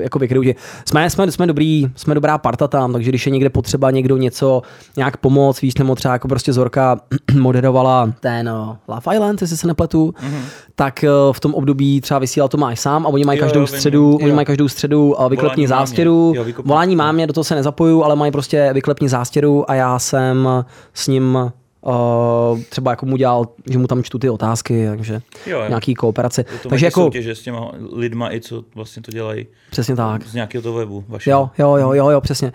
[0.00, 0.54] jako vykryuti.
[0.88, 4.62] Jsme, jsme, jsme, dobrý, jsme dobrá parta tam, takže když je někde potřeba někdo něco
[4.96, 7.00] nějak pomoct, víš, nebo třeba jako prostě Zorka
[7.40, 10.42] moderovala ten uh, Love Island, jestli se nepletu, mm-hmm.
[10.74, 13.60] tak uh, v tom období třeba vysílal to máš sám a oni mají Jo, každou
[13.60, 14.16] jo, středu, vím.
[14.16, 14.34] oni Jo.
[14.34, 18.32] mají každou středu uh, vyklepní zástěru, Jo, volání mámě, do toho se nezapoju, ale mají
[18.32, 20.48] prostě vyklepní zástěru a já jsem
[20.94, 21.52] s ním
[21.82, 25.68] uh, třeba jako mu dělal, že mu tam čtu ty otázky, takže Jo, jo.
[25.68, 26.44] nějaký kooperace.
[26.62, 27.00] To Takže jako...
[27.00, 30.22] soutěže s těma lidma i co vlastně to dělají přesně tak.
[30.22, 31.50] z nějakého toho webu vašeho.
[31.58, 32.52] Jo, jo, jo, jo, jo, přesně.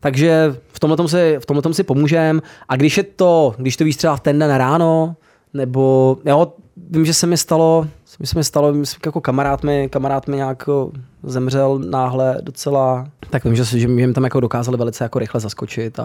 [0.00, 2.42] Takže v tomhle si, v tomhletom si pomůžem.
[2.68, 5.16] A když je to, když to víš třeba v ten den ráno,
[5.54, 6.52] nebo jo,
[6.90, 7.86] vím, že se mi stalo,
[8.20, 10.68] mi se mi stalo, myslím, jako kamarád mi, kamarád mi nějak
[11.22, 15.98] zemřel náhle docela, tak vím, že, že mi tam jako dokázali velice jako rychle zaskočit
[15.98, 16.04] a,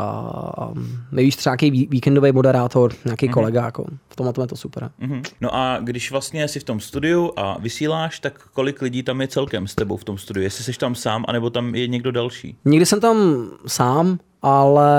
[0.58, 0.72] a
[1.12, 3.34] nevíš, třeba nějaký ví- víkendový moderátor, nějaký mm-hmm.
[3.34, 4.92] kolega, jako v tomhle tom je to super.
[5.00, 5.22] Mhm.
[5.42, 9.28] No a když vlastně jsi v tom studiu a vysíláš, tak kolik lidí tam je
[9.28, 10.44] celkem s tebou v tom studiu?
[10.44, 12.56] Jestli jsi tam sám, anebo tam je někdo další?
[12.66, 14.92] Nikdy jsem tam sám, ale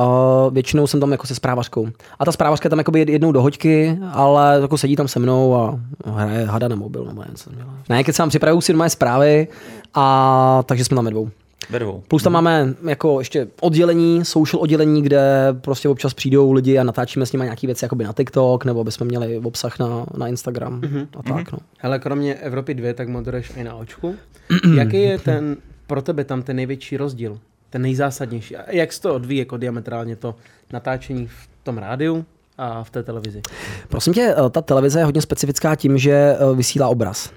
[0.00, 1.88] uh, většinou jsem tam jako se zprávařkou.
[2.18, 5.54] A ta zprávařka je tam jakoby jednou do hoďky, ale jako sedí tam se mnou
[5.54, 7.50] a hraje hada na mobil nebo něco.
[7.88, 9.48] Ne, keď se vám připravují si doma zprávy,
[9.94, 11.30] a takže jsme tam ve dvou.
[11.70, 12.02] Ve dvou.
[12.08, 17.26] Plus tam máme jako ještě oddělení, social oddělení, kde prostě občas přijdou lidi a natáčíme
[17.26, 20.80] s nimi nějaké věci jakoby na TikTok, nebo aby jsme měli obsah na, na Instagram
[21.18, 21.52] a tak.
[21.52, 21.58] No.
[21.78, 24.14] Hele, kromě Evropy 2, tak moderuješ i na očku.
[24.74, 27.38] Jaký je ten pro tebe tam ten největší rozdíl?
[27.70, 28.56] Ten nejzásadnější?
[28.56, 30.34] A jak se to odvíjí jako diametrálně to
[30.72, 32.26] natáčení v tom rádiu
[32.58, 33.42] a v té televizi?
[33.88, 37.30] Prosím tě, eh, ta televize je hodně specifická tím, že eh, vysílá obraz.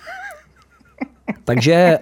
[1.44, 2.00] Takže eh,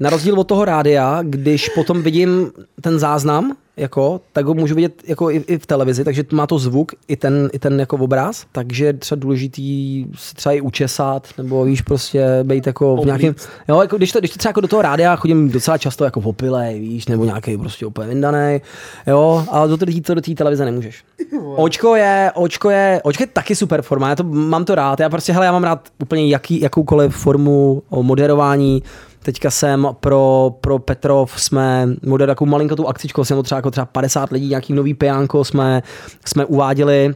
[0.00, 5.02] na rozdíl od toho rádia, když potom vidím ten záznam, jako, tak ho můžu vidět
[5.06, 8.46] jako i, i v televizi, takže má to zvuk, i ten, i ten jako obraz,
[8.52, 13.34] takže je třeba důležitý si třeba i učesat, nebo víš, prostě být jako v nějakém,
[13.68, 16.20] jo, jako když to, když to třeba jako do toho rádia chodím docela často jako
[16.20, 18.60] v opilej, víš, nebo nějaký prostě úplně vyndanej,
[19.06, 21.04] jo, ale do té to do té televize nemůžeš.
[21.56, 25.08] Očko je, očko je, očko je taky super forma, já to, mám to rád, já
[25.08, 28.82] prostě, hele, já mám rád úplně jaký, jakoukoliv formu o moderování,
[29.22, 34.30] Teďka jsem pro, pro Petrov jsme moderovali takovou malinkou akcičku, jsem třeba jako třeba 50
[34.32, 35.82] lidí, nějaký nový pijánko jsme,
[36.26, 37.14] jsme uváděli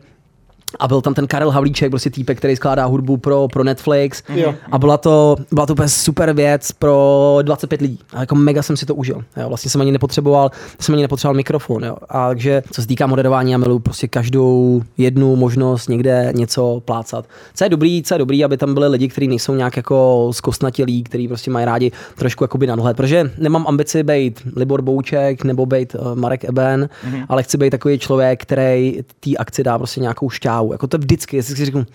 [0.79, 4.23] a byl tam ten Karel Havlíček, prostě týpek, který skládá hudbu pro, pro Netflix.
[4.35, 4.55] Jo.
[4.73, 7.99] A byla to, byla to úplně super věc pro 25 lidí.
[8.13, 9.25] A jako mega jsem si to užil.
[9.37, 9.49] Jo.
[9.49, 10.51] Vlastně jsem ani nepotřeboval,
[10.81, 11.85] jsem ani nepotřeboval mikrofon.
[11.85, 11.97] Jo.
[12.09, 17.25] A takže co se týká moderování, já miluji prostě každou jednu možnost někde něco plácat.
[17.55, 21.03] Co je dobrý, co je dobrý, aby tam byli lidi, kteří nejsou nějak jako zkostnatělí,
[21.03, 22.97] kteří prostě mají rádi trošku jakoby nadhled.
[22.97, 27.27] Protože nemám ambici být Libor Bouček nebo být uh, Marek Eben, mm-hmm.
[27.29, 30.64] ale chci být takový člověk, který té akci dá prostě nějakou šťávu.
[30.73, 31.87] Jako to vždycky, jestli si řeknu,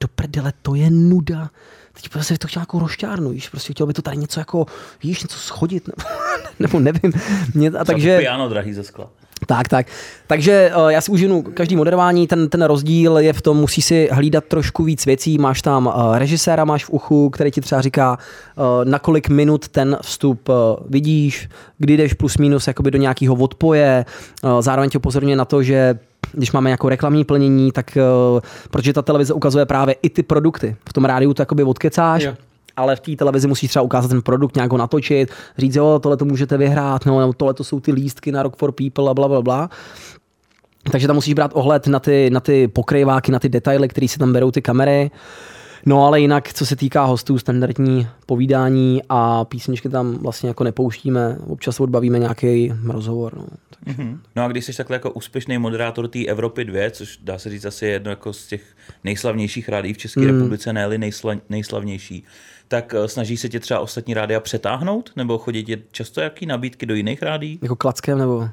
[0.00, 1.50] do prdele, to je nuda.
[2.02, 4.66] Teď prostě to chtěl jako rošťárnu, víš, prostě chtěl by to tady něco jako,
[5.02, 6.02] víš, něco schodit, nebo,
[6.58, 7.12] nebo nevím.
[7.54, 8.18] Mě, a Takže...
[8.18, 9.10] Piano drahý ze skla.
[9.46, 9.86] tak, tak.
[10.26, 14.08] Takže uh, já si užiju každý moderování, ten, ten rozdíl je v tom, musí si
[14.12, 18.18] hlídat trošku víc věcí, máš tam uh, režiséra, máš v uchu, který ti třeba říká,
[18.56, 20.54] uh, na kolik minut ten vstup uh,
[20.88, 21.48] vidíš,
[21.78, 24.04] kdy jdeš plus minus jakoby do nějakého odpoje,
[24.42, 25.98] uh, zároveň tě upozorňuje na to, že
[26.32, 27.98] když máme jako reklamní plnění, tak
[28.34, 28.40] uh,
[28.70, 30.76] protože ta televize ukazuje právě i ty produkty.
[30.88, 32.34] V tom rádiu to jakoby odkecáš, Jo.
[32.76, 36.16] ale v té televizi musíš třeba ukázat ten produkt, nějak ho natočit, říct, jo, tohle
[36.16, 39.28] to můžete vyhrát, no, tohle to jsou ty lístky na Rock for People a bla,
[39.28, 39.70] bla, bla.
[40.90, 44.18] Takže tam musíš brát ohled na ty, na ty pokrýváky, na ty detaily, které si
[44.18, 45.10] tam berou ty kamery.
[45.88, 51.38] No ale jinak, co se týká hostů, standardní povídání a písničky tam vlastně jako nepouštíme.
[51.46, 53.34] Občas odbavíme nějaký rozhovor.
[53.36, 53.46] No.
[53.86, 54.20] Mhm.
[54.36, 57.64] No a když jsi takhle jako úspěšný moderátor té Evropy 2, což dá se říct
[57.64, 58.62] asi je jedno jako z těch
[59.04, 60.30] nejslavnějších rádií v České Hmm.
[60.34, 62.24] republice, ne nejsla, nejslavnější,
[62.68, 65.12] tak eh, snaží se tě třeba ostatní rádia přetáhnout?
[65.16, 67.58] Nebo chodí tě často jaký nabídky do jiných rádií?
[67.62, 68.48] Jako klackem nebo...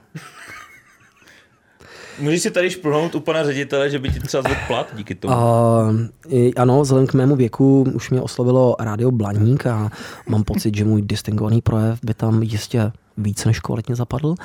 [2.19, 5.35] Můžeš si tady šplhnout u pana ředitele, že by ti třeba zvedl plat díky tomu.
[5.35, 9.91] Uh, ano, vzhledem k mému věku už mě oslovilo rádio Blaník a
[10.29, 14.35] mám pocit, že můj distingovaný projev by tam jistě víc než kvalitně zapadl.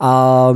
[0.00, 0.52] A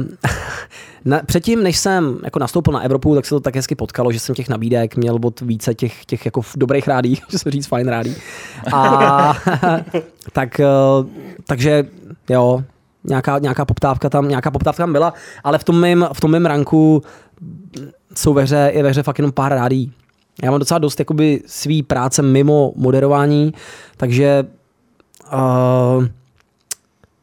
[1.04, 4.20] na, předtím, než jsem jako nastoupil na Evropu, tak se to tak hezky potkalo, že
[4.20, 7.88] jsem těch nabídek měl od více těch, těch jako dobrých rádí, že se říct fajn
[7.88, 8.16] rádí.
[8.72, 9.34] A
[10.32, 10.66] tak, eh,
[11.46, 11.84] takže
[12.30, 12.64] jo,
[13.04, 16.46] nějaká, nějaká poptávka tam, nějaká poptávka tam byla, ale v tom mém, v tom mém
[16.46, 17.02] ranku
[18.14, 19.92] jsou ve hře, je ve hře fakt jenom pár rádí.
[20.42, 23.54] Já mám docela dost jakoby svý práce mimo moderování,
[23.96, 24.46] takže
[25.32, 26.04] uh,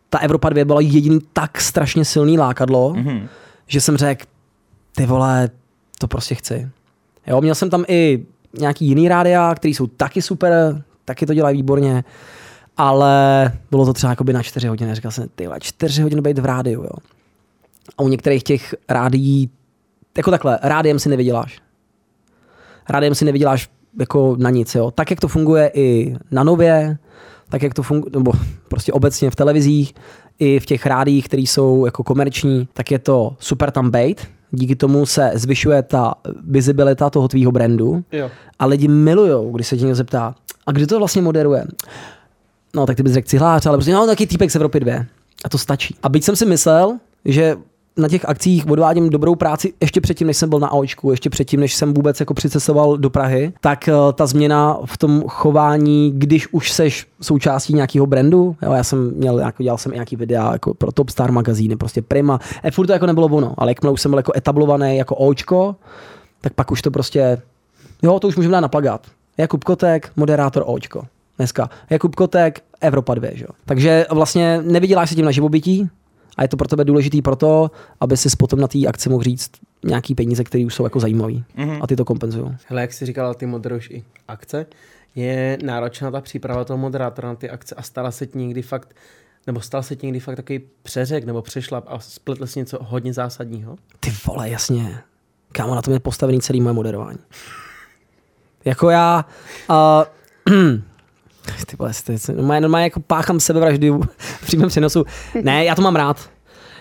[0.10, 3.28] ta Evropa 2 byla jediný tak strašně silný lákadlo, Mhm.
[3.68, 4.26] že jsem řekl,
[4.96, 5.50] ty vole,
[6.00, 6.70] to prostě chci.
[7.28, 8.26] Jo, měl jsem tam i
[8.60, 12.04] nějaký jiný rádia, který jsou taky super, taky to dělají výborně,
[12.78, 14.96] ale bylo to třeba jakoby na čtyři hodiny.
[14.96, 16.96] Říkal jsem, ty čtyři hodiny být v rádiu, jo.
[17.98, 19.50] A u některých těch rádií,
[20.18, 21.60] jako takhle, rádiem si nevyděláš.
[22.90, 23.70] Rádiem si nevyděláš
[24.00, 24.92] jako na nic, jo.
[24.92, 26.98] Tak, jak to funguje i na nově,
[27.50, 28.34] tak, jak to funguje, nebo
[28.68, 29.94] prostě obecně v televizích,
[30.40, 34.28] i v těch rádiích, které jsou jako komerční, tak je to super tam bejt.
[34.52, 36.14] Díky tomu se zvyšuje ta
[36.48, 38.04] vizibilita toho tvýho brandu.
[38.12, 38.30] Jo.
[38.60, 40.36] A lidi milujou, když se tě někdo zeptá,
[40.68, 41.66] a kdo to vlastně moderuje?
[42.76, 45.06] No, tak ty bys řekl cihlář, ale prostě no, taky týpek z Evropy 2.
[45.46, 45.96] A to stačí.
[46.04, 47.58] A byť jsem si myslel, že
[47.98, 51.60] na těch akcích odvádím dobrou práci ještě předtím, než jsem byl na AOčku, ještě předtím,
[51.60, 56.48] než jsem vůbec jako přicestoval do Prahy, tak eh, ta změna v tom chování, když
[56.54, 60.74] už seš součástí nějakého brandu, jo, já jsem měl, jako dělal jsem nějaký videa jako
[60.74, 64.02] pro Top Star magazíny, prostě Prima, e, furt to jako nebylo ono, ale jakmile už
[64.02, 65.76] jsem byl jako etablovaný jako Očko,
[66.42, 67.42] tak pak už to prostě,
[68.02, 69.08] jo, to už můžeme dát na plagát.
[69.38, 71.04] Jakub Kotek, moderátor Očko.
[71.42, 71.70] Dneska.
[71.90, 73.50] Jakub Kotek, Evropa 2, že jo.
[73.66, 75.90] Takže vlastně nevyděláš se tím na živobytí,
[76.38, 79.52] a je to pro tebe důležitý proto, aby si potom na té akci mohl říct
[79.86, 81.44] nějaký peníze, které už jsou jako zajímavý.
[81.58, 81.80] Mm-hmm.
[81.82, 82.56] A ty to kompenzují.
[82.68, 84.66] Hele, jak jsi říkal, ty moderuješ i akce.
[85.16, 88.96] Je náročná ta příprava toho moderátora na ty akce a stala se ti někdy fakt,
[89.48, 93.14] nebo stal se ti někdy fakt takový přeřek nebo přešlap a spletl si něco hodně
[93.14, 93.76] zásadního?
[94.00, 94.98] Ty vole, jasně.
[95.52, 97.20] Kámo, na tom je postavený celý moje moderování.
[98.66, 99.26] jako já...
[99.70, 100.04] Uh,
[101.66, 105.06] ty vole, ty, normálně, normálně jako páchám sebevraždy v přímém přenosu.
[105.44, 106.30] Ne, já to mám rád.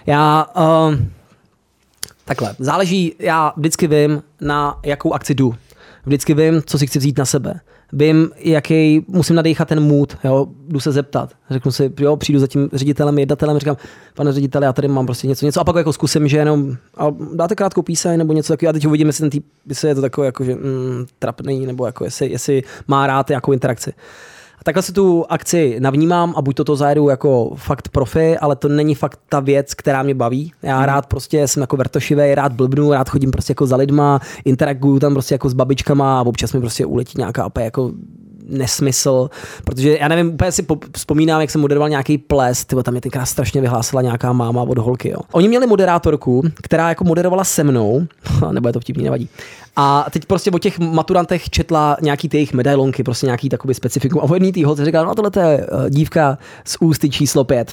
[0.07, 0.95] Já, uh,
[2.25, 5.55] takhle, záleží, já vždycky vím, na jakou akci jdu.
[6.07, 7.61] Vždycky vím, co si chci vzít na sebe.
[7.93, 11.33] Vím, jaký musím nadechat ten mood, jo, jdu se zeptat.
[11.51, 13.77] Řeknu si, jo, přijdu za tím ředitelem, jednatelem, říkám,
[14.15, 17.07] pane řediteli, já tady mám prostě něco, něco a pak jako zkusím, že jenom a
[17.35, 20.01] dáte krátkou píseň nebo něco takového a teď uvidím, jestli ten týp, jestli je to
[20.01, 23.93] takové jako, že mm, trapný, nebo jako jestli, jestli má rád nějakou interakci.
[24.61, 28.69] A takhle si tu akci navnímám a buď toto zajedu jako fakt profi, ale to
[28.69, 30.53] není fakt ta věc, která mě baví.
[30.63, 30.87] Já hmm.
[30.87, 35.13] rád prostě jsem jako vertošivý, rád blbnu, rád chodím prostě jako za lidma, interaguju tam
[35.13, 37.93] prostě jako s babičkama a občas mi prostě uletí nějaká opět jako
[38.51, 39.31] nesmysl,
[39.65, 43.27] protože já nevím, úplně si vzpomínám, jak jsem moderoval nějaký ples, tyvo, tam je tenkrát
[43.27, 45.09] strašně vyhlásila nějaká máma od holky.
[45.09, 45.19] Jo.
[45.33, 48.07] Oni měli moderátorku, která jako moderovala se mnou,
[48.53, 49.29] nebo je to vtipný, nevadí.
[49.77, 54.21] A teď prostě o těch maturantech četla nějaký ty jejich medailonky, prostě nějaký takový specifikum.
[54.21, 57.73] A o jedný tý holce říkala, no tohle je uh, dívka z ústy číslo pět.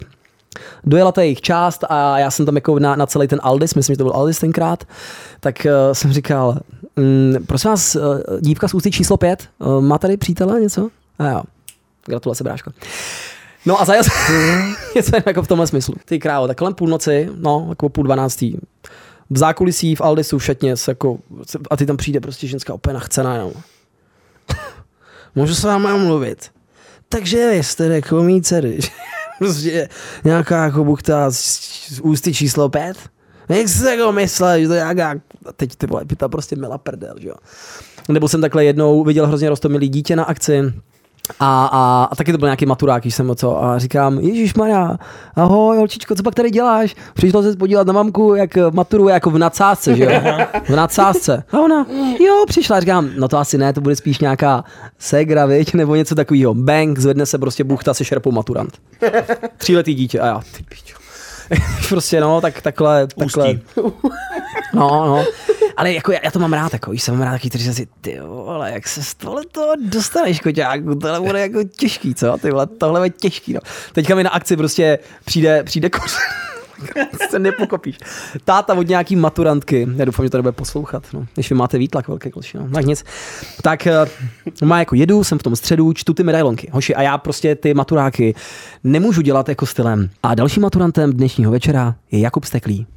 [0.83, 3.93] Dojela ta jejich část a já jsem tam jako na, na celý ten Aldis, myslím,
[3.93, 4.83] že to byl Aldis tenkrát,
[5.39, 6.59] tak uh, jsem říkal,
[6.95, 8.01] mm, prosím vás, uh,
[8.39, 10.89] dívka z ústy číslo pět, uh, má tady přítele něco?
[11.19, 11.41] A jo,
[12.05, 12.71] gratulace bráško.
[13.65, 14.03] No a zajel
[14.95, 15.93] něco jako v tomhle smyslu.
[16.05, 18.57] Ty krávo, tak kolem půlnoci, no, jako půl dvanáctý,
[19.29, 21.17] v zákulisí, v Aldisu, v šatně, jako,
[21.69, 23.53] a ty tam přijde prostě ženská opět nachcená, jo.
[25.35, 26.51] Můžu s vámi mluvit.
[27.09, 28.79] Takže jste jako mý dcery.
[29.39, 29.89] prostě
[30.23, 31.37] nějaká jako buchta z,
[31.95, 32.97] z ústy číslo pět.
[33.49, 35.21] Jak jsi jako myslel, že to je nějaká,
[35.55, 37.35] teď ty vole, ta prostě mila prdel, že jo.
[38.09, 40.73] Nebo jsem takhle jednou viděl hrozně rostomilý dítě na akci,
[41.39, 44.97] a, a, a taky to byl nějaký maturák, když jsem co, a říkám, Ježíš Maria,
[45.35, 46.95] ahoj, holčičko, co pak tady děláš?
[47.13, 50.11] Přišlo se podívat na mamku, jak maturuje jako v nadsázce, že jo?
[50.63, 51.43] V nadsázce.
[51.51, 51.85] A ona,
[52.19, 54.63] jo, přišla, říkám, no to asi ne, to bude spíš nějaká
[54.99, 56.53] segra, viď, nebo něco takového.
[56.53, 58.77] Bang, zvedne se prostě buchta se šerpou maturant.
[59.57, 60.97] Tříletý dítě, a já, ty pičo.
[61.89, 63.59] prostě no, tak takhle, takhle.
[64.73, 65.25] No, no.
[65.77, 68.19] Ale jako já, já, to mám rád, jako, jsem mám rád taky, kteří si, ty
[68.19, 72.67] vole, jak se z tohle toho dostaneš, koťáku, tohle bude jako těžký, co, ty vole,
[72.67, 73.59] tohle je těžký, no.
[73.93, 76.19] Teďka mi na akci prostě přijde, přijde kořen.
[77.29, 77.97] se nepokopíš.
[78.45, 82.07] Táta od nějaký maturantky, já doufám, že to nebude poslouchat, no, když vy máte výtlak
[82.07, 83.03] velké kloši, no, tak nic.
[83.61, 83.87] Tak
[84.61, 87.55] uh, má jako jedu, jsem v tom středu, čtu ty medailonky, hoši, a já prostě
[87.55, 88.35] ty maturáky
[88.83, 90.09] nemůžu dělat jako stylem.
[90.23, 92.87] A dalším maturantem dnešního večera je Jakub Steklý.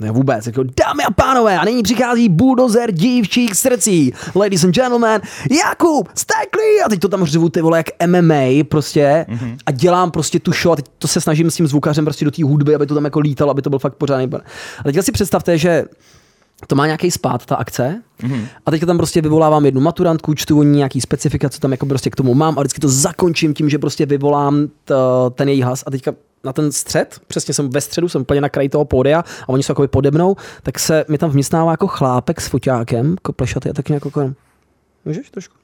[0.00, 4.12] Ne vůbec, jako dámy a pánové, a nyní přichází bulldozer dívčích srdcí.
[4.34, 5.20] Ladies and gentlemen,
[5.64, 6.82] Jakub, Steklý!
[6.84, 9.56] A teď to tam řvu ty vole jak MMA prostě mm-hmm.
[9.66, 12.30] a dělám prostě tu show a teď to se snažím s tím zvukařem prostě do
[12.30, 14.30] té hudby, aby to tam jako lítalo, aby to byl fakt pořádný.
[14.78, 15.84] A teďka si představte, že
[16.66, 18.02] to má nějaký spát, ta akce.
[18.22, 18.46] Mm-hmm.
[18.66, 22.34] A teďka tam prostě vyvolávám jednu maturantku, čtu nějaký specifikace, tam jako prostě k tomu
[22.34, 24.94] mám a vždycky to zakončím tím, že prostě vyvolám t,
[25.34, 26.12] ten její hlas a teďka
[26.44, 29.62] na ten střed, přesně jsem ve středu, jsem úplně na kraji toho pódia a oni
[29.62, 33.70] jsou jako pode mnou, tak se mi tam vměstnává jako chlápek s foťákem, jako plešatý
[33.70, 34.32] a tak nějak jako,
[35.04, 35.54] můžeš trošku?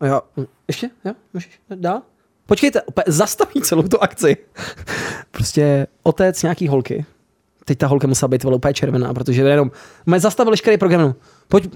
[0.00, 0.90] A já, hm, ještě?
[1.04, 1.60] Jo, můžeš?
[1.74, 2.02] Dál?
[2.46, 4.36] Počkejte, zastaví celou tu akci.
[5.30, 7.06] prostě otec nějaký holky.
[7.64, 9.70] Teď ta holka musela být úplně červená, protože jenom
[10.06, 11.14] mě zastavili škerý program.
[11.48, 11.74] Pojď,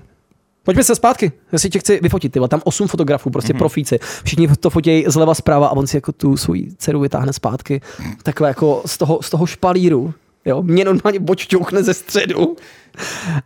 [0.64, 2.48] Pojďme se zpátky, já si tě chci vyfotit, ty vole.
[2.48, 3.56] tam osm fotografů, prostě Mhm.
[3.56, 3.58] mm-hmm.
[3.58, 3.98] profíci.
[4.24, 7.80] Všichni to fotí zleva zprava a on si jako tu svou dceru vytáhne zpátky.
[8.22, 12.56] Takhle jako z toho, z toho špalíru, jo, mě normálně bočťouchne ze středu.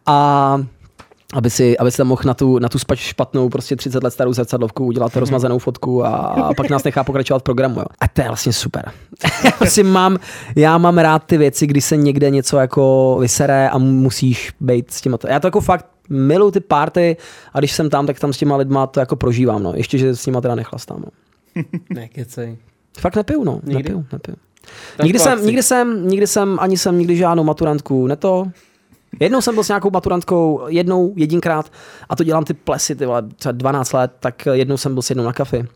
[0.06, 0.58] A
[1.34, 4.10] aby si, aby si tam mohl na tu, na tu spa- špatnou, prostě 30 let
[4.10, 7.80] starou zrcadlovku udělat rozmazanou fotku a, a pak nás nechá pokračovat v programu.
[7.80, 7.84] Jo.
[8.00, 8.92] A to je vlastně super.
[9.44, 10.18] já, prostě mám,
[10.56, 15.00] já mám rád ty věci, kdy se někde něco jako vysere a musíš být s
[15.00, 15.18] těma.
[15.28, 17.16] Já to jako fakt miluji ty party
[17.52, 19.62] a když jsem tam, tak tam s těma lidma to jako prožívám.
[19.62, 19.72] No.
[19.76, 21.00] Ještě, že s nima teda nechlastám.
[21.00, 21.62] No.
[21.90, 22.56] Nekecej.
[22.98, 23.60] Fakt nepiju, no.
[23.64, 23.74] Nikdy?
[23.82, 24.36] Nepiju, nepiju.
[24.96, 28.46] Tak Nikdy jsem, nikdy jsem, nikdy jsem, ani jsem nikdy žádnou maturantku neto.
[29.20, 31.72] Jednou jsem byl s nějakou maturantkou, jednou, jedinkrát,
[32.08, 35.10] a to dělám ty plesy, ty vole, třeba 12 let, tak jednou jsem byl s
[35.10, 35.68] jednou na kafi.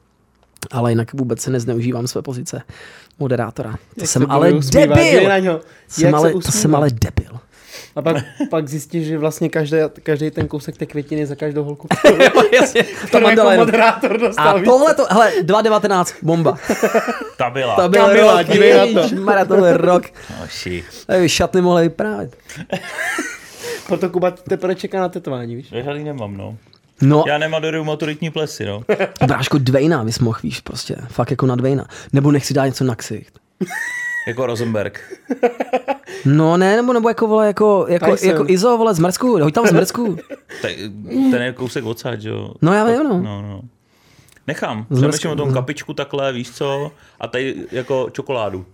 [0.70, 2.62] Ale jinak vůbec se nezneužívám své pozice
[3.18, 3.72] moderátora.
[3.72, 5.30] To Jak jsem se ale debil!
[5.88, 7.40] Jsem Jak ale, to jsem ale debil.
[7.96, 8.16] A pak,
[8.50, 11.88] pak zjistíš, že vlastně každý, každý ten kousek té květiny za každou holku.
[12.52, 16.58] Jasně, to jako moderátor dostal A tohle to, hele, 2.19, bomba.
[17.38, 17.76] Ta byla.
[17.76, 18.98] To byl Kamila, rok, dívej na to.
[18.98, 20.02] ježišmarja, to byl rok.
[20.44, 20.84] Oši.
[21.06, 22.36] Tady by šatny mohly vyprávět.
[23.86, 25.68] Proto Kuba teprve čeká na tetování, víš?
[25.84, 26.56] Žádný nemám, no.
[27.02, 28.82] No, Já nemadoruju maturitní plesy, no.
[29.26, 30.96] bráško Dwayna bys mohl, víš, prostě.
[31.08, 31.86] Fakt jako na Dwayna.
[32.12, 33.38] Nebo nechci dát něco na ksicht.
[34.26, 35.00] Jako Rosenberg.
[36.24, 38.28] No ne, nebo, nebo jako, vole, jako, jako, Tyson.
[38.30, 40.18] jako Izo, vole, z Mrzku, hoď tam z Mrzku.
[40.62, 40.72] Tak,
[41.30, 42.54] ten je kousek odsad, že jo?
[42.62, 43.20] No já vím, no.
[43.22, 43.60] No, no.
[44.46, 44.82] Nechám.
[44.82, 45.54] Z Přemýšlím Mrzku, o tom no.
[45.54, 46.92] kapičku takhle, víš co?
[47.20, 48.66] A tady jako čokoládu.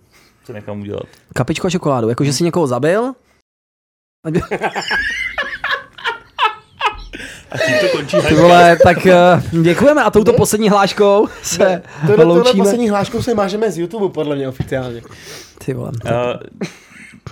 [0.43, 1.03] Co nechám udělat.
[1.35, 3.13] Kapičku a čokoládu, jako že jsi někoho zabil.
[7.51, 8.97] A tím to končí Ty vole, tak
[9.53, 12.63] uh, děkujeme a touto poslední hláškou se Tohle, tohle loučíme.
[12.63, 15.01] poslední hláškou se mážeme z YouTube, podle mě oficiálně.
[15.65, 15.91] Ty vole.
[16.05, 16.11] Uh,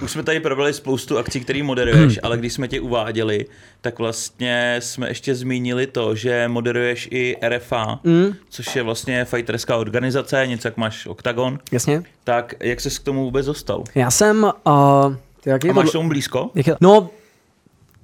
[0.04, 3.46] už jsme tady probrali spoustu akcí, které moderuješ, ale když jsme tě uváděli,
[3.82, 9.76] tak vlastně jsme ještě zmínili to, že moderuješ i RFA, Mm, což je vlastně fighterská
[9.78, 11.60] organizace, něco jak máš Octagon.
[11.72, 12.04] jasně.
[12.24, 13.84] Tak jak ses k tomu vůbec dostal?
[13.96, 14.44] Já jsem...
[14.68, 15.14] Uh,
[15.46, 16.50] jak A je máš to, tomu blízko?
[16.56, 17.10] jak je, no,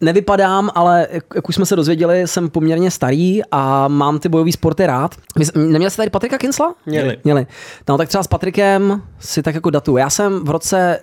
[0.02, 4.86] nevypadám, ale jak, už jsme se dozvěděli, jsem poměrně starý a mám ty bojové sporty
[4.86, 5.16] rád.
[5.56, 6.76] Neměl jste tady Patrika Kinsla?
[6.86, 7.18] Měli.
[7.24, 7.48] Měli.
[7.89, 9.98] No tak třeba s Patrikem si tak jako datu.
[9.98, 11.00] Já jsem v roce,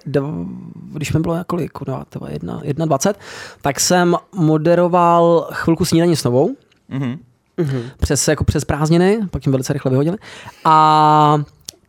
[0.93, 3.18] když mi bylo kolik, kurva, to bylo jedna, jedna 20,
[3.62, 6.57] tak jsem moderoval chvilku snídaní s novou,
[6.88, 7.18] Mhm.
[8.01, 10.16] přes, jako přes prázdniny, pak jim velice rychle vyhodili.
[10.64, 11.38] A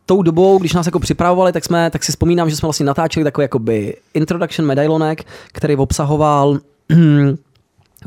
[0.06, 3.24] tou dobou, když nás jako připravovali, tak, jsme, tak si vzpomínám, že jsme vlastně natáčeli
[3.24, 6.58] takový jakoby introduction medailonek, který obsahoval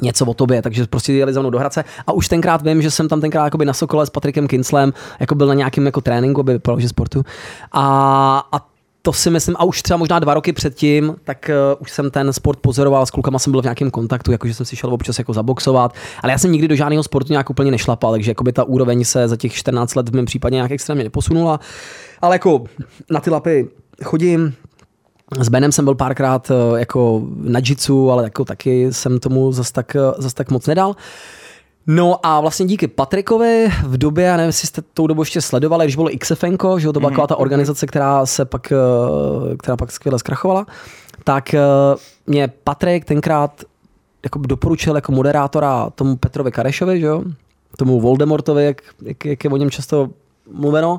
[0.01, 1.83] něco o tobě, takže prostě jeli za mnou do Hradce.
[2.07, 5.47] A už tenkrát vím, že jsem tam tenkrát na Sokole s Patrikem Kinslem, jako byl
[5.47, 7.23] na nějakém jako tréninku, aby vypadalo, že sportu.
[7.71, 8.67] A, a
[9.01, 12.33] to si myslím, a už třeba možná dva roky předtím, tak uh, už jsem ten
[12.33, 15.33] sport pozoroval, s klukama jsem byl v nějakém kontaktu, jakože jsem si šel občas jako
[15.33, 19.03] zaboxovat, ale já jsem nikdy do žádného sportu nějak úplně nešlapal, takže jakoby ta úroveň
[19.03, 21.59] se za těch 14 let v mém případě nějak extrémně neposunula,
[22.21, 22.63] ale jako
[23.09, 23.67] na ty lapy
[24.03, 24.53] chodím,
[25.39, 29.71] s Benem jsem byl párkrát eh, jako na jitsu, ale jako taky jsem tomu zas
[29.71, 30.95] tak, eh, zas tak moc nedal.
[31.87, 35.85] No a vlastně díky Patrikovi v době, já nevím, jestli jste tou dobu ještě sledovali,
[35.85, 39.77] když bylo XFNko, že jo, to byla taková ta organizace, která se pak, eh, která
[39.77, 40.65] pak skvěle zkrachovala,
[41.23, 41.55] tak
[42.27, 43.63] mě Patrik tenkrát
[44.23, 47.23] jako doporučil jako moderátora tomu Petrovi Karešovi, že jo,
[47.77, 50.09] tomu Voldemortovi, jak, jak, jak je o něm často
[50.51, 50.97] mluveno,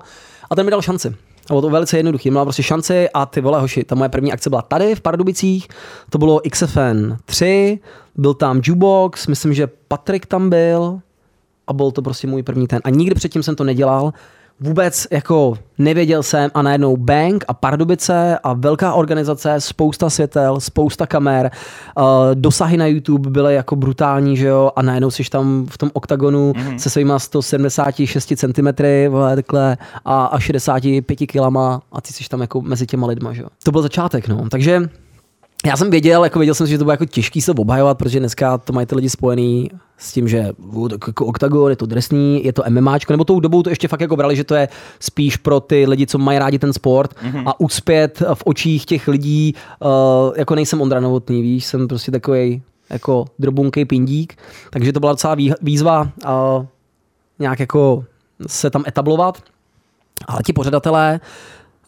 [0.51, 1.15] a ten mi dal šanci.
[1.47, 2.31] A bylo to velice jednoduchý.
[2.31, 5.69] Měla prostě šanci a ty vole hoši, ta moje první akce byla tady v Pardubicích,
[6.11, 7.79] to bylo XFN 3,
[8.15, 11.01] byl tam Jukebox, myslím, že Patrik tam byl
[11.67, 12.81] a byl to prostě můj první ten.
[12.85, 14.13] A nikdy předtím jsem to nedělal.
[14.61, 21.07] Vůbec jako nevěděl jsem a najednou Bank a Pardubice a velká organizace, spousta světel, spousta
[21.07, 21.51] kamer,
[21.99, 22.05] uh,
[22.35, 26.53] dosahy na YouTube byly jako brutální, že jo, a najednou jsi tam v tom oktagonu
[26.53, 26.77] mm-hmm.
[26.77, 28.69] se svýma 176 cm
[29.09, 33.43] vole, takhle a, a 65 kilama a ty jsi tam jako mezi těma lidma, že
[33.43, 33.49] jo.
[33.63, 34.49] To byl začátek, no.
[34.51, 34.89] Takže
[35.65, 38.59] já jsem věděl, jako věděl jsem, že to bude jako těžký se obhajovat, protože dneska
[38.59, 42.53] to mají ty lidi spojený s tím, že uh, jako oktagon, je to drsný, je
[42.53, 44.69] to MMAčko, nebo tou dobou to ještě fakt jako brali, že to je
[45.01, 47.43] spíš pro ty lidi, co mají rádi ten sport mm-hmm.
[47.47, 49.89] a uspět v očích těch lidí, uh,
[50.37, 54.39] jako nejsem Ondra Novotný, víš, jsem prostě takový jako drobunkej pindík,
[54.71, 56.67] takže to byla docela vý- výzva uh,
[57.39, 58.05] nějak jako
[58.47, 59.43] se tam etablovat,
[60.29, 61.21] ale ti pořadatelé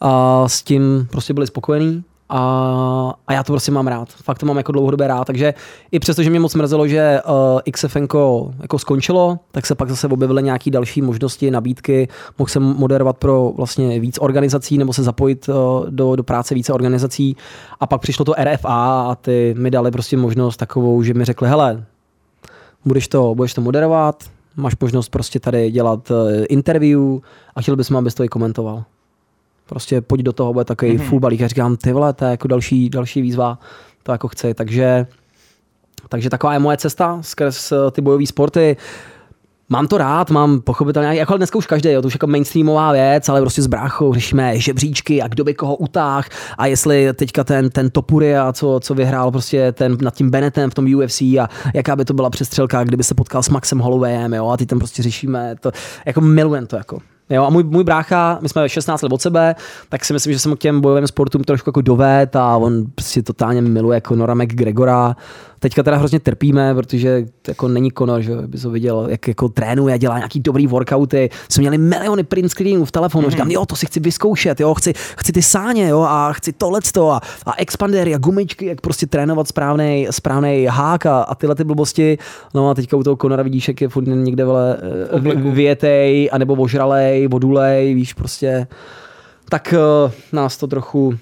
[0.01, 4.09] a s tím prostě byli spokojení a, a já to prostě mám rád.
[4.09, 5.53] Fakt to mám jako dlouhodobě rád, takže
[5.91, 10.07] i přesto, že mě moc mrzelo, že uh, XFNko jako skončilo, tak se pak zase
[10.07, 12.07] objevily nějaké další možnosti, nabídky.
[12.37, 15.55] Mohl jsem moderovat pro vlastně víc organizací nebo se zapojit uh,
[15.89, 17.37] do, do práce více organizací
[17.79, 21.49] a pak přišlo to RFA a ty mi dali prostě možnost takovou, že mi řekli,
[21.49, 21.83] hele,
[22.85, 24.23] budeš to, budeš to moderovat,
[24.55, 27.01] máš možnost prostě tady dělat eh, interview
[27.55, 28.83] a chtěl bys, abys to i komentoval.
[29.69, 31.09] Prostě pojď do toho, bude takový mm-hmm.
[31.09, 31.39] full balík.
[31.39, 33.59] Já říkám, ty vole, to je jako další, další výzva,
[34.03, 34.53] to jako chci.
[34.53, 35.07] Takže,
[36.09, 38.77] takže taková je moje cesta skrz eh, ty bojové sporty.
[39.71, 43.29] Mám to rád, mám pochopitelně, jako dneska už každý, jo, to už jako mainstreamová věc,
[43.29, 47.69] ale prostě s bráchou řešíme žebříčky a kdo by koho utáh a jestli teďka ten,
[47.69, 47.91] ten
[48.41, 52.05] a co, co vyhrál prostě ten nad tím Bennettem v tom UFC a jaká by
[52.05, 55.55] to byla přestřelka, kdyby se potkal s Maxem Hollowayem, jo, a ty tam prostě řešíme
[55.59, 55.71] to,
[56.05, 56.99] jako milujem to, jako.
[57.29, 59.55] Jo, a můj, můj brácha, my jsme 16 let od sebe,
[59.89, 63.21] tak si myslím, že jsem k těm bojovým sportům trošku jako doved a on prostě
[63.21, 65.15] totálně miluje Conora McGregora.
[65.59, 69.49] Teďka teda hrozně trpíme, protože to jako není Conor, že by to viděl, jak jako
[69.49, 71.29] trénuje, dělá nějaký dobrý workouty.
[71.49, 73.31] Jsme měli miliony print screenů v telefonu, mm-hmm.
[73.31, 77.11] říkám, jo, to si chci vyzkoušet, jo, chci, chci ty sáně, jo, a chci tohleto
[77.11, 81.63] a, a expandery a gumičky, jak prostě trénovat správný, správný hák a, a tyhle ty
[81.63, 82.17] blbosti.
[82.53, 84.77] No a teďka u toho Conora vidíš, jak je furt někde vele
[85.35, 88.67] větej, anebo ožralej, vodulej, víš, prostě.
[89.49, 89.73] Tak
[90.05, 91.17] uh, nás to trochu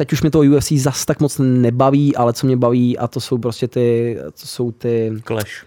[0.00, 3.20] teď už mi to UFC zas tak moc nebaví, ale co mě baví a to
[3.20, 5.12] jsou prostě ty, to jsou ty...
[5.26, 5.64] Clash.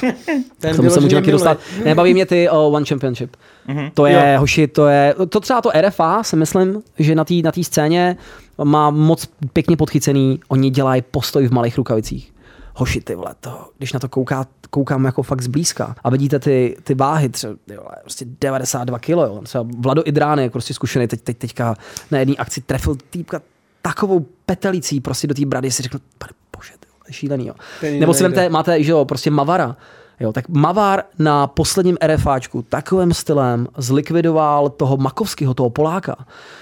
[0.58, 1.58] Ten tomu se můžeme dostat.
[1.84, 3.36] Nebaví mě ty oh, One Championship.
[3.68, 3.90] Mm-hmm.
[3.94, 4.40] To je, jo.
[4.40, 8.16] hoši, to je, to třeba to RFA si myslím, že na té na scéně
[8.64, 12.32] má moc pěkně podchycený, oni dělají postoj v malých rukavicích
[12.78, 16.76] hoši, ty vole, to, když na to kouká, koukám jako fakt zblízka a vidíte ty,
[16.82, 19.40] ty váhy, třeba vole, prostě 92 kg, jo.
[19.44, 21.74] třeba Vlado Idrány, jako prostě zkušený, teď, teď, teďka
[22.10, 23.42] na jedné akci trefil týpka
[23.82, 27.54] takovou petelicí prostě do té brady, si řekl, pane bože, ty vole, šílený, jo.
[28.00, 29.76] Nebo si vemte, máte, že jo, prostě Mavara,
[30.20, 36.16] Jo, tak Mavar na posledním RFáčku takovým stylem zlikvidoval toho Makovského, toho Poláka,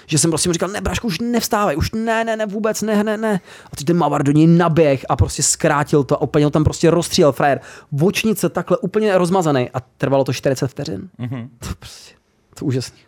[0.05, 3.03] že jsem prostě mu říkal, ne, Brašku, už nevstávaj, už ne, ne, ne, vůbec, ne,
[3.03, 3.39] ne, ne.
[3.71, 6.63] A teď ten Mavar do něj naběh a prostě zkrátil to a úplně ho tam
[6.63, 7.61] prostě rozstřílel frajer.
[7.91, 11.09] Vočnice takhle úplně rozmazaný a trvalo to 40 vteřin.
[11.19, 11.49] Mm-hmm.
[11.59, 12.15] To prostě,
[12.53, 12.99] to úžasný.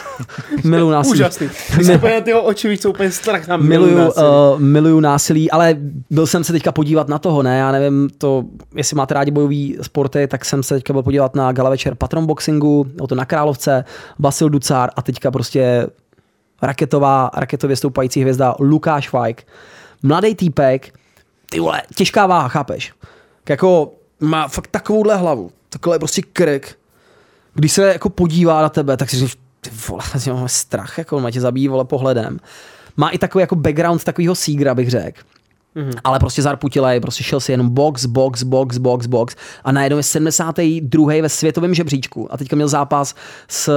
[0.64, 1.14] miluju násilí.
[1.14, 1.50] Úžasný.
[1.94, 4.26] Úplně tyho oči víš, jsou úplně strach na miluju, násilí.
[4.26, 5.76] Uh, miluju násilí, ale
[6.10, 9.78] byl jsem se teďka podívat na toho, ne, já nevím, to, jestli máte rádi bojový
[9.82, 13.24] sporty, tak jsem se teďka byl podívat na gala večer Patron Boxingu, o to na
[13.24, 13.84] Královce,
[14.18, 15.86] Basil Ducár a teďka prostě
[16.62, 19.46] raketová, raketově stoupající hvězda Lukáš Fajk.
[20.02, 20.94] Mladý týpek,
[21.50, 22.92] ty vole, těžká váha, chápeš?
[23.48, 26.78] Jako má fakt takovouhle hlavu, takhle prostě krk.
[27.54, 31.32] Když se jako podívá na tebe, tak si říkáš, ty vole, mám strach, jako on
[31.32, 32.38] tě zabíjí vole pohledem.
[32.96, 35.20] Má i takový jako background takového sígra, bych řekl.
[35.76, 36.00] Mm-hmm.
[36.04, 40.02] Ale prostě zarputilej, prostě šel si jenom box, box, box, box, box a najednou je
[40.02, 41.22] 72.
[41.22, 43.14] ve světovém žebříčku a teďka měl zápas
[43.48, 43.72] s,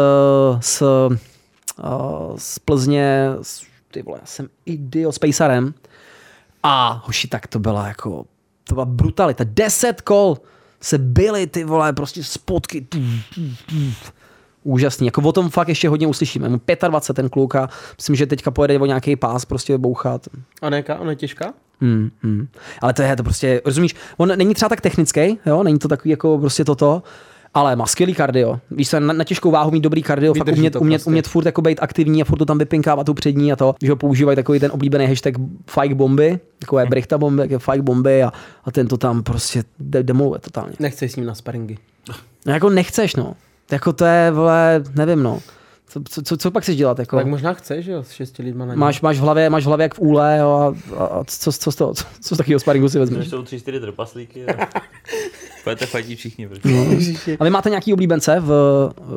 [0.59, 5.73] s, uh, s Plzně, s, ty vole, já jsem idiot, s Pejsarem
[6.63, 8.25] a hoši, tak to byla jako,
[8.63, 10.37] to byla brutalita, 10 kol
[10.81, 12.87] se byly ty vole, prostě spotky,
[14.65, 15.07] úžasný.
[15.07, 16.49] Jako o tom fakt ještě hodně uslyšíme.
[16.87, 20.27] 25 ten kluk a myslím, že teďka pojede o nějaký pás prostě bouchat.
[20.61, 21.53] A ne, ona je těžká?
[21.81, 22.47] Hmm, hmm.
[22.81, 26.09] Ale to je to prostě, rozumíš, on není třeba tak technický, jo, není to takový
[26.09, 27.03] jako prostě toto,
[27.53, 28.59] ale má skvělý kardio.
[28.71, 31.09] Víš na, na těžkou váhu mít dobrý kardio, Vydrží fakt umět, umět, prostě.
[31.09, 33.89] umět, furt jako být aktivní a furt to tam vypinkávat tu přední a to, že
[33.89, 35.33] ho používají takový ten oblíbený hashtag
[35.69, 36.89] fike bomby, takové hmm.
[36.89, 40.75] brichta bomby, jako fike bomby a, a ten to tam prostě de- demoluje totálně.
[40.79, 41.77] Nechceš s ním na sparingy.
[42.45, 43.33] No, jako nechceš, no.
[43.71, 45.39] Jako to je, vole, nevím, no.
[45.87, 46.99] Co, co, co, co pak chceš dělat?
[46.99, 47.17] Jako?
[47.17, 49.83] Tak možná chceš, jo, s šesti lidma na máš, máš, v hlavě, máš v hlavě
[49.83, 52.99] jak v úle, jo, a, a co, co, co, co, co z takového sparingu si
[52.99, 53.29] vezmeš?
[53.29, 54.67] jsou tři, čtyři trpaslíky a
[55.63, 56.49] pojďte fajtí všichni.
[56.65, 56.85] No.
[57.39, 58.49] A vy máte nějaký oblíbence v,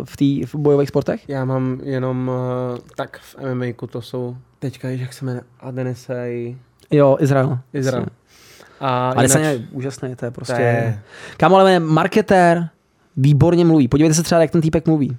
[0.05, 1.29] v, tý, v bojových sportech?
[1.29, 2.31] Já mám jenom
[2.73, 6.57] uh, tak v MMA to jsou teďka, jak se jmenuje, Adenisej.
[6.91, 7.59] Jo, Izrael.
[7.73, 8.07] Izrael.
[8.81, 10.55] A Adesanya je úžasný, to je prostě...
[10.55, 11.01] To je...
[11.37, 12.69] Kámo, ale marketér,
[13.17, 13.89] výborně mluví.
[13.89, 15.17] Podívejte se třeba, jak ten týpek mluví.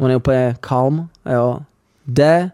[0.00, 1.58] On je úplně calm, jo.
[2.06, 2.50] Jde,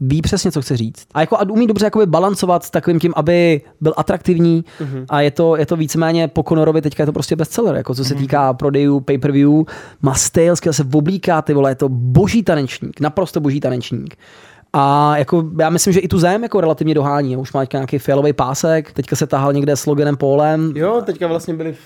[0.00, 1.06] ví přesně, co chce říct.
[1.14, 5.04] A, jako, a umí dobře jakoby balancovat s takovým tím, aby byl atraktivní mm-hmm.
[5.08, 8.04] a je to, je to víceméně po Conorovi, teďka je to prostě bestseller, jako co
[8.04, 8.18] se mm-hmm.
[8.18, 9.64] týká prodejů, pay-per-view,
[10.02, 14.16] má styl, se oblíká, ty vole, je to boží tanečník, naprosto boží tanečník.
[14.72, 17.36] A jako, já myslím, že i tu zem jako relativně dohání.
[17.36, 20.72] Už má nějaký fialový pásek, teďka se tahal někde s Loganem Polem.
[20.76, 21.78] Jo, teďka vlastně byli v,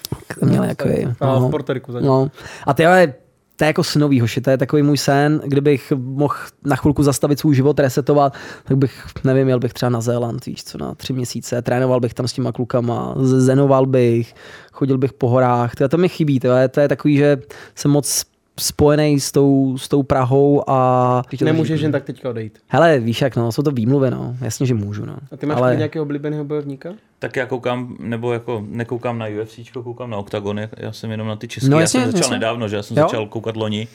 [0.43, 0.89] Měli jako,
[1.20, 1.93] no, v Portoriku.
[2.01, 2.30] No.
[2.66, 3.14] A ty ale
[3.57, 7.39] to je jako snový hoši, to je takový můj sen, kdybych mohl na chvilku zastavit
[7.39, 11.12] svůj život, resetovat, tak bych, nevím, jel bych třeba na Zéland, víš co, na tři
[11.12, 14.35] měsíce, trénoval bych tam s těma klukama, zenoval bych,
[14.72, 17.39] chodil bych po horách, to, to mi chybí, to je, to je takový, že
[17.74, 18.24] jsem moc
[18.61, 21.23] spojený s tou, s tou Prahou a...
[21.45, 22.59] Nemůžeš jen tak teďka odejít.
[22.69, 24.37] Hele, víš jak, no, jsou to výmluvy, no.
[24.41, 25.17] Jasně, že můžu, no.
[25.33, 26.91] A ty máš Ale- nějakého oblíbeného bojovníka?
[27.19, 31.37] Tak já koukám, nebo jako nekoukám na UFC, koukám na Octagon, já- jsem jenom na
[31.37, 31.71] ty české.
[31.71, 32.35] No já jsem začal jasně.
[32.37, 33.03] nedávno, že já jsem Jo.
[33.03, 33.89] začal koukat loni,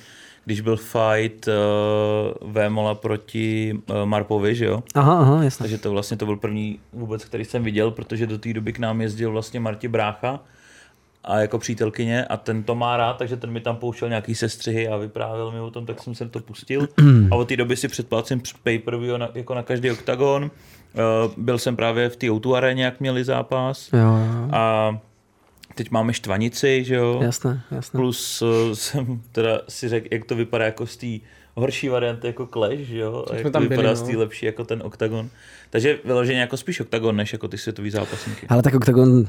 [0.45, 4.83] když byl fight uh, Vémola proti uh, Marpovi, že jo?
[4.95, 5.63] Aha, aha, jasně.
[5.63, 8.79] Takže to vlastně to byl první vůbec, který jsem viděl, protože do té doby k
[8.79, 10.39] nám jezdil vlastně Marti Brácha
[11.23, 14.87] a jako přítelkyně a ten to má rád, takže ten mi tam pouštěl nějaký sestřihy
[14.87, 16.87] a vyprávěl mi o tom, tak jsem se to pustil.
[17.31, 20.43] a od té doby si předplácím pay-per-view na, jako na každý oktagon.
[20.43, 23.89] Uh, byl jsem právě v té O2 aréně, jak měli zápas.
[23.93, 24.97] Jo, jo, A
[25.75, 27.19] teď máme štvanici, že jo?
[27.23, 27.97] jasné, jasné.
[27.97, 31.07] Plus uh, jsem teda si řekl, jak to vypadá jako z té
[31.55, 33.23] horší varianty jako Clash, že jo?
[33.25, 33.95] A jsme jak to tam byli, vypadá no.
[33.95, 35.29] z té lepší jako ten Octagon.
[35.69, 38.47] Takže vyloženě jako spíš Octagon, než jako ty světový zápasníky.
[38.47, 39.25] Ale tak Octagon,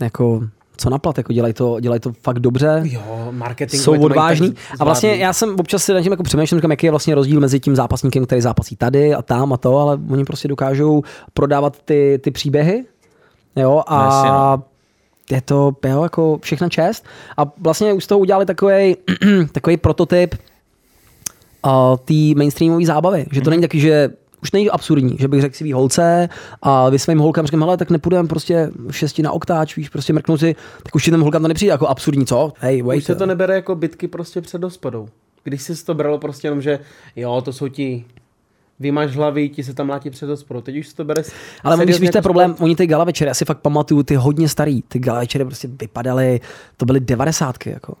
[0.00, 2.82] jako, co na plat, jako dělají to, dělají to fakt dobře.
[2.84, 3.82] Jo, marketing.
[3.82, 4.54] jsou odvážní.
[4.80, 7.40] A vlastně já jsem občas si nad tím jako přemýšlím, říkám, jaký je vlastně rozdíl
[7.40, 11.02] mezi tím zápasníkem, který zápasí tady a tam a to, ale oni prostě dokážou
[11.34, 12.84] prodávat ty, ty příběhy.
[13.56, 14.62] Jo, a Jasně, no.
[15.30, 17.04] je to jo, jako všechna čest.
[17.36, 18.96] A vlastně už z toho udělali takový,
[19.52, 20.34] takový prototyp
[21.66, 23.26] uh, té mainstreamové zábavy.
[23.32, 24.10] Že to není taky, že
[24.42, 26.28] už není absurdní, že bych řekl svý holce
[26.62, 30.38] a vy svým holkám říkám, hele, tak nepůjdeme prostě šesti na oktáč, víš, prostě mrknu
[30.38, 32.52] si, tak už těm holkám to nepřijde jako absurdní, co?
[32.58, 32.98] Hej, wait.
[32.98, 35.08] Už se to nebere jako bitky prostě před hospodou.
[35.44, 36.78] Když si to bralo prostě jenom, že
[37.16, 38.04] jo, to jsou ti
[38.80, 40.60] vymaž hlavy, ti se tam mlátí před hospodou.
[40.60, 41.22] Teď už se to bere
[41.64, 42.64] Ale seriózně víš, jako problém, sport.
[42.64, 45.68] oni ty gala večery, já si fakt pamatuju, ty hodně starý, ty gala večery prostě
[45.80, 46.40] vypadaly,
[46.76, 47.94] to byly devadesátky, jako.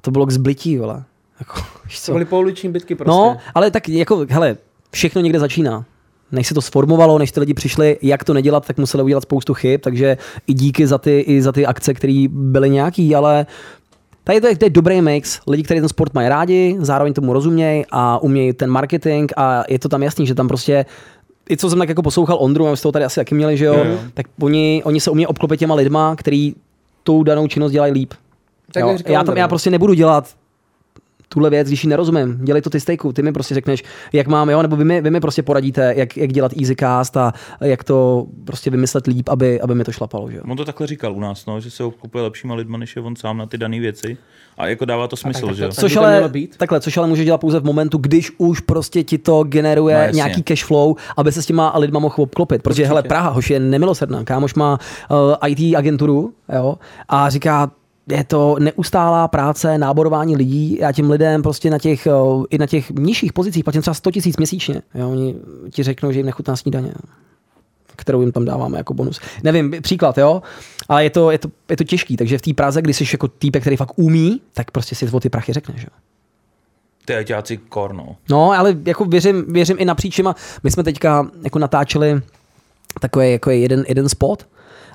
[0.00, 1.04] To bylo k zblití, vole.
[1.40, 1.60] Jako,
[2.06, 3.10] To byly pouliční bitky prostě.
[3.10, 4.56] No, ale tak jako, hele,
[4.90, 5.84] všechno někde začíná.
[6.32, 9.54] Než se to sformovalo, než ty lidi přišli, jak to nedělat, tak museli udělat spoustu
[9.54, 10.16] chyb, takže
[10.46, 13.46] i díky za ty, i za ty akce, které byly nějaký, ale
[14.24, 15.40] tady to je, to je dobrý mix.
[15.46, 19.78] Lidi, kteří ten sport mají rádi, zároveň tomu rozumějí a umějí ten marketing a je
[19.78, 20.86] to tam jasný, že tam prostě
[21.50, 23.56] i co jsem tak jako poslouchal Ondru, a my jste to tady asi taky měli,
[23.56, 23.98] že jo, jo.
[24.14, 26.54] tak oni, oni se umějí obklopit těma lidma, který
[27.02, 28.14] tou danou činnost dělají líp.
[28.72, 28.96] Tak jo.
[29.06, 29.48] Já, tam, já no.
[29.48, 30.34] prostě nebudu dělat
[31.28, 32.38] tuhle věc, když ji nerozumím.
[32.44, 35.10] Dělej to ty stejku, ty mi prostě řekneš, jak mám, jo, nebo vy mi, vy
[35.10, 39.74] mi prostě poradíte, jak, jak dělat EasyCast a jak to prostě vymyslet líp, aby, aby
[39.74, 40.42] mi to šlapalo, že jo.
[40.48, 43.16] On to takhle říkal u nás, no, že se obklopuje lepšíma lidma, než je on
[43.16, 44.16] sám na ty dané věci.
[44.58, 45.68] A jako dává to smysl, tak že jo?
[45.68, 46.56] to- Což ale, být?
[46.56, 50.02] takhle, což ale může dělat pouze v momentu, když už prostě ti to generuje No,
[50.02, 50.16] jasně.
[50.16, 52.62] nějaký cash flow, aby se s těma lidma mohl obklopit.
[52.62, 54.24] Protože hele, Praha, hoš je nemilosrdná.
[54.24, 54.78] Kámoš má
[55.10, 56.74] uh, IT agenturu jo,
[57.08, 57.70] a říká,
[58.10, 60.78] je to neustálá práce, náborování lidí.
[60.80, 64.10] Já těm lidem prostě na těch, uh, i na těch nižších pozicích platím třeba 100
[64.10, 64.82] tisíc měsíčně.
[64.94, 65.34] Jo, oni
[65.70, 66.92] ti řeknou, že jim nechutná snídaně
[67.98, 69.20] kterou jim tam dáváme jako bonus.
[69.42, 70.42] Nevím, příklad, jo,
[70.88, 73.28] ale je to, je to, je to těžký, takže v té Praze, když jsi jako
[73.28, 75.88] týpek, který fakt umí, tak prostě si o ty prachy řekneš, jo.
[77.04, 78.16] Ty ajťáci korno.
[78.30, 80.34] No, ale jako věřím, věřím i napříčima.
[80.62, 82.20] My jsme teďka jako natáčeli
[83.00, 84.48] takový jako jeden, jeden spot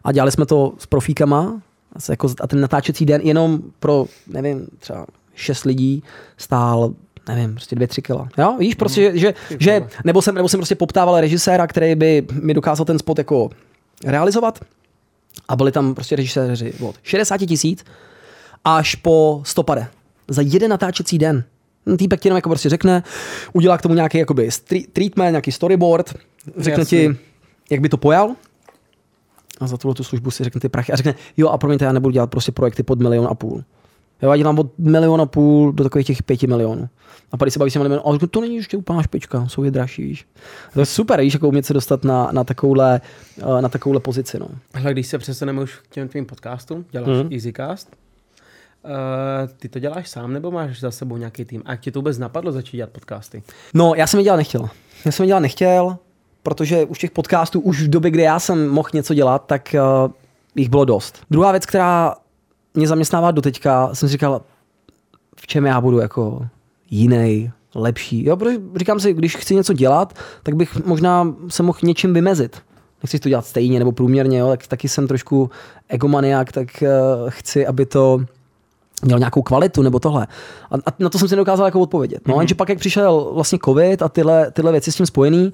[0.03, 1.61] a dělali jsme to s profíkama
[2.09, 6.03] jako, a ten natáčecí den jenom pro, nevím, třeba šest lidí
[6.37, 6.93] stál
[7.27, 8.29] nevím, prostě dvě, tři kila.
[8.37, 12.25] Jo, víš, prostě, že, že, že nebo, jsem, nebo jsem prostě poptával režiséra, který by
[12.41, 13.49] mi dokázal ten spot jako
[14.05, 14.59] realizovat
[15.47, 17.85] a byli tam prostě režiséři od 60 tisíc
[18.65, 19.89] až po 150
[20.27, 21.43] za jeden natáčecí den.
[21.85, 23.03] Ten Týpek ti jenom jako prostě řekne,
[23.53, 26.13] udělá k tomu nějaký jakoby stre- treatment, nějaký storyboard,
[26.57, 26.99] řekne Jasně.
[26.99, 27.17] ti,
[27.69, 28.35] jak by to pojal
[29.59, 31.91] a za tuhle tu službu si řekne ty prachy a řekne, jo a promiňte, já
[31.91, 33.63] nebudu dělat prostě projekty pod milion a půl.
[34.21, 36.89] Jo, já dělám od milion a půl do takových těch pěti milionů.
[37.31, 39.63] A pak když se baví s těmi a řeknu, to není ještě úplná špička, jsou
[39.63, 40.27] je dražší, víš.
[40.73, 43.01] To je super, víš, jako umět se dostat na, na, takovouhle,
[43.37, 44.47] eh, na takovouhle pozici, no.
[44.73, 47.13] Hele, když se přesuneme už k těm tvým podcastům, děláš mm.
[47.13, 47.33] Mhm.
[47.33, 47.95] EasyCast,
[48.83, 48.91] uh,
[49.57, 51.61] ty to děláš sám nebo máš za sebou nějaký tým?
[51.65, 53.43] A jak ti to vůbec napadlo začít dělat podcasty?
[53.73, 54.69] No, já jsem je dělat nechtěl.
[55.05, 55.97] Já jsem je dělat nechtěl,
[56.43, 59.75] protože už těch podcastů, už v době, kdy já jsem mohl něco dělat, tak
[60.05, 60.11] uh,
[60.55, 61.19] jich bylo dost.
[61.31, 62.15] Druhá věc, která
[62.73, 64.41] mě zaměstnává doteďka, jsem si říkal,
[65.35, 66.47] v čem já budu jako
[66.89, 68.25] jiný, lepší.
[68.25, 70.13] Jo, protože říkám si, když chci něco dělat,
[70.43, 72.61] tak bych možná se mohl něčím vymezit.
[73.03, 75.49] Nechci to dělat stejně nebo průměrně, jo, tak taky jsem trošku
[75.89, 78.19] egomaniak, tak uh, chci, aby to
[79.05, 80.27] měl nějakou kvalitu nebo tohle.
[80.71, 82.27] A, a na to jsem si nedokázal jako odpovědět.
[82.27, 82.39] No, mm-hmm.
[82.39, 85.53] jenže pak, jak přišel vlastně covid a tyhle, tyhle věci s tím spojený,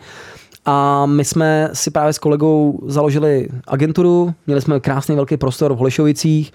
[0.65, 5.77] a my jsme si právě s kolegou založili agenturu, měli jsme krásný velký prostor v
[5.77, 6.53] Holešovicích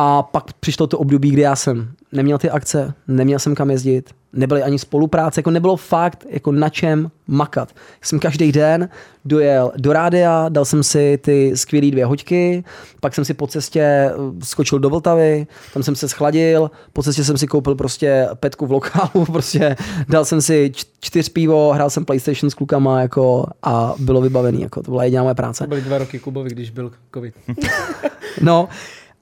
[0.00, 4.10] A pak přišlo to období, kdy já jsem neměl ty akce, neměl jsem kam jezdit,
[4.32, 7.68] nebyly ani spolupráce, jako nebylo fakt jako na čem makat.
[8.02, 8.88] Jsem každý den
[9.24, 12.64] dojel do rádia, dal jsem si ty skvělé dvě hoďky,
[13.00, 14.12] pak jsem si po cestě eh,
[14.44, 18.72] skočil do Vltavy, tam jsem se schladil, po cestě jsem si koupil prostě petku v
[18.72, 19.76] lokálu, prostě
[20.08, 24.82] dal jsem si čtyř pivo, hrál jsem PlayStation s klukama jako a bylo vybavený, jako
[24.82, 25.64] to byla jediná moje práce.
[25.64, 27.34] To byly dva roky Kubovi, když byl covid.
[28.40, 28.68] No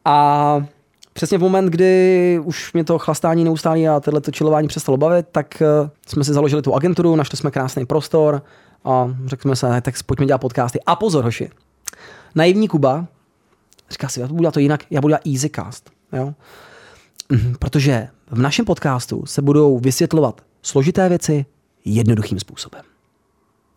[0.07, 0.66] a
[1.12, 5.62] přesně v moment, kdy už mě to chlastání neustálí a tohle čilování přestalo bavit, tak
[5.62, 8.43] eh, jsme si založili tu agenturu, našli jsme krásný prostor
[8.85, 10.81] a řekli jsme se, tak pojďme dělat podcasty.
[10.87, 11.51] A pozor, hoši,
[12.35, 13.07] naivní Kuba
[13.91, 15.91] říká si, já budu dělat to jinak, já budu dělat Easycast.
[16.12, 16.35] Jo?
[17.28, 21.47] Mhm, Protože v našem podcastu se budou vysvětlovat složité věci
[21.85, 22.83] jednoduchým způsobem.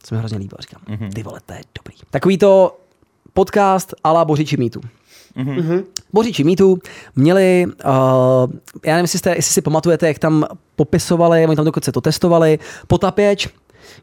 [0.03, 1.95] Co mi hrozně líbilo, říkám, ty vole, to je dobrý.
[2.10, 2.80] Takový to
[3.34, 4.81] podcast ala Bořiči mýtu.
[6.14, 6.77] Boříči mýtu
[7.15, 7.91] měli, uh,
[8.85, 10.45] já nevím, jestli, jste, jestli si pamatujete, jak tam
[10.76, 13.49] popisovali, oni tam dokonce to testovali, potapěč,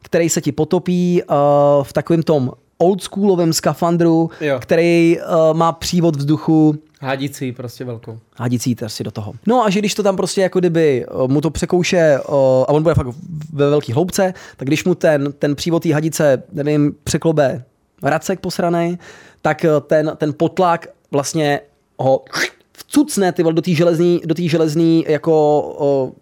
[0.03, 1.37] který se ti potopí uh,
[1.83, 4.59] v takovém tom oldschoolovém skafandru, Jo.
[4.61, 8.19] který uh, má přívod vzduchu, Hádicí prostě velkou.
[8.37, 9.33] hádící si do toho.
[9.47, 12.69] No a že když to tam prostě jako kdyby uh, mu to překouše uh, a
[12.69, 13.07] on bude fakt
[13.53, 17.65] ve velký hloubce, tak když mu ten, ten přívod té hadice, nevím, překlobe
[18.03, 18.99] racek posranej,
[19.43, 21.61] tak ten, ten potlak vlastně
[21.99, 22.25] ho
[22.73, 26.13] vcucne ty vole, do té železný, do té železný jako uh,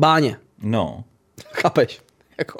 [0.00, 0.36] báně.
[0.62, 1.04] No.
[1.52, 2.00] Chápeš?
[2.38, 2.58] Jako,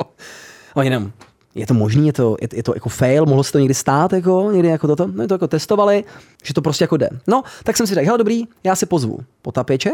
[0.75, 1.13] a jenom,
[1.55, 4.13] je to možný, je to, je, je, to jako fail, mohlo se to někdy stát,
[4.13, 6.05] jako, někdy jako toto, no to jako testovali,
[6.45, 7.09] že to prostě jako jde.
[7.27, 9.91] No, tak jsem si řekl, hele dobrý, já si pozvu potapěče,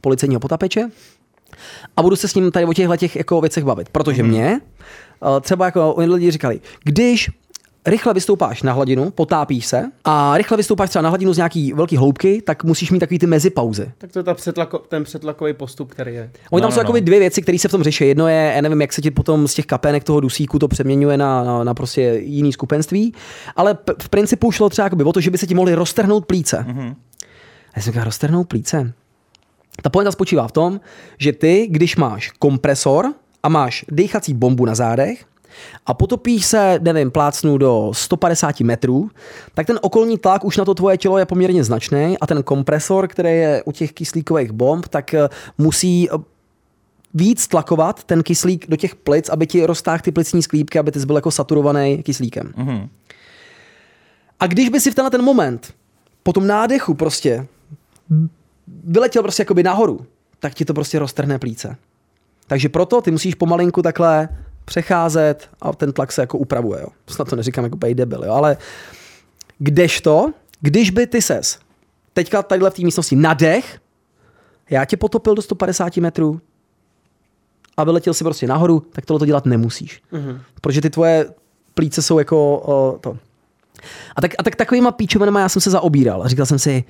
[0.00, 0.90] policejního potapěče
[1.96, 5.40] a budu se s ním tady o těchto těch jako věcech bavit, protože mě eh,
[5.40, 7.30] třeba jako oni lidi říkali, když
[7.88, 11.96] rychle vystoupáš na hladinu, potápíš se a rychle vystoupáš třeba na hladinu z nějaký velký
[11.96, 13.92] hloubky, tak musíš mít takový ty mezipauzy.
[13.98, 16.30] Tak to je ta přetlako, ten přetlakový postup, který je.
[16.50, 17.00] Oni tam No, jsou no, no.
[17.00, 18.08] dvě věci, které se v tom řeší.
[18.08, 21.16] Jedno je, já nevím, jak se ti potom z těch kapenek toho dusíku to přeměňuje
[21.16, 23.14] na, na, na prostě jiný skupenství,
[23.56, 26.66] ale p- v principu šlo třeba o to, že by se ti mohly roztrhnout plíce.
[26.68, 26.94] Mm-hmm.
[27.68, 28.92] A já jsem říkal, roztrhnout plíce?
[29.82, 30.80] Ta pointa spočívá v tom,
[31.18, 33.12] že ty, když máš kompresor
[33.42, 35.24] a máš dýchací bombu na zádech
[35.86, 39.10] a potopíš se, nevím, plácnu do 150 metrů,
[39.54, 43.08] tak ten okolní tlak už na to tvoje tělo je poměrně značný a ten kompresor,
[43.08, 45.28] který je u těch kyslíkových bomb, tak eh,
[45.58, 46.18] musí eh,
[47.14, 51.06] víc tlakovat ten kyslík do těch plic, aby ti roztáhl ty plicní sklípky, aby ty
[51.06, 52.52] byl jako saturovaný kyslíkem.
[52.56, 52.88] Mhm.
[54.40, 55.74] A když by si v tenhle ten moment
[56.22, 57.46] po tom nádechu prostě
[58.84, 60.06] vyletěl prostě jakoby nahoru,
[60.40, 61.76] tak ti to prostě roztrhne plíce.
[62.46, 64.28] Takže proto ty musíš pomalinku takhle
[64.68, 66.80] přecházet a ten tlak se jako upravuje.
[66.80, 66.88] Jo.
[67.06, 68.32] Snad to neříkám jako úplně debil, jo.
[68.32, 68.56] ale
[69.58, 71.58] kdežto, když by ty ses
[72.12, 73.78] teďka tadyhle v té místnosti nadech,
[74.70, 76.40] já tě potopil do 150 metrů
[77.76, 80.02] a vyletěl si prostě nahoru, tak tohle to dělat nemusíš.
[80.12, 80.40] Mm-hmm.
[80.60, 81.26] Protože ty tvoje
[81.74, 83.18] plíce jsou jako o, to.
[84.16, 86.22] A tak, a tak takovýma píčovinama já jsem se zaobíral.
[86.22, 86.84] A říkal jsem si,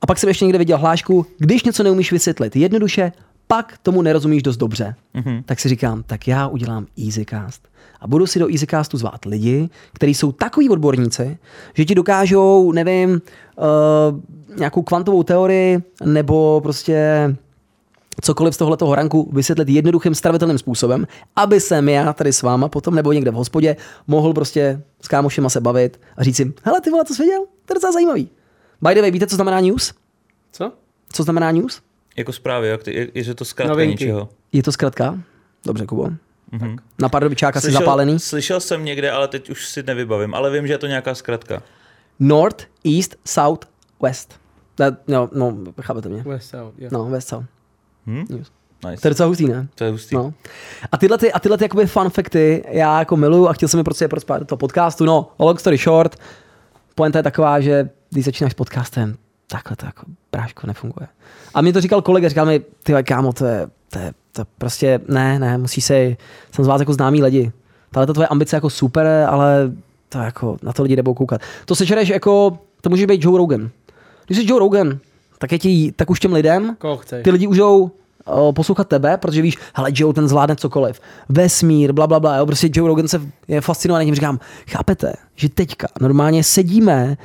[0.00, 3.12] a pak jsem ještě někde viděl hlášku, když něco neumíš vysvětlit jednoduše,
[3.52, 4.94] pak tomu nerozumíš dost dobře.
[5.14, 5.42] Mm-hmm.
[5.46, 7.68] Tak si říkám, tak já udělám Easycast.
[8.00, 11.38] A budu si do Easycastu zvát lidi, kteří jsou takový odborníci,
[11.74, 17.36] že ti dokážou, nevím, uh, nějakou kvantovou teorii nebo prostě
[18.20, 21.06] cokoliv z tohoto ranku vysvětlit jednoduchým, stravitelným způsobem,
[21.36, 23.76] aby jsem já tady s váma potom nebo někde v hospodě
[24.06, 27.44] mohl prostě s kámošema se bavit a říct jim, hele, ty vole, to jsi věděl?
[27.64, 28.28] To je docela zajímavý.
[28.82, 29.92] By the way, víte, co znamená news?
[30.52, 30.72] Co?
[31.12, 31.82] Co znamená news?
[32.16, 34.04] Jako zprávy, jak ty, je, je, že to zkrátka Novinky.
[34.04, 34.28] něčeho.
[34.52, 35.18] Je to zkratka?
[35.66, 36.02] Dobře, Kubo.
[36.52, 36.78] Mm-hmm.
[36.98, 38.18] Na Pardubičáka si Slyšel, zapálený?
[38.18, 41.62] slyšel jsem někde, ale teď už si nevybavím, ale vím, že je to nějaká zkratka.
[42.18, 42.64] North,
[42.96, 43.66] East, South,
[44.02, 44.40] West.
[44.78, 46.22] Ne, no, no, chápete mě.
[46.22, 46.88] West South, jo.
[46.92, 47.44] No, West South.
[48.06, 48.24] Hm?
[48.30, 48.52] News.
[48.90, 49.00] Nice.
[49.02, 49.68] To je docela hustý, ne?
[49.74, 50.14] To je hustý.
[50.14, 50.34] No.
[50.92, 53.78] A tyhle, ty, a tyhle ty jakoby fun facty já jako miluju a chtěl jsem
[53.78, 55.04] je prostě prospát do toho podcastu.
[55.04, 56.16] No, long story short,
[56.94, 59.16] pointa je taková, že když začínáš s podcastem,
[59.52, 61.08] takhle to jako bráško nefunguje.
[61.54, 65.00] A mi to říkal kolega, říkal mi, ty kámo, to je, to je to prostě,
[65.08, 66.16] ne, ne, musí se,
[66.52, 67.52] jsem z vás jako známý lidi.
[67.90, 69.72] Tahle to tvoje ambice jako super, ale
[70.08, 71.40] to jako, na to lidi nebudou koukat.
[71.66, 73.70] To se čereš jako, to může být Joe Rogan.
[74.26, 74.98] Když jsi Joe Rogan,
[75.38, 76.76] tak, je ti, tak už těm lidem
[77.22, 81.00] ty lidi už jdou uh, poslouchat tebe, protože víš, hele, Joe ten zvládne cokoliv.
[81.28, 82.36] Vesmír, bla, bla, bla.
[82.36, 82.46] Jo?
[82.46, 87.16] Prostě Joe Rogan se je fascinovaný tím, říkám, chápete, že teďka normálně sedíme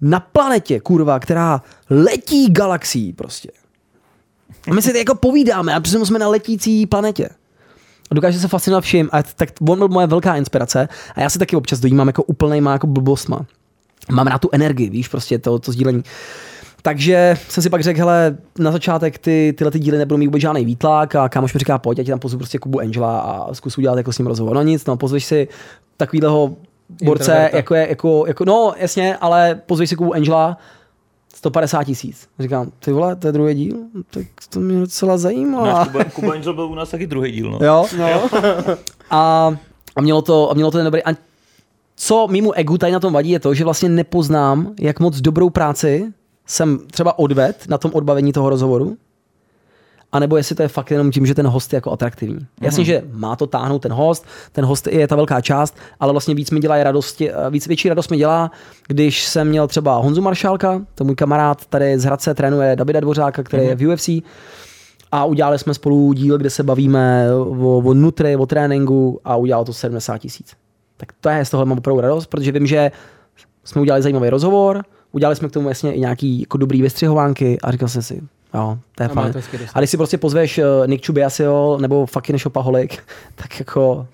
[0.00, 3.50] na planetě, kurva, která letí galaxií prostě.
[4.70, 7.28] A my si jako povídáme a přitom jsme na letící planetě.
[8.10, 9.08] A dokáže se fascinovat vším.
[9.12, 10.88] A tak on byl moje velká inspirace.
[11.14, 13.46] A já si taky občas dojímám jako úplnejma jako blbostma.
[14.10, 16.02] Mám rád tu energii, víš, prostě to, to sdílení.
[16.82, 20.40] Takže jsem si pak řekl, hele, na začátek ty, tyhle ty díly nebudou mít vůbec
[20.40, 23.54] žádný výtlak a kámoš mi říká, pojď, já ti tam pozvu prostě Kubu Angela a
[23.54, 24.54] zkus udělat jako s ním rozhovor.
[24.54, 25.48] No nic, no pozveš si
[25.96, 26.56] takovýhleho
[27.04, 27.56] borce, Introverta.
[27.56, 30.58] jako, je, jako, jako, no jasně, ale pozveš si Kubu Angela,
[31.34, 32.28] 150 tisíc.
[32.38, 33.76] Říkám, ty vole, to je druhý díl?
[34.10, 35.64] Tak to mě docela zajímá.
[35.64, 37.66] Náš Kuba, Kuba Angel byl u nás taky druhý díl, no.
[37.66, 38.28] Jo, no.
[39.10, 39.54] A,
[39.96, 41.04] a, mělo to, a mělo to ten dobrý.
[41.04, 41.10] A
[41.96, 45.50] co mýmu egu tady na tom vadí, je to, že vlastně nepoznám, jak moc dobrou
[45.50, 46.12] práci
[46.46, 48.96] jsem třeba odved na tom odbavení toho rozhovoru,
[50.12, 52.46] a nebo jestli to je fakt jenom tím, že ten host je jako atraktivní.
[52.60, 56.34] Jasně, že má to táhnout ten host, ten host je ta velká část, ale vlastně
[56.34, 58.50] víc mi dělá radosti, víc, větší radost mi dělá,
[58.86, 63.42] když jsem měl třeba Honzu Maršálka, to můj kamarád tady z Hradce trénuje Davida Dvořáka,
[63.42, 64.08] který je v UFC,
[65.12, 69.64] a udělali jsme spolu díl, kde se bavíme o, o nutry, o tréninku a udělalo
[69.64, 70.52] to 70 tisíc.
[70.96, 72.90] Tak to je z toho mám opravdu radost, protože vím, že
[73.64, 77.70] jsme udělali zajímavý rozhovor, udělali jsme k tomu jasně i nějaký jako dobrý vystřihovánky a
[77.70, 78.22] říkal jsem si,
[78.54, 79.34] jo, to je fajn.
[79.74, 82.98] A když si prostě pozveš uh, Nick Chubiasio nebo fucking Shopaholic,
[83.34, 84.06] tak jako,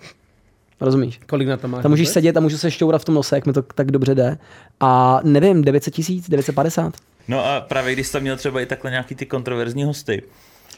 [0.80, 1.20] rozumíš.
[1.26, 1.82] Kolik na to máš?
[1.82, 2.14] Tam můžeš vůbec?
[2.14, 4.38] sedět a můžu se šťourat v tom nose, jak mi to tak dobře jde.
[4.80, 6.94] A nevím, 900 tisíc, 950.
[7.28, 10.22] No a právě když jsi tam měl třeba i takhle nějaký ty kontroverzní hosty,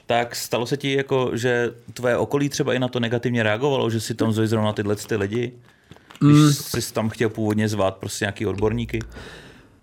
[0.07, 4.01] tak stalo se ti jako, že tvoje okolí třeba i na to negativně reagovalo, že
[4.01, 5.53] si tam zvali zrovna tyhle ty lidi?
[6.21, 6.53] Když mm.
[6.53, 9.01] jsi tam chtěl původně zvát prostě nějaký odborníky?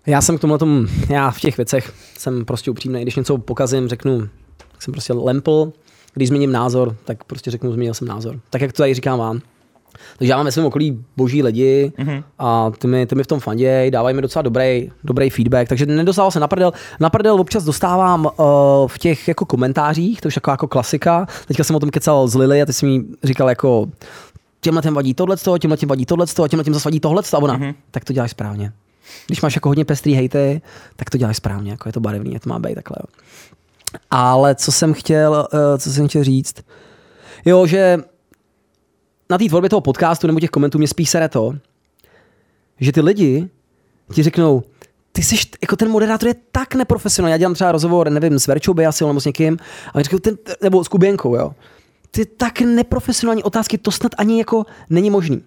[0.06, 3.02] Já jsem k tomu tom, já v těch věcech jsem prostě upřímný.
[3.02, 5.72] Když něco pokazím, řeknu, tak jsem prostě lempl.
[6.14, 8.40] Když změním názor, tak prostě řeknu, změnil jsem názor.
[8.50, 9.40] Tak jak to tady říkám vám.
[10.18, 12.22] Takže já mám ve svém okolí boží lidi mm-hmm.
[12.38, 15.86] a ty mi, ty mi v tom fanděj, dávají mi docela dobrý, dobrý feedback, takže
[15.86, 16.72] nedostával se na prdel.
[17.00, 18.32] Na prdel občas dostávám uh,
[18.86, 21.26] v těch jako komentářích, to už jako, jako klasika.
[21.46, 23.86] Teďka jsem o tom kecal z Lily a ty jsi mi říkal jako
[24.60, 27.38] těmhle těm vadí tohle, těmhle těm vadí tohle, a těmhle těm zase vadí tohle, a
[27.38, 27.74] ona, mm-hmm.
[27.90, 28.72] tak to děláš správně.
[29.26, 30.62] Když máš jako hodně pestrý hejty,
[30.96, 32.96] tak to děláš správně, jako je to barevný, to má být takhle.
[33.00, 33.24] Jo.
[34.10, 36.54] Ale co jsem chtěl, eh, co jsem chtěl říct,
[37.44, 37.98] jo, že
[39.30, 41.54] na té tvorbě toho podcastu nebo těch komentů mě spíš sere to,
[42.80, 43.48] že ty lidi
[44.12, 44.62] ti řeknou,
[45.12, 47.32] ty jsi, jako ten moderátor je tak neprofesionální.
[47.32, 49.58] Já dělám třeba rozhovor, nevím, s Verčou Bejasil nebo s někým,
[49.94, 51.54] a řekl, ten, nebo s Kuběnkou, jo.
[52.10, 55.42] Ty tak neprofesionální otázky, to snad ani jako není možný.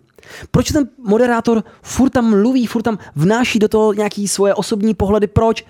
[0.51, 5.27] Proč ten moderátor furt tam mluví, furt tam vnáší do toho nějaký svoje osobní pohledy,
[5.27, 5.65] proč?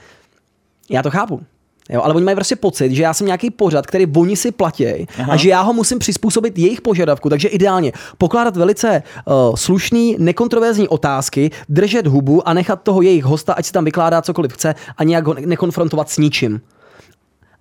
[0.89, 1.41] Já to chápu.
[1.89, 4.85] Jo, ale oni mají prostě pocit, že já jsem nějaký pořad, který oni si platí
[5.29, 7.29] a že já ho musím přizpůsobit jejich požadavku.
[7.29, 13.53] Takže ideálně pokládat velice uh, slušný, nekontroverzní otázky, držet hubu a nechat toho jejich hosta,
[13.53, 16.61] ať si tam vykládá cokoliv chce a nějak ho ne- nekonfrontovat s ničím.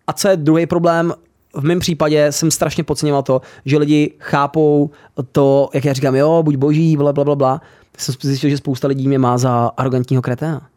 [0.06, 1.14] A co je druhý problém,
[1.56, 4.90] v mém případě jsem strašně podceňoval to, že lidi chápou
[5.32, 7.60] to, jak já říkám, jo, buď boží, bla, bla, bla, bla.
[7.98, 10.68] Jsem zjistil, že spousta lidí mě má za arrogantního kreténa.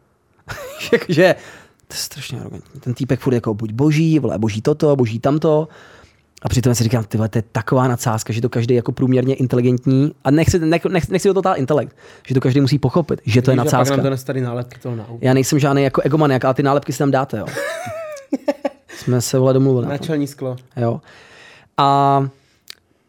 [0.90, 1.34] Takže
[1.88, 2.80] to je strašně arrogantní.
[2.80, 5.68] Ten týpek furt jako buď boží, vole, boží toto, boží tamto.
[6.42, 10.12] A přitom si říkám, tyhle, to je taková nadsázka, že to každý jako průměrně inteligentní,
[10.24, 11.96] a nechci, nech, nech, nechci do toho intelekt,
[12.26, 14.02] že to každý musí pochopit, že to je Víš, Pak nadsázka.
[14.02, 15.06] nám to tady nálepky toho na.
[15.20, 17.46] Já nejsem žádný jako egomaniak, ale ty nálepky si tam dáte, jo.
[19.00, 19.86] Jsme se vole domluvili.
[19.86, 20.00] na tom.
[20.00, 20.56] Načelní sklo.
[20.76, 21.00] Jo.
[21.76, 22.28] A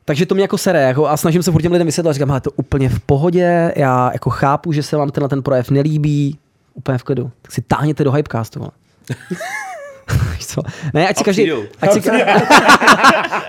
[0.05, 2.41] takže to mě jako sere jako, a snažím se furt těm lidem vysvětlovat, říkám, hele,
[2.41, 6.37] to úplně v pohodě, já jako chápu, že se vám tenhle ten projev nelíbí,
[6.73, 7.31] úplně v klidu.
[7.41, 8.59] Tak si táhněte do Hypecastu.
[8.59, 8.71] vole.
[10.39, 10.61] Co?
[10.93, 11.51] Ne, ať si A každý...
[11.81, 12.01] Ať si,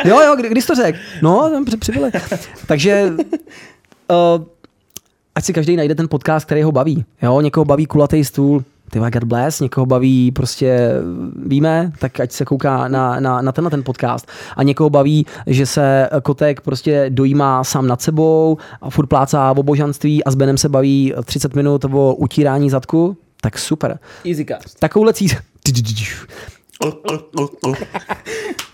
[0.08, 0.98] jo, jo, kdy, kdy jsi to řekl?
[1.22, 2.10] No, tam při, přibyli.
[2.66, 3.12] Takže
[4.10, 4.44] uh,
[5.34, 7.04] ať si každý najde ten podcast, který ho baví.
[7.22, 10.90] Jo, někoho baví kulatý stůl, ty God bless, někoho baví prostě,
[11.46, 14.28] víme, tak ať se kouká na, na, na tenhle ten podcast.
[14.56, 19.62] A někoho baví, že se kotek prostě dojímá sám nad sebou a furt plácá o
[19.62, 23.98] božanství a s Benem se baví 30 minut o utírání zadku, tak super.
[24.24, 24.78] Easycast.
[24.78, 25.28] Takovouhle cíl...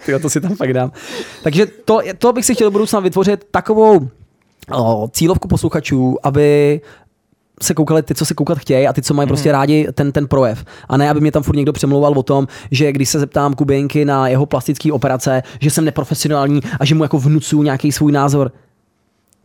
[0.07, 0.93] Tyjo, to si tam fakt dám.
[1.43, 4.09] Takže to, to bych si chtěl do budoucna vytvořit takovou
[4.75, 6.81] o, cílovku posluchačů, aby
[7.63, 9.29] se koukali ty, co se koukat chtějí a ty, co mají Mhm.
[9.29, 10.65] prostě rádi ten, ten projev.
[10.89, 14.05] A ne, aby mě tam furt někdo přemlouval o tom, že když se zeptám Kuběnky
[14.05, 18.53] na jeho plastické operace, že jsem neprofesionální a že mu jako vnucuju nějaký svůj názor.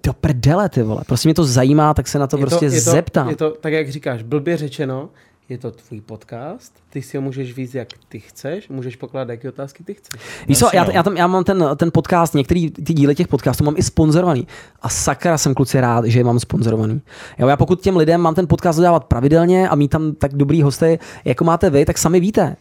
[0.06, 1.02] Do prdele, ty vole.
[1.06, 3.30] Prostě mě to zajímá, tak se na to Je prostě je to, zeptám.
[3.30, 5.10] Je to, tak jak říkáš, blbě řečeno,
[5.49, 9.49] je to tvůj podcast, ty si ho můžeš víc, jak ty chceš, můžeš pokládat, jaké
[9.49, 10.21] otázky ty chceš.
[10.47, 10.91] Víš co, já, no.
[10.93, 14.47] já, tam, já mám ten, ten podcast, některý ty díly těch podcastů mám i sponzorovaný.
[14.81, 17.01] A sakra jsem kluci rád, že je mám sponzorovaný.
[17.39, 20.61] Jo, já pokud těm lidem mám ten podcast dodávat pravidelně a mít tam tak dobrý
[20.61, 22.55] hosty, jako máte vy, tak sami víte.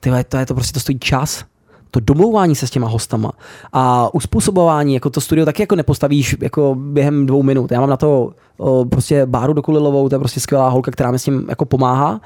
[0.00, 1.44] Ty to je to prostě, to stojí čas.
[1.90, 3.32] To domlouvání se s těma hostama
[3.72, 7.72] a uspůsobování, jako to studio taky jako nepostavíš jako během dvou minut.
[7.72, 11.18] Já mám na to o, prostě Báru Dokulilovou, to je prostě skvělá holka, která mi
[11.18, 12.20] s tím jako pomáhá,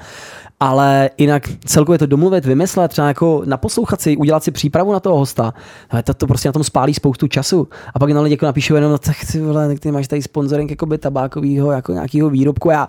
[0.59, 5.17] ale jinak celkově to domluvit, vymyslet, třeba jako naposlouchat si, udělat si přípravu na toho
[5.17, 5.53] hosta,
[5.89, 7.67] ale to, to prostě na tom spálí spoustu času.
[7.93, 10.69] A pak na lidi jako napíšou jenom, no tak ty vole, ty máš tady sponsoring
[10.69, 12.69] jako by tabákového, jako nějakého výrobku.
[12.69, 12.87] Já,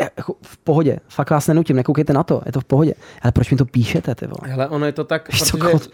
[0.00, 2.94] jako v pohodě, fakt vás nenutím, nekoukejte na to, je to v pohodě.
[3.22, 4.52] Ale proč mi to píšete, ty vole?
[4.52, 5.90] Hele, ono je to tak, Víš co, protože kod-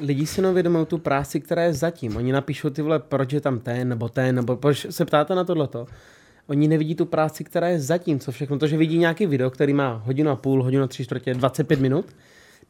[0.00, 2.16] lidi si neuvědomují tu práci, která je zatím.
[2.16, 5.44] Oni napíšou ty vole, proč je tam ten, nebo ten, nebo proč se ptáte na
[5.44, 5.86] tohleto.
[6.46, 8.58] Oni nevidí tu práci, která je zatím, co všechno.
[8.58, 11.80] To, že vidí nějaký video, který má hodinu a půl, hodinu a tři čtvrtě, 25
[11.80, 12.06] minut,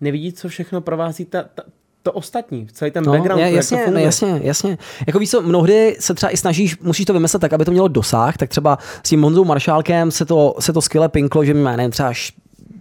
[0.00, 1.62] nevidí, co všechno provází ta, ta,
[2.02, 3.40] to ostatní, celý ten No, background.
[3.40, 4.04] je, jak to jasně, no, funguje.
[4.04, 4.78] jasně, jasně.
[5.06, 7.88] Jako víš co, mnohdy se třeba i snažíš, musíš to vymyslet tak, aby to mělo
[7.88, 11.76] dosah, tak třeba s tím Honzou Maršálkem se to, se to skvěle pinklo, že má,
[11.76, 12.32] nevím, třeba až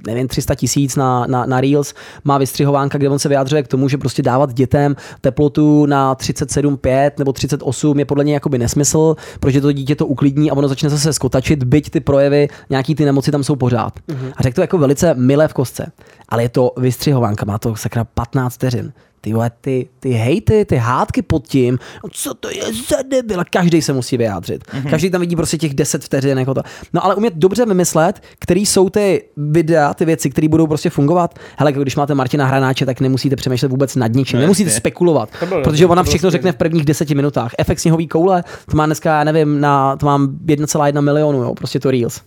[0.08, 1.94] nevím, 300 tisíc na, na, na Reels,
[2.24, 7.12] má vystřihovánka, kde on se vyjadřuje k tomu, že prostě dávat dětem teplotu na 37,5
[7.18, 10.90] nebo 38 je podle něj jakoby nesmysl, protože to dítě to uklidní a ono začne
[10.90, 13.94] zase skotačit, byť ty projevy, nějaký ty nemoci tam jsou pořád.
[14.00, 14.34] Mm-hmm.
[14.38, 15.92] A řekl to jako velice milé v kostce,
[16.30, 18.94] ale je to vystřihovánka, má to sakra 15 vteřin.
[19.24, 23.44] Ty vole, ty, ty hejty, ty hádky pod tím, no co to je za debil,
[23.50, 24.64] každý se musí vyjádřit.
[24.64, 24.90] Mm-hmm.
[24.90, 26.40] Každý tam vidí prostě těch 10 vteřin.
[26.40, 26.62] Jako to.
[26.94, 31.40] No ale umět dobře vymyslet, který jsou ty videa, ty věci, které budou prostě fungovat.
[31.58, 34.78] Hele, když máte Martina Hranáče, tak nemusíte přemýšlet vůbec nad ničím, No, nemusíte jasně.
[34.80, 36.32] spekulovat, bylo protože ona všechno skvělé.
[36.32, 37.52] řekne v prvních deseti minutách.
[37.58, 41.80] Efekt sněhový koule, to má dneska, já nevím, na, to mám 1,1 milionu, jo, prostě
[41.80, 42.22] to Reels.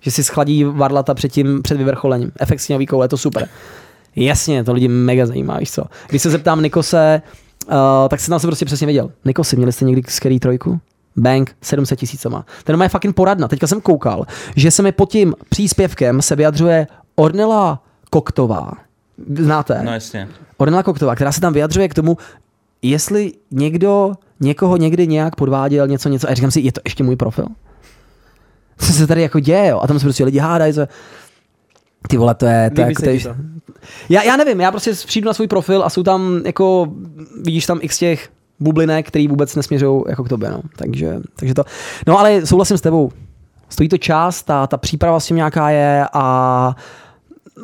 [0.00, 2.30] Že si schladí varlata před, tím, před vyvrcholením.
[2.40, 3.48] Efekt sněhový koule, je to super.
[4.16, 5.84] Jasně, to lidi mega zajímá, víš co.
[6.08, 7.22] Když se zeptám Nikose,
[7.66, 7.74] uh,
[8.08, 9.10] tak se tam se prostě přesně viděl.
[9.24, 10.80] Nikosi, měli jste někdy Scary trojku?
[11.16, 12.46] Bank 700 tisíc má.
[12.64, 13.48] Ten má je fucking poradna.
[13.48, 14.26] Teďka jsem koukal,
[14.56, 18.72] že se mi pod tím příspěvkem se vyjadřuje Ornela Koktová.
[19.38, 19.80] Znáte?
[19.82, 20.28] No jasně.
[20.56, 22.18] Ornella Koktová, která se tam vyjadřuje k tomu,
[22.82, 26.26] jestli někdo někoho někdy nějak podváděl, něco, něco.
[26.26, 27.46] A já říkám si, je to ještě můj profil?
[28.78, 29.80] Co se tady jako děje, jo?
[29.82, 30.86] A tam se prostě lidi hádají, co...
[32.08, 32.70] Ty vole, to je...
[32.70, 33.34] To je jako, to
[34.08, 36.88] já, já nevím, já prostě přijdu na svůj profil a jsou tam jako,
[37.42, 38.28] vidíš tam x těch
[38.60, 40.60] bublinek, který vůbec nesměřují jako k tobě, no.
[40.76, 41.64] Takže, takže to,
[42.06, 43.10] no ale souhlasím s tebou.
[43.68, 46.76] Stojí to čas, ta, ta příprava s tím nějaká je a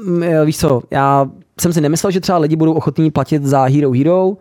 [0.05, 1.27] mm, víš co, já
[1.61, 4.33] jsem si nemyslel, že třeba lidi budou ochotní platit za Hero Hero,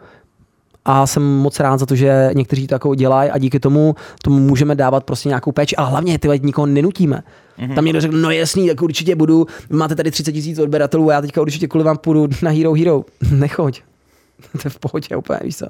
[0.91, 4.40] a jsem moc rád za to, že někteří to jako dělají a díky tomu tomu
[4.40, 7.24] můžeme dávat prostě nějakou péči, ale hlavně ty nikoho nenutíme.
[7.60, 7.76] Mm-hmm.
[7.76, 11.22] Tam někdo řekl, no jasný, tak určitě budu, máte tady 30 tisíc odběratelů a já
[11.22, 13.06] teďka určitě kvůli vám půjdu na Hero Hero.
[13.32, 13.82] Nechoď.
[14.52, 15.66] to je v pohodě úplně, víš co.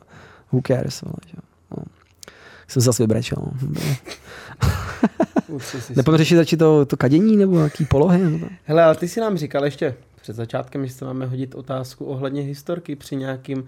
[0.52, 1.14] Who cares, vole.
[1.78, 1.84] No.
[2.68, 3.38] Jsem se zase vybrečel.
[3.62, 3.82] no.
[5.96, 8.20] Nepomůže řešit začít to, to kadění nebo nějaký polohy?
[8.20, 8.46] Nebo to?
[8.64, 12.41] Hele, ale ty si nám říkal ještě před začátkem, že se máme hodit otázku ohledně
[12.41, 13.64] historky při nějakým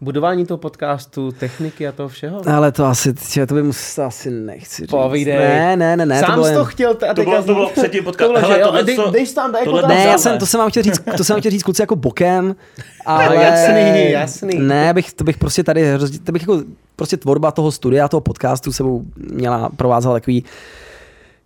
[0.00, 2.40] budování toho podcastu, techniky a toho všeho.
[2.48, 4.90] Ale to asi, tě, to by musel, asi nechci říct.
[4.90, 5.34] Povídej.
[5.38, 6.20] Ne, ne, ne, ne.
[6.20, 8.32] Sám to bylo jsi to chtěl t- a To bylo- to bylo předtím podcast.
[8.32, 10.60] Tohle, Hele, tohle dej, co- dej tam, dej tohle jako Ne, já jsem, to jsem
[10.60, 12.56] vám chtěl říct, to jsem vám chtěl říct kluci jako bokem,
[13.06, 14.58] ale No, jasný, jasný.
[14.58, 15.84] Ne, bych, to bych prostě tady,
[16.24, 16.62] to bych jako
[16.96, 20.44] prostě tvorba toho studia, toho podcastu sebou měla provázela takový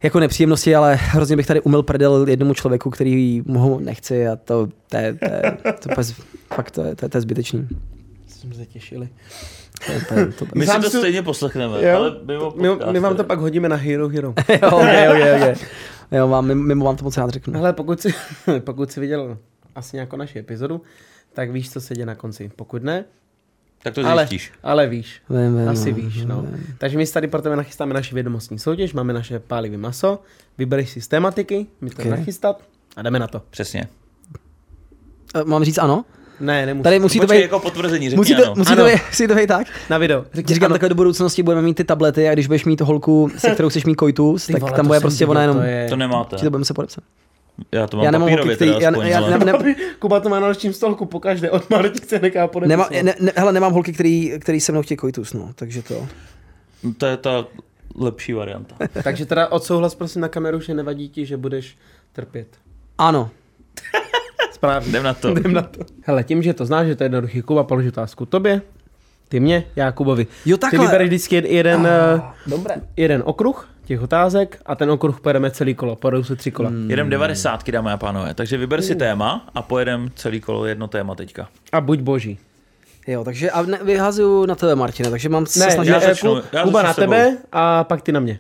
[0.03, 4.37] jako nepříjemnosti, ale hrozně bych tady umil prdel jednomu člověku, který mu ho nechci a
[4.37, 6.05] to, to, je, to, je, to, je,
[6.55, 7.69] fakt to je, to je, to je zbytečný.
[8.43, 9.09] Jsme se těšili.
[9.87, 11.97] To, je- to, je- to, My si Sám to si- stejně poslechneme, Jo?
[11.97, 14.35] ale mimo My, podcast, my vám to pak hodíme na Hero Hero.
[14.63, 15.55] jo, okay, okay, okay.
[16.13, 17.55] jo, vám, mimo, vám to moc rád řeknu.
[17.55, 18.15] Hele, pokud si,
[18.61, 19.39] pokud si viděl
[19.75, 20.83] asi nějakou naši epizodu,
[21.33, 22.51] tak víš, co se děje na konci.
[22.57, 23.05] Pokud ne,
[23.83, 24.53] Tak to ale, zjistíš.
[24.63, 25.23] ale víš.
[25.31, 26.43] Vím, vím, Asi víš, no.
[26.43, 26.75] vím.
[26.79, 30.23] Takže my si tady pro tebe nachystáme naši vědomostní soutěž, máme naše pálivý maso,
[30.59, 32.07] vybereš si z tematiky, my to Ok.
[32.07, 32.19] okay.
[32.19, 32.63] nachystat
[32.97, 33.43] a jdeme na to.
[33.51, 33.89] Přesně.
[35.35, 36.05] Eh, Mám říct ano?
[36.41, 36.83] Ne, nemusí.
[36.85, 38.55] Tady musí to Počkej, být, jako potvrzení, řekni musí to, ano.
[38.57, 39.67] musí to být, musí to být tak?
[39.91, 40.25] Na video.
[40.47, 43.51] Ti říkám, takhle do budoucnosti budeme mít ty tablety a když budeš mít holku, se
[43.51, 45.87] kterou chceš mít kojtus, Ty tak vole, tam to bude prostě ona jenom, to je...
[45.89, 46.37] To nemáte.
[46.37, 47.05] ti to budeme se podepsat.
[47.73, 50.21] Já to mám Já nemám holky, papírově teda já, aspoň, já, ale- ne, ne, Kuba
[50.21, 52.91] to má na nočním stolku pokaždé, od Marti se nechá podepisovat.
[52.91, 56.07] nemám, ne, ne, hele, nemám holky, který, který se mnou chtějí kojtus, no, takže to.
[56.99, 57.45] To je ta
[57.97, 58.75] lepší varianta.
[59.05, 61.77] Takže teda odsouhlas prosím na kameru, že nevadí ti, že budeš
[62.13, 62.49] trpět.
[62.99, 63.31] Ano,
[64.53, 64.89] Správně.
[64.89, 65.29] Jdem na to.
[65.31, 65.81] Jdem na to.
[66.03, 68.63] Hele, tím, že to znáš, že to je jednoduchý, Kuba položí otázku tobě,
[69.29, 70.27] ty mě, já Kubovi.
[70.47, 70.87] Jo, Ty takhle.
[70.87, 72.75] vybereš vždycky jed- jeden, eh, dobré.
[72.97, 76.69] jeden okruh těch otázek a ten okruh pojedeme celý kolo, pojedou se tři kola.
[76.69, 76.91] Hmm.
[76.91, 78.35] Jedem devadesátky, dámy a pánové.
[78.35, 81.49] Takže vyber si téma a pojedem celý kolo jedno téma teďka.
[81.73, 82.39] A buď boží.
[83.07, 85.91] Jo, takže a ne, vyhazuju na tebe, Martine, takže mám se Ne, snažit...
[85.91, 88.39] já já začnu, já Kuba začnu na tebe a pak ty na mě.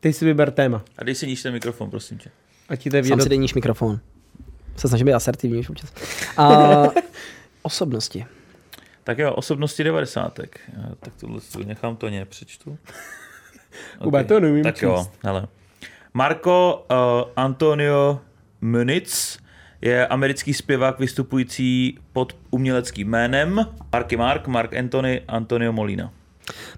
[0.00, 0.82] Ty si vyber téma.
[0.98, 2.30] A dej si níž ten mikrofon, prosím tě.
[2.68, 4.00] A ti to je Sám si mikrofon.
[4.76, 5.92] Se snažím být asertivní už občas.
[6.36, 6.68] A
[7.62, 8.26] osobnosti.
[9.04, 10.34] Tak jo, osobnosti 90.
[10.34, 12.78] Tak tohle tu nechám to ně, přečtu.
[14.02, 14.82] Kuba, to neumím Tak číst.
[14.82, 15.46] jo, hele.
[16.14, 16.96] Marco uh,
[17.36, 18.20] Antonio
[18.60, 19.38] Muniz
[19.82, 26.12] je americký zpěvák vystupující pod uměleckým jménem Marky Mark, Mark Anthony, Antonio Molina.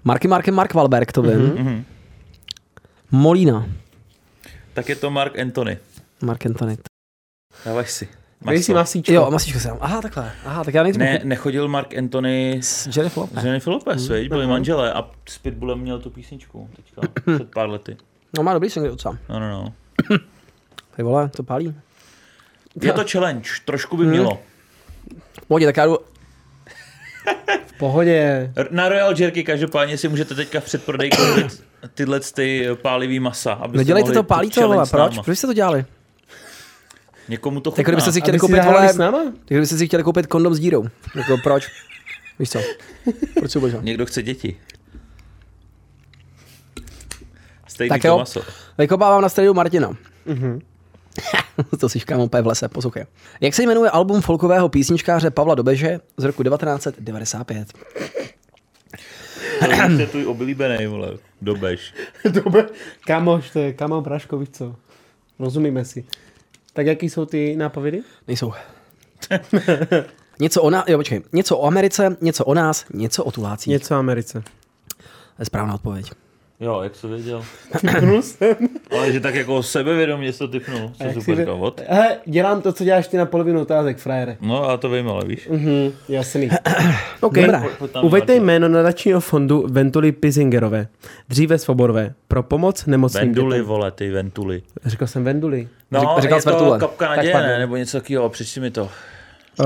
[0.03, 1.31] Marky Marky Mark Wahlberg, to vím.
[1.31, 1.57] Mm-hmm.
[1.63, 1.85] Mhm.
[3.11, 3.65] Molina.
[4.73, 5.77] Tak je to Mark Anthony.
[6.21, 6.77] Mark Antony.
[7.65, 8.07] Dávaj si.
[8.41, 9.13] Dej si masíčko.
[9.13, 10.31] Jo, masíčko se Aha, takhle.
[10.45, 13.43] Aha, tak já Ne, nechodil Mark Anthony s Jennifer Lopez.
[13.43, 17.01] Jennifer Lopez, mm, byli manželé a s Pitbullem měl tu písničku teďka
[17.35, 17.97] před pár lety.
[18.37, 19.17] No má dobrý single docela.
[19.29, 19.73] No, no, no.
[20.95, 21.75] Ty vole, to pálí.
[22.81, 24.39] Je to challenge, trošku by mělo.
[25.41, 25.97] V pohodě, tak já jdu...
[27.81, 28.53] V pohodě.
[28.71, 31.63] Na Royal Jerky každopádně si můžete teďka v předprodeji koupit
[31.93, 33.53] tyhle ty pálivý masa.
[33.53, 35.25] Abyste Nedělejte to, tu pálí to, challenge vole, proč?
[35.25, 35.85] Proč jste to dělali?
[37.29, 37.83] Někomu to Tak chutná.
[37.91, 39.23] kdybyste si chtěli Aby koupit, vole, s náma?
[39.23, 40.85] tak kdybyste si chtěli koupit kondom s dírou.
[41.15, 41.67] Jako proč?
[42.39, 42.59] Víš co?
[43.39, 43.85] Proč si ubližovat?
[43.85, 44.57] Někdo chce děti.
[47.67, 48.17] Stejný Tak to jo.
[48.17, 48.41] maso.
[48.77, 49.89] Vykopávám na středu Martina.
[51.79, 53.05] to si škám úplně v lese, poslouchej.
[53.41, 57.67] Jak se jmenuje album folkového písničkáře Pavla Dobeže z roku 1995?
[59.59, 61.17] To je tvůj oblíbený, vole.
[61.41, 61.93] Dobež.
[62.29, 62.65] Dobre.
[63.05, 64.75] Kamoš, to je Kamal Praškovič, co?
[65.39, 66.05] Rozumíme si.
[66.73, 68.01] Tak jaký jsou ty nápovědy?
[68.27, 68.53] Nejsou.
[70.39, 73.71] něco o nás, jo počkej, něco o Americe, něco o nás, něco o tulácích.
[73.71, 74.43] Něco o Americe.
[75.35, 76.11] To je správná odpověď.
[76.61, 77.43] Jo, jak jsi věděl.
[77.81, 78.55] Typnul jsem.
[78.91, 80.91] Ale že tak jako sebevědomě jsi to typnul.
[80.99, 81.81] Jak super, si- kavot.
[81.87, 84.37] Hele, dělám to, co děláš ty na polovinu otázek, frajere.
[84.41, 85.47] No a to vím, ale víš.
[85.51, 86.49] Mhm, jasný.
[87.21, 87.33] OK.
[87.33, 87.63] Dobrá.
[88.01, 90.87] Uveďte jméno nadačního fondu Ventuly Pizingerové,
[91.29, 93.67] dříve Svobodové, pro pomoc nemocným Venduly, dětem.
[93.67, 94.61] vole, ty ventuly.
[94.85, 95.67] Řekl jsem Venduly.
[95.91, 97.59] No, Řek- říkal je jsi to kapka naděje, ne?
[97.59, 98.89] Nebo něco takového, přečti mi to.
[99.59, 99.65] Uh,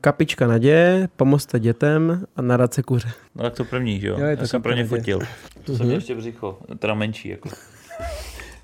[0.00, 3.08] kapička naděje, pomozte dětem a nadace kuře.
[3.34, 4.16] No tak to první, že jo?
[4.18, 5.00] Jo, Já jsem pro ně naděje.
[5.00, 5.18] fotil.
[5.64, 7.48] To jsem měl ještě břicho, teda menší jako.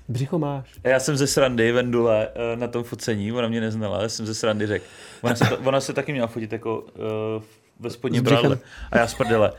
[0.07, 0.69] Břicho máš.
[0.83, 4.25] A Já jsem ze srandy Vendule eh, na tom focení, ona mě neznala, ale jsem
[4.25, 4.85] ze srandy řekl.
[5.21, 7.43] Ona se, ona se taky měla fotit jako uh,
[7.79, 8.57] ve spodním brádle.
[8.91, 9.51] A já z prdele.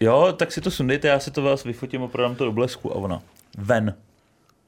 [0.00, 2.92] Jo, tak si to sundejte, já si to vás vyfotím a prodám to do blesku.
[2.92, 3.22] A ona,
[3.58, 3.94] ven.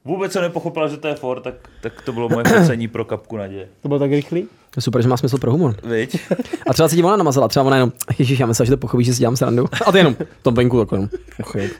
[0.05, 3.37] Vůbec jsem nepochopila, že to je for, tak, tak to bylo moje focení pro kapku
[3.37, 3.67] naděje.
[3.81, 4.47] To bylo tak rychlý?
[4.77, 5.75] To je super, že má smysl pro humor.
[5.83, 6.21] Viď?
[6.69, 9.07] A třeba se ti ona namazala, třeba ona jenom, ježíš, já myslím, že to pochopíš,
[9.07, 9.65] že si dělám srandu.
[9.85, 10.97] A ty jenom, tom venku takhle.
[10.97, 11.09] jenom,
[11.39, 11.73] ochyt.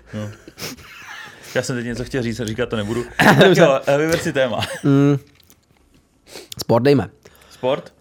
[1.55, 3.05] Já jsem teď něco chtěl říct a říkat to nebudu.
[3.17, 4.59] tak jo, eh, vyber si téma.
[4.83, 5.17] Mm.
[6.59, 7.09] Sport dejme.
[7.51, 7.93] Sport?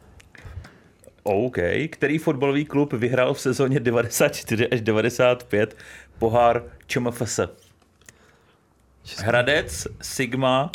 [1.22, 1.56] OK.
[1.90, 5.76] Který fotbalový klub vyhrál v sezóně 94 až 95
[6.18, 7.40] pohár ČMFS?
[9.18, 10.70] Hradec, Sigma,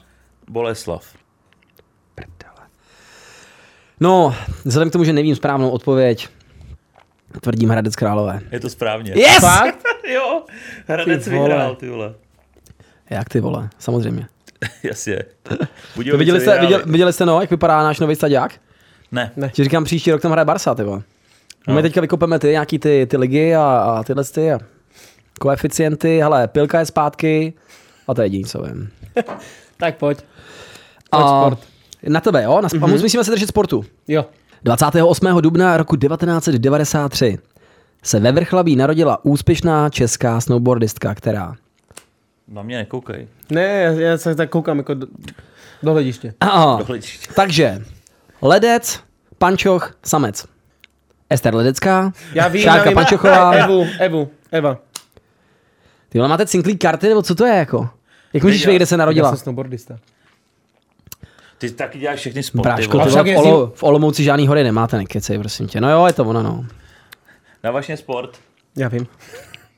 [0.49, 1.20] Boleslav.
[4.01, 6.27] No, vzhledem k tomu, že nevím správnou odpověď,
[7.41, 8.39] tvrdím Hradec Králové.
[8.51, 9.11] Je to správně.
[9.15, 9.39] Yes!
[9.39, 9.77] Fakt?
[10.13, 10.41] jo,
[10.87, 11.49] Hradec Ty vole.
[11.49, 12.13] vyhrál, ty vole.
[13.09, 14.27] Jak ty vole, samozřejmě.
[14.83, 15.23] Jasně.
[15.43, 15.55] To
[15.95, 18.51] Budějovice viděli, jste, viděli, viděli jste, no, jak vypadá náš nový stadiák?
[19.11, 19.31] Ne.
[19.35, 19.49] Ne.
[19.49, 21.01] Ti říkám, příští rok tam hraje Barsa, ty vole.
[21.67, 21.73] No.
[21.73, 21.81] My No.
[21.81, 24.59] teďka vykopeme ty nějaký ty, ty ligy a, a tyhle ty a
[25.39, 27.53] koeficienty, hele, pilka je zpátky
[28.07, 28.89] a to je jediný, co vím.
[29.77, 30.17] Tak pojď.
[30.17, 30.25] Pojď
[31.11, 31.59] A sport.
[32.07, 32.61] Na tebe, jo?
[32.61, 33.01] Na sp- mm-hmm.
[33.01, 33.85] Musíme se držet sportu.
[34.07, 34.25] Jo.
[34.63, 35.41] 28.
[35.41, 37.37] dubna roku 1993
[38.03, 41.55] se ve Vrchlabí narodila úspěšná česká snowboardistka, která...
[42.47, 43.27] Na mě nekoukej.
[43.49, 45.07] Ne, já, já se tak koukám jako do,
[45.83, 46.33] do hlediště.
[46.39, 46.75] Aha.
[46.79, 47.27] Do hlediště.
[47.35, 47.81] Takže,
[48.41, 48.99] Ledec,
[49.37, 50.45] Pančoch, Samec.
[51.29, 52.95] Ester Ledecká, Já vím, Šárka já vím.
[52.95, 53.51] Pančochová.
[53.55, 54.77] Evu, Evu, Eva.
[56.09, 57.89] Ty vole, máte cinklý karty, nebo co to je jako?
[58.33, 59.29] Jak můžeš já- vědět, kde se Já narodila?
[59.29, 59.97] jsem snowboardista.
[61.61, 62.69] Ty taky děláš všechny sporty.
[62.69, 65.81] Bráško, ty v, Olo, v Olomouci žádný hory nemáte, nekecej, prosím tě.
[65.81, 66.65] No jo, je to ono, no.
[67.63, 68.39] Dáváš mě sport?
[68.77, 69.07] Já vím.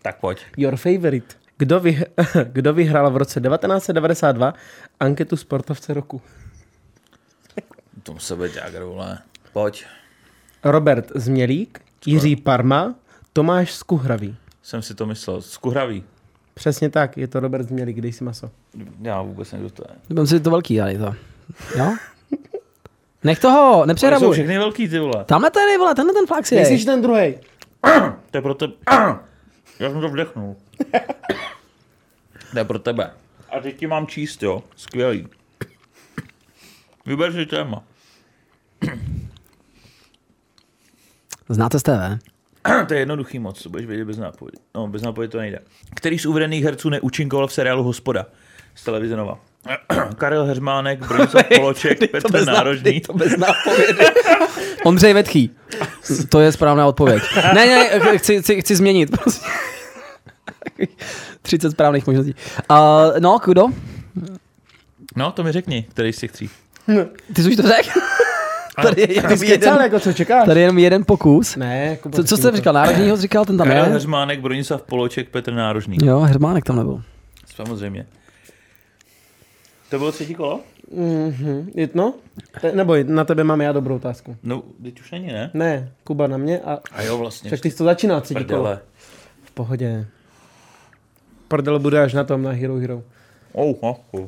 [0.02, 0.40] Tak pojď.
[0.58, 1.36] Your favorite.
[1.58, 2.04] Kdo, vych,
[2.44, 4.54] kdo vyhrál v roce 1992
[5.00, 6.22] anketu sportovce roku?
[8.04, 9.20] Tom sebe Jagger, vole.
[9.54, 9.86] Pojď.
[10.64, 12.96] Robert Změlík, Jiří Parma,
[13.34, 14.36] Tomáš Skuhravý.
[14.62, 15.42] Jsem si to myslel.
[15.42, 16.04] Skuhravý.
[16.54, 18.52] Přesně tak, je to Robert Změlík, dej si maso.
[19.02, 19.96] Já vůbec nevím, kdo to je.
[20.10, 21.16] Myslím si, to velký, ale to.
[21.78, 21.94] Jo?
[23.24, 24.34] Nech toho, Ale jsou nepřehrabuj.
[24.34, 25.26] všechny velký, ty vole.
[25.26, 26.60] Tamhle ten, vole, tenhle ten flax je.
[26.60, 27.36] Myslíš ten druhý?
[28.32, 28.74] To je pro tebe.
[29.80, 30.56] Já jsem to vdechnul.
[32.52, 33.12] To je pro tebe.
[33.50, 34.64] A teď ti mám číst, jo.
[34.76, 35.28] Skvělý.
[37.06, 37.84] Vyber si téma.
[41.50, 41.90] Znáte z TV?
[42.88, 44.58] to je jednoduchý moc, to budeš vědět bez nápovědi.
[44.76, 45.60] No, bez nápovědi to nejde.
[45.96, 48.26] Který z uvedených herců neúčinkoval v seriálu Hospoda
[48.76, 49.40] z televizionova?
[50.18, 53.02] Karel Heřmánek, Bronislav Poloček, Petr Nárožný.
[53.02, 54.06] To bez nápovědy.
[54.84, 55.52] Ondřej Vetchý.
[56.30, 57.24] To je správná odpověď.
[57.54, 59.18] Ne, ne, chci, chci, chci změnit.
[59.24, 59.46] Prostě.
[61.42, 62.36] 30 správných možností.
[62.72, 62.78] Uh,
[63.20, 63.68] no, kdo?
[65.16, 66.50] No, to mi řekni, který z těch tří.
[67.34, 68.00] Ty jsi už to řekl?
[68.84, 70.46] Tady je, jenom jeden, jako co čekáš?
[70.46, 71.56] tady je jenom jeden pokus.
[71.56, 72.74] Ne, Kubo, Co, co řekni jste říkal?
[72.74, 73.92] Národního jsi říkal, ten tam Karel je?
[73.92, 75.98] Heřmánek, Bronislav Poloček, Petr Nárožný.
[76.04, 77.02] Jo, Hermánek tam nebyl.
[77.56, 78.06] Samozřejmě.
[79.94, 80.60] To bylo třetí kolo?
[80.96, 82.14] Mhm, je- no,
[82.62, 84.38] te, nebo na tebe mám já dobrou otázku.
[84.44, 85.52] No, teď už není, ne?
[85.54, 87.50] Ne, Kuba na mě a A jo, vlastně.
[87.50, 88.78] však ty jsi to začínal třetí kolo.
[89.44, 90.06] V pohodě.
[91.48, 93.04] Prdel bude až na tom, na Hero Hero.
[93.52, 94.28] Oh, oh, oh.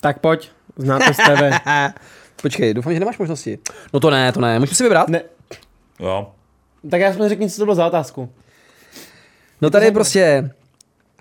[0.00, 1.60] Tak pojď, znáte z TV.
[2.42, 3.58] Počkej, doufám, že nemáš možnosti.
[3.92, 5.08] No to ne, to ne, můžu si vybrat?
[5.08, 5.22] ne,
[6.00, 6.32] Jo.
[6.90, 8.28] tak já jsem řekni, co to bylo za otázku.
[9.60, 10.50] No tady je prostě...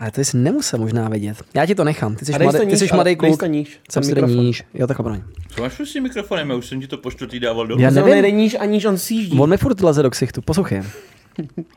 [0.03, 1.37] Ale to jsi nemusel možná vědět.
[1.53, 2.15] Já ti to nechám.
[2.15, 3.39] Ty jsi, dej mladý, to ty níž, jsi mladý dej kluk.
[3.39, 4.37] to níž, Jsem si mikrofon.
[4.37, 4.63] níž.
[4.73, 5.21] Jo, takhle promiň.
[5.55, 6.49] Co máš s tím mikrofonem?
[6.49, 7.81] Já už jsem ti to po čtvrtý dával dolů.
[7.81, 8.05] Já Já nevím.
[8.09, 8.21] nevím.
[8.21, 9.39] nejde níž a níž on sjíždí.
[9.39, 10.41] On mi furt leze do ksichtu.
[10.41, 10.81] Poslouchej.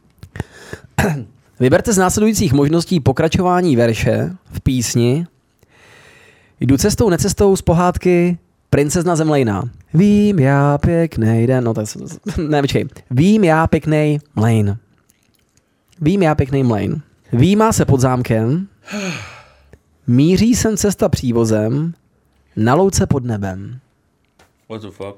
[1.61, 5.27] Vyberte z následujících možností pokračování verše v písni.
[6.61, 8.39] Jdu cestou, necestou z pohádky
[8.71, 9.63] Princezna Zemlejná.
[9.95, 11.65] Vím já pěknej den.
[11.65, 11.99] No tak se-
[12.49, 12.85] ne, počkej.
[13.11, 14.77] Vím já pěknej mlejn.
[16.01, 17.01] Vím já pěknej mlejn.
[17.33, 18.69] Výmá se pod zámkem.
[20.07, 21.95] Míří sem cesta přívozem.
[22.57, 23.81] Na louce pod nebem.
[24.69, 25.17] What the fuck?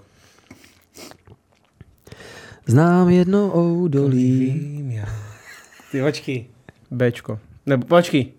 [2.67, 5.01] Znám jedno oudolí.
[5.93, 6.47] Ty počkej.
[6.91, 7.39] Bčko.
[7.67, 8.33] Nebo počkej.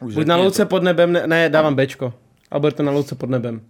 [0.00, 2.14] Už Buď na louce pod nebem, ne, ne dávám Bčko.
[2.50, 3.60] A bude to na louce pod nebem.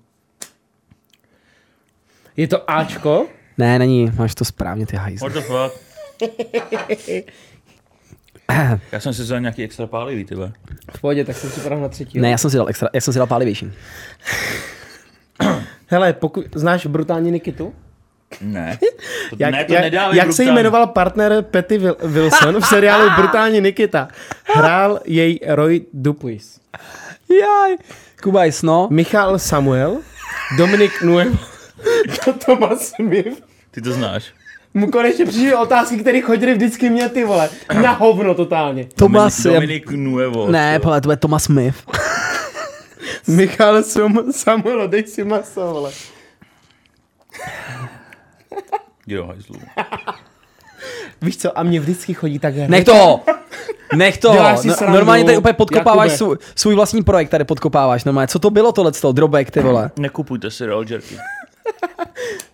[2.36, 3.26] Je to Ačko?
[3.58, 5.28] Ne, není, máš to správně, ty hajzl.
[5.28, 5.88] What the fuck?
[8.92, 10.34] Já jsem si vzal nějaký extra pálivý, ty.
[10.96, 12.20] V pohodě, tak jsem připravil na třetí.
[12.20, 13.72] Ne, já jsem si dal extra, já jsem si dal pálivější.
[15.86, 17.74] Hele, pokud znáš brutální Nikitu?
[18.40, 18.78] Ne.
[19.30, 23.60] To, Jak, ne, to jak, jak se jmenoval partner Patty Wil- Wilson v seriálu Brutální
[23.60, 24.08] Nikita?
[24.54, 26.60] Hrál jej Roy Dupuis.
[27.40, 27.76] Jaj.
[28.22, 28.88] Kubajs, no.
[28.90, 29.98] Michal Samuel,
[30.58, 31.38] Dominik Nuevo,
[32.46, 33.42] Thomas Smith.
[33.70, 34.32] Ty to znáš.
[34.74, 37.50] Mu konečně přišly otázky, které chodily vždycky mě ty vole.
[37.82, 38.86] Na hovno totálně.
[38.94, 39.52] Tomas je...
[39.52, 40.50] Dominik Nuevo.
[40.50, 41.76] Ne, pole, to je Thomas Smith.
[43.26, 45.90] Michal Sam, Samuel, dej si maso, vole.
[49.06, 49.60] Jo, hajzlu.
[51.22, 53.20] Víš co, a mě vždycky chodí tak Nech to!
[53.96, 54.34] Nech to!
[54.34, 58.04] No, normálně tady úplně podkopáváš svůj, svůj vlastní projekt, tady podkopáváš.
[58.04, 59.90] Normálně, co to bylo tohle, drobek, ty vole?
[59.98, 61.16] Nekupujte si roll jerky.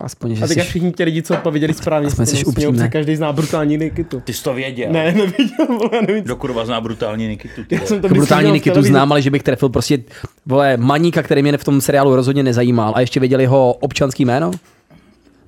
[0.00, 0.68] Aspoň, že A teďka jsi...
[0.68, 4.20] všichni ti lidi, co odpověděli správně, Aspoň jsi to protože každý zná brutální Nikitu.
[4.20, 4.92] Ty jsi to věděl.
[4.92, 7.64] Ne, neviděl, vole, nevím, Kdo kurva zná brutální Nikitu?
[7.64, 9.98] ty Já jsem to Jako brutální Nikitu znám, ale že bych trefil prostě,
[10.46, 12.92] vole, maníka, který mě v tom seriálu rozhodně nezajímal.
[12.96, 14.50] A ještě věděli jeho občanský jméno?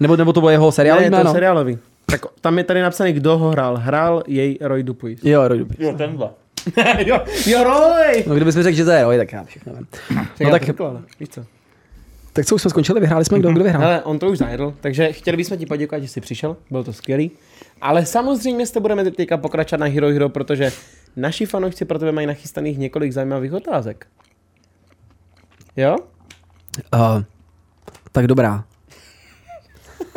[0.01, 1.33] Nebo, nebo to bylo jeho Ne, seriálový to jméno?
[1.33, 1.79] seriálový.
[2.07, 3.77] Tak tam je tady napsaný, kdo ho hrál.
[3.77, 5.19] Hrál jej Roy Dupuis.
[5.25, 5.79] Jo, Roy Dupuis.
[5.81, 6.29] Jo, tenhle.
[7.07, 8.25] jo, jo, Roy!
[8.27, 9.87] No kdybys mi řekl, že to je Roy, tak já všechno vím.
[10.41, 10.77] No tak- tak,
[11.21, 11.45] víš co.
[12.33, 13.83] Tak co už jsme skončili, vyhráli jsme, kdo, kdo vyhrál?
[13.83, 16.93] Hele, on to už zajedl, takže chtěli bychom ti poděkovat, že jsi přišel, bylo to
[16.93, 17.31] skvělý.
[17.81, 20.73] Ale samozřejmě jste budeme teďka pokračovat na Hero Hero, protože
[21.17, 24.07] naši fanoušci pro tebe mají nachystaných několik zajímavých otázek.
[25.77, 25.97] Jo?
[26.95, 27.23] Uh,
[28.13, 28.65] tak dobrá.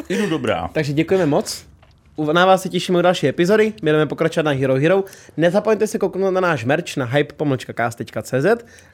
[0.10, 0.70] Jdu dobrá.
[0.74, 1.66] Takže děkujeme moc.
[2.34, 5.04] Na vás se těšíme u další epizody, budeme pokračovat na Hero Hero.
[5.38, 8.46] Nezapomeňte se kouknout na náš merch na hype.cast.cz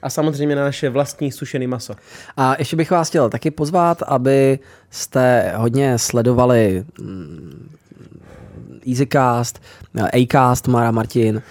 [0.02, 1.94] a samozřejmě na naše vlastní sušený maso.
[2.38, 7.70] A ještě bych vás chtěl taky pozvat, aby jste hodně sledovali mm,
[8.88, 9.62] Easycast,
[10.24, 11.42] Acast, Mara Martin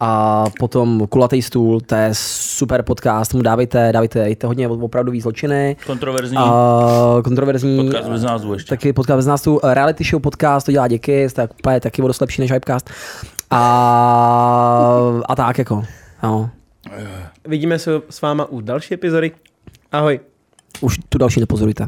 [0.00, 5.76] a potom Kulatý stůl, to je super podcast, mu dávejte, dávejte, dejte hodně opravdový zločiny.
[5.86, 6.36] Kontroverzní.
[6.36, 7.84] A kontroverzní.
[7.84, 8.68] Podcast bez názvu ještě.
[8.68, 9.60] Taky podcast bez názvu.
[9.64, 12.90] Reality show podcast, to dělá díky, jste úplně taky o dost lepší než Hypecast.
[13.50, 15.84] A, a tak jako.
[16.22, 16.50] No.
[17.44, 19.32] Vidíme se s váma u další epizody.
[19.92, 20.20] Ahoj.
[20.80, 21.86] Už tu další nepozorujte.